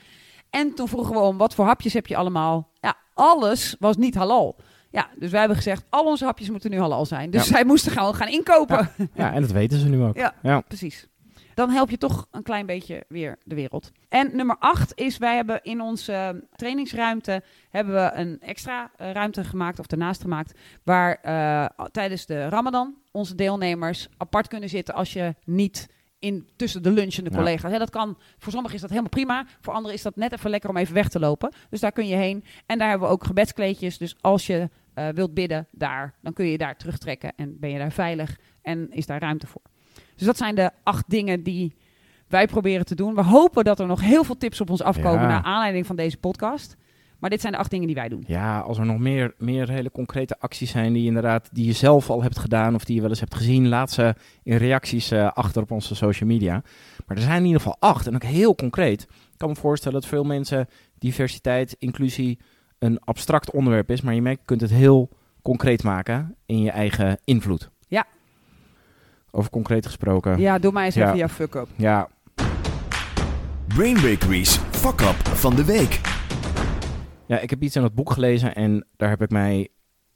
En 0.50 0.74
toen 0.74 0.88
vroegen 0.88 1.14
we 1.14 1.20
om, 1.20 1.36
wat 1.36 1.54
voor 1.54 1.64
hapjes 1.64 1.92
heb 1.92 2.06
je 2.06 2.16
allemaal? 2.16 2.70
Ja, 2.80 2.94
alles 3.14 3.76
was 3.78 3.96
niet 3.96 4.14
halal. 4.14 4.56
Ja, 4.90 5.08
dus 5.18 5.30
wij 5.30 5.38
hebben 5.38 5.56
gezegd, 5.56 5.84
al 5.88 6.04
onze 6.04 6.24
hapjes 6.24 6.50
moeten 6.50 6.70
nu 6.70 6.78
halal 6.78 7.06
zijn. 7.06 7.30
Dus 7.30 7.44
Ja. 7.48 7.52
zij 7.54 7.64
moesten 7.64 7.92
gewoon 7.92 8.14
gaan 8.14 8.28
inkopen. 8.28 8.90
Ja, 9.14 9.32
en 9.32 9.40
dat 9.40 9.50
weten 9.50 9.78
ze 9.78 9.88
nu 9.88 10.02
ook. 10.02 10.16
Ja. 10.16 10.34
ja. 10.42 10.60
Precies. 10.60 11.08
Dan 11.54 11.70
help 11.70 11.90
je 11.90 11.98
toch 11.98 12.26
een 12.30 12.42
klein 12.42 12.66
beetje 12.66 13.04
weer 13.08 13.36
de 13.44 13.54
wereld. 13.54 13.90
En 14.08 14.36
nummer 14.36 14.56
acht 14.58 14.92
is, 14.94 15.18
wij 15.18 15.36
hebben 15.36 15.60
in 15.62 15.80
onze 15.80 16.44
trainingsruimte 16.56 17.42
hebben 17.70 17.94
we 17.94 18.10
een 18.14 18.40
extra 18.40 18.90
eh, 18.96 19.12
ruimte 19.12 19.44
gemaakt, 19.44 19.78
of 19.78 19.86
ernaast 19.86 20.20
gemaakt, 20.20 20.58
waar 20.84 21.14
eh, 21.22 21.86
tijdens 21.90 22.26
de 22.26 22.48
ramadan 22.48 22.94
onze 23.12 23.34
deelnemers 23.34 24.08
apart 24.16 24.48
kunnen 24.48 24.68
zitten 24.68 24.94
als 24.94 25.12
je 25.12 25.34
niet 25.44 25.88
in 26.20 26.48
tussen 26.56 26.82
de 26.82 26.90
lunchende 26.90 27.30
Ja. 27.30 27.36
collega's. 27.36 27.72
Hè, 27.72 27.78
dat 27.78 27.90
kan, 27.90 28.18
voor 28.38 28.52
sommigen 28.52 28.74
is 28.74 28.80
dat 28.80 28.90
helemaal 28.90 29.10
prima, 29.10 29.46
voor 29.60 29.72
anderen 29.74 29.96
is 29.96 30.02
dat 30.02 30.16
net 30.16 30.32
even 30.32 30.50
lekker 30.50 30.70
om 30.70 30.76
even 30.76 30.94
weg 30.94 31.08
te 31.08 31.18
lopen. 31.18 31.52
Dus 31.70 31.80
daar 31.80 31.92
kun 31.92 32.06
je 32.06 32.14
heen. 32.16 32.44
En 32.66 32.78
daar 32.78 32.88
hebben 32.88 33.08
we 33.08 33.14
ook 33.14 33.24
gebedskleedjes, 33.24 33.98
dus 33.98 34.16
als 34.20 34.46
je 34.46 34.68
eh, 34.94 35.08
wilt 35.08 35.34
bidden 35.34 35.66
daar, 35.72 36.14
dan 36.22 36.32
kun 36.32 36.44
je 36.44 36.50
je 36.50 36.58
daar 36.58 36.76
terugtrekken 36.76 37.32
en 37.36 37.56
ben 37.58 37.70
je 37.70 37.78
daar 37.78 37.92
veilig 37.92 38.36
en 38.62 38.90
is 38.90 39.06
daar 39.06 39.20
ruimte 39.20 39.46
voor. 39.46 39.62
Dus 40.16 40.26
dat 40.26 40.36
zijn 40.36 40.54
de 40.54 40.70
acht 40.82 41.04
dingen 41.10 41.42
die 41.42 41.74
wij 42.28 42.46
proberen 42.46 42.84
te 42.86 42.94
doen. 42.94 43.14
We 43.14 43.22
hopen 43.22 43.64
dat 43.64 43.80
er 43.80 43.86
nog 43.86 44.00
heel 44.00 44.24
veel 44.24 44.36
tips 44.36 44.60
op 44.60 44.70
ons 44.70 44.82
afkomen 44.82 45.20
Ja. 45.20 45.26
naar 45.28 45.42
aanleiding 45.42 45.86
van 45.86 45.96
deze 45.96 46.16
podcast. 46.16 46.76
Maar 47.20 47.30
dit 47.30 47.40
zijn 47.40 47.52
de 47.52 47.58
acht 47.58 47.70
dingen 47.70 47.86
die 47.86 47.94
wij 47.96 48.08
doen. 48.08 48.24
Ja, 48.26 48.58
als 48.60 48.78
er 48.78 48.86
nog 48.86 48.98
meer, 48.98 49.34
meer 49.38 49.68
hele 49.70 49.90
concrete 49.90 50.36
acties 50.38 50.70
zijn 50.70 50.92
die, 50.92 51.06
inderdaad, 51.06 51.48
die 51.52 51.66
je 51.66 51.72
zelf 51.72 52.10
al 52.10 52.22
hebt 52.22 52.38
gedaan 52.38 52.74
of 52.74 52.84
die 52.84 52.94
je 52.94 53.00
wel 53.00 53.10
eens 53.10 53.20
hebt 53.20 53.34
gezien, 53.34 53.68
laat 53.68 53.90
ze 53.90 54.14
in 54.42 54.56
reacties 54.56 55.10
eh, 55.10 55.30
achter 55.32 55.62
op 55.62 55.70
onze 55.70 55.94
social 55.94 56.28
media. 56.28 56.62
Maar 57.06 57.16
er 57.16 57.22
zijn 57.22 57.38
in 57.38 57.44
ieder 57.46 57.60
geval 57.60 57.76
acht 57.80 58.06
en 58.06 58.14
ook 58.14 58.22
heel 58.22 58.54
concreet. 58.54 59.02
Ik 59.02 59.08
kan 59.36 59.48
me 59.48 59.54
voorstellen 59.54 60.00
dat 60.00 60.08
veel 60.08 60.24
mensen 60.24 60.68
diversiteit, 60.98 61.76
inclusie 61.78 62.38
een 62.78 63.00
abstract 63.04 63.50
onderwerp 63.50 63.90
is, 63.90 64.00
maar 64.00 64.14
je 64.14 64.22
merkt, 64.22 64.40
je 64.40 64.46
kunt 64.46 64.60
het 64.60 64.70
heel 64.70 65.08
concreet 65.42 65.82
maken 65.82 66.36
in 66.46 66.60
je 66.62 66.70
eigen 66.70 67.18
invloed. 67.24 67.70
Ja. 67.88 68.06
Over 69.30 69.50
concreet 69.50 69.86
gesproken. 69.86 70.38
Ja, 70.40 70.58
doe 70.58 70.72
mij 70.72 70.84
eens 70.84 70.94
Ja. 70.94 71.06
even 71.06 71.18
jouw 71.18 71.28
fuck-up. 71.28 71.68
ja, 71.76 72.08
Brain 73.66 73.94
Bakery's 73.94 74.56
Fuck 74.70 75.00
Up 75.00 75.28
van 75.28 75.54
de 75.56 75.64
Week. 75.64 76.00
Ja, 77.30 77.38
ik 77.38 77.50
heb 77.50 77.62
iets 77.62 77.76
in 77.76 77.82
het 77.82 77.94
boek 77.94 78.10
gelezen 78.10 78.54
en 78.54 78.86
daar 78.96 79.08
heb 79.08 79.22
ik 79.22 79.30
mij 79.30 79.68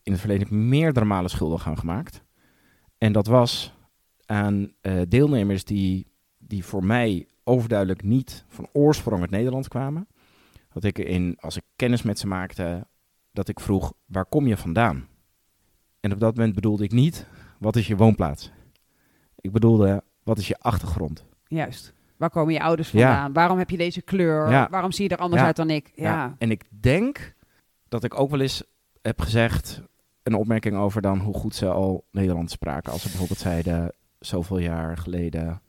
in 0.02 0.12
het 0.12 0.20
verleden 0.20 0.68
meerdere 0.68 1.06
malen 1.06 1.30
schuldig 1.30 1.66
aan 1.66 1.78
gemaakt. 1.78 2.22
En 2.98 3.12
dat 3.12 3.26
was 3.26 3.74
aan 4.26 4.72
eh, 4.80 5.00
deelnemers 5.08 5.64
die, 5.64 6.06
die 6.38 6.64
voor 6.64 6.84
mij 6.84 7.28
overduidelijk 7.44 8.02
niet 8.02 8.44
van 8.48 8.68
oorsprong 8.72 9.20
uit 9.20 9.30
Nederland 9.30 9.68
kwamen. 9.68 10.08
Dat 10.72 10.84
ik 10.84 10.98
in, 10.98 11.36
als 11.40 11.56
ik 11.56 11.62
kennis 11.76 12.02
met 12.02 12.18
ze 12.18 12.26
maakte, 12.26 12.86
dat 13.32 13.48
ik 13.48 13.60
vroeg, 13.60 13.92
waar 14.06 14.26
kom 14.26 14.46
je 14.46 14.56
vandaan? 14.56 15.08
En 16.00 16.12
op 16.12 16.20
dat 16.20 16.36
moment 16.36 16.54
bedoelde 16.54 16.84
ik 16.84 16.92
niet, 16.92 17.26
wat 17.58 17.76
is 17.76 17.86
je 17.86 17.96
woonplaats? 17.96 18.50
Ik 19.36 19.52
bedoelde, 19.52 20.04
wat 20.22 20.38
is 20.38 20.48
je 20.48 20.58
achtergrond? 20.58 21.24
Juist. 21.46 21.94
Waar 22.24 22.32
komen 22.32 22.52
je 22.54 22.60
ouders 22.60 22.90
Ja. 22.90 22.98
vandaan? 23.08 23.32
Waarom 23.32 23.58
heb 23.58 23.70
je 23.70 23.76
deze 23.76 24.02
kleur? 24.02 24.50
Ja. 24.50 24.68
Waarom 24.70 24.92
zie 24.92 25.04
je 25.08 25.10
er 25.14 25.20
anders 25.22 25.40
Ja. 25.40 25.46
uit 25.46 25.56
dan 25.56 25.70
ik? 25.70 25.90
Ja. 25.94 26.34
En 26.38 26.50
ik 26.50 26.64
denk 26.80 27.34
dat 27.88 28.04
ik 28.04 28.18
ook 28.20 28.30
wel 28.30 28.40
eens 28.40 28.62
heb 29.02 29.20
gezegd 29.20 29.82
een 30.22 30.34
opmerking 30.34 30.76
over 30.76 31.02
dan 31.02 31.18
hoe 31.18 31.34
goed 31.34 31.54
ze 31.54 31.66
al 31.68 32.04
Nederlands 32.10 32.52
spraken. 32.52 32.92
Als 32.92 33.02
ze 33.02 33.08
bijvoorbeeld 33.08 33.38
zeiden 33.38 33.92
zoveel 34.18 34.58
jaar 34.58 34.96
geleden. 34.96 35.62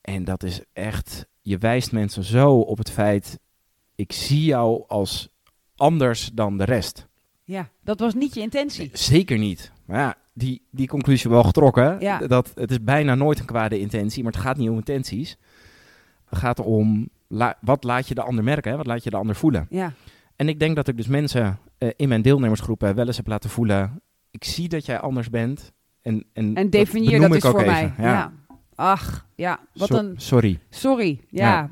En 0.00 0.24
dat 0.24 0.42
is 0.42 0.60
echt, 0.72 1.26
je 1.42 1.58
wijst 1.58 1.92
mensen 1.92 2.24
zo 2.24 2.58
op 2.58 2.78
het 2.78 2.90
feit, 2.90 3.38
ik 3.94 4.12
zie 4.12 4.44
jou 4.44 4.84
als 4.86 5.28
anders 5.76 6.30
dan 6.34 6.56
de 6.58 6.64
rest. 6.64 7.06
ja, 7.44 7.68
dat 7.82 8.00
was 8.00 8.14
niet 8.14 8.34
je 8.34 8.40
intentie. 8.40 8.90
Zeker 8.92 9.38
niet. 9.38 9.72
Maar 9.84 9.98
ja, 9.98 10.14
die, 10.32 10.62
die 10.70 10.88
conclusie 10.88 11.30
wel 11.30 11.44
getrokken. 11.44 12.00
Ja. 12.00 12.18
Dat, 12.18 12.52
het 12.54 12.70
is 12.70 12.82
bijna 12.82 13.14
nooit 13.14 13.38
een 13.38 13.46
kwade 13.46 13.78
intentie, 13.80 14.22
maar 14.22 14.32
het 14.32 14.40
gaat 14.40 14.56
niet 14.56 14.68
om 14.68 14.76
intenties. 14.76 15.36
Het 16.30 16.38
gaat 16.38 16.60
om, 16.60 17.08
la- 17.28 17.56
wat 17.60 17.84
laat 17.84 18.08
je 18.08 18.14
de 18.14 18.22
ander 18.22 18.44
merken, 18.44 18.70
hè? 18.70 18.76
wat 18.76 18.86
laat 18.86 19.04
je 19.04 19.10
de 19.10 19.16
ander 19.16 19.36
voelen. 19.36 19.66
Ja, 19.70 19.92
En 20.36 20.48
ik 20.48 20.58
denk 20.60 20.76
dat 20.76 20.88
ik 20.88 20.96
dus 20.96 21.06
mensen 21.06 21.58
eh, 21.78 21.88
in 21.96 22.08
mijn 22.08 22.22
deelnemersgroepen 22.22 22.94
wel 22.94 23.06
eens 23.06 23.16
heb 23.16 23.26
laten 23.26 23.50
voelen. 23.50 24.00
Ik 24.30 24.44
zie 24.44 24.68
dat 24.68 24.86
jij 24.86 25.00
anders 25.00 25.30
bent. 25.30 25.72
En, 26.02 26.24
en, 26.32 26.54
en 26.54 26.70
definieer 26.70 27.20
dat 27.20 27.30
ik 27.34 27.44
is 27.44 27.50
voor 27.50 27.60
even. 27.60 27.72
mij. 27.72 27.92
Ja. 27.98 28.32
Ach, 28.74 29.26
ja, 29.34 29.60
wat 29.74 29.88
So- 29.88 29.96
een... 29.98 30.14
Sorry. 30.16 30.58
Sorry, 30.70 31.20
ja. 31.28 31.46
Ja. 31.48 31.68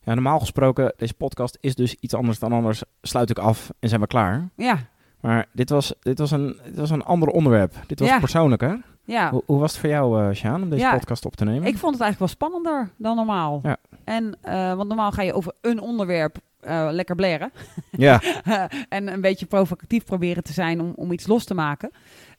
Ja, 0.00 0.14
normaal 0.14 0.40
gesproken, 0.40 0.92
deze 0.96 1.14
podcast 1.14 1.58
is 1.60 1.74
dus 1.74 1.94
iets 1.94 2.14
anders 2.14 2.38
dan 2.38 2.52
anders. 2.52 2.82
Sluit 3.02 3.30
ik 3.30 3.38
af 3.38 3.70
en 3.78 3.88
zijn 3.88 4.00
we 4.00 4.06
klaar. 4.06 4.48
Ja, 4.56 4.78
Maar 5.20 5.46
dit 5.52 5.70
was, 5.70 5.94
dit 6.00 6.18
was, 6.18 6.30
een, 6.30 6.56
dit 6.64 6.76
was 6.76 6.90
een 6.90 7.02
ander 7.04 7.28
onderwerp. 7.28 7.74
Dit 7.86 7.98
was 8.00 8.08
Ja. 8.08 8.18
persoonlijker. 8.18 8.80
Ja. 9.04 9.30
Hoe, 9.30 9.42
hoe 9.46 9.58
was 9.58 9.70
het 9.72 9.80
voor 9.80 9.90
jou, 9.90 10.22
eh 10.22 10.34
Sjaan, 10.34 10.62
om 10.62 10.70
deze 10.70 10.82
Ja, 10.82 10.96
podcast 10.96 11.24
op 11.24 11.36
te 11.36 11.44
nemen? 11.44 11.68
Ik 11.68 11.78
vond 11.78 11.92
het 11.94 12.02
eigenlijk 12.02 12.18
wel 12.18 12.28
spannender 12.48 12.90
dan 12.96 13.16
normaal. 13.16 13.60
Ja. 13.62 13.76
En, 14.04 14.36
eh, 14.40 14.74
want 14.74 14.88
normaal 14.88 15.12
ga 15.12 15.22
je 15.22 15.32
over 15.32 15.52
een 15.60 15.80
onderwerp 15.80 16.36
eh, 16.60 16.88
lekker 16.90 17.14
blaren. 17.14 17.52
Ja, 17.90 18.20
en 18.88 19.12
een 19.12 19.20
beetje 19.20 19.46
provocatief 19.46 20.04
proberen 20.04 20.42
te 20.42 20.52
zijn 20.52 20.80
om, 20.80 20.92
om 20.96 21.12
iets 21.12 21.26
los 21.26 21.44
te 21.44 21.54
maken. 21.54 21.90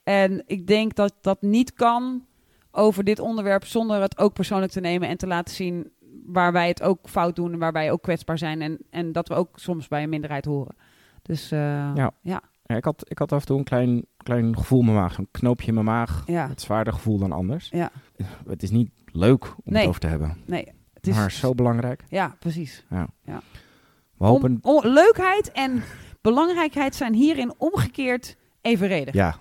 En 0.03 0.43
ik 0.45 0.67
denk 0.67 0.95
dat 0.95 1.13
dat 1.21 1.41
niet 1.41 1.73
kan 1.73 2.25
over 2.71 3.03
dit 3.03 3.19
onderwerp 3.19 3.65
zonder 3.65 4.01
het 4.01 4.17
ook 4.17 4.33
persoonlijk 4.33 4.71
te 4.71 4.79
nemen 4.79 5.07
en 5.07 5.17
te 5.17 5.27
laten 5.27 5.55
zien 5.55 5.91
waar 6.25 6.51
wij 6.51 6.67
het 6.67 6.81
ook 6.81 6.99
fout 7.09 7.35
doen 7.35 7.53
en 7.53 7.59
waar 7.59 7.71
wij 7.71 7.91
ook 7.91 8.01
kwetsbaar 8.01 8.37
zijn. 8.37 8.61
En, 8.61 8.77
en 8.89 9.11
dat 9.11 9.27
we 9.27 9.33
ook 9.33 9.49
soms 9.59 9.87
bij 9.87 10.03
een 10.03 10.09
minderheid 10.09 10.45
horen. 10.45 10.75
Dus 11.21 11.49
Ja. 11.49 12.11
ja. 12.21 12.41
Ja 12.65 12.75
ik, 12.75 12.83
had, 12.83 13.05
ik 13.09 13.17
had 13.17 13.31
af 13.31 13.39
en 13.39 13.45
toe 13.45 13.57
een 13.57 13.63
klein, 13.63 14.05
klein 14.17 14.57
gevoel 14.57 14.79
in 14.79 14.85
mijn 14.85 14.97
maag. 14.97 15.13
Zo'n 15.13 15.27
knoopje 15.31 15.67
in 15.67 15.73
mijn 15.73 15.85
maag. 15.85 16.23
Ja. 16.25 16.47
Het 16.49 16.61
zwaarder 16.61 16.93
gevoel 16.93 17.17
dan 17.17 17.31
anders. 17.31 17.69
Ja. 17.69 17.91
Het 18.47 18.63
is 18.63 18.69
niet 18.71 18.89
leuk 19.05 19.43
om 19.45 19.53
Nee. 19.63 19.79
het 19.79 19.87
over 19.87 19.99
te 20.01 20.07
hebben. 20.07 20.37
Nee, 20.45 20.67
het 20.93 21.07
is... 21.07 21.15
Maar 21.15 21.31
zo 21.31 21.53
belangrijk. 21.53 22.03
Ja, 22.09 22.35
precies. 22.39 22.85
We 24.17 24.25
hopen... 24.25 24.59
Om- 24.61 24.75
om- 24.75 24.87
leukheid 24.87 25.51
en 25.51 25.83
belangrijkheid 26.21 26.95
zijn 26.95 27.13
hierin 27.13 27.53
omgekeerd 27.57 28.35
evenredig. 28.61 29.13
Ja. 29.13 29.35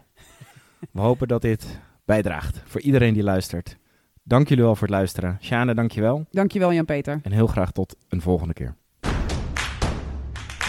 We 0.90 1.00
hopen 1.00 1.28
dat 1.28 1.42
dit 1.42 1.78
bijdraagt 2.04 2.62
voor 2.64 2.80
iedereen 2.80 3.14
die 3.14 3.22
luistert. 3.22 3.78
Dank 4.22 4.48
jullie 4.48 4.64
wel 4.64 4.74
voor 4.74 4.86
het 4.86 4.96
luisteren. 4.96 5.38
Sjane, 5.40 5.74
dank 5.74 5.92
je 5.92 6.00
wel. 6.00 6.26
Dankjewel 6.30 6.72
Jan-Peter. 6.72 7.20
En 7.22 7.32
heel 7.32 7.46
graag 7.46 7.70
tot 7.72 7.96
een 8.08 8.20
volgende 8.20 8.54
keer. 8.54 8.74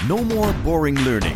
No 0.08 0.24
more 0.24 0.54
boring 0.64 1.00
learning. 1.00 1.36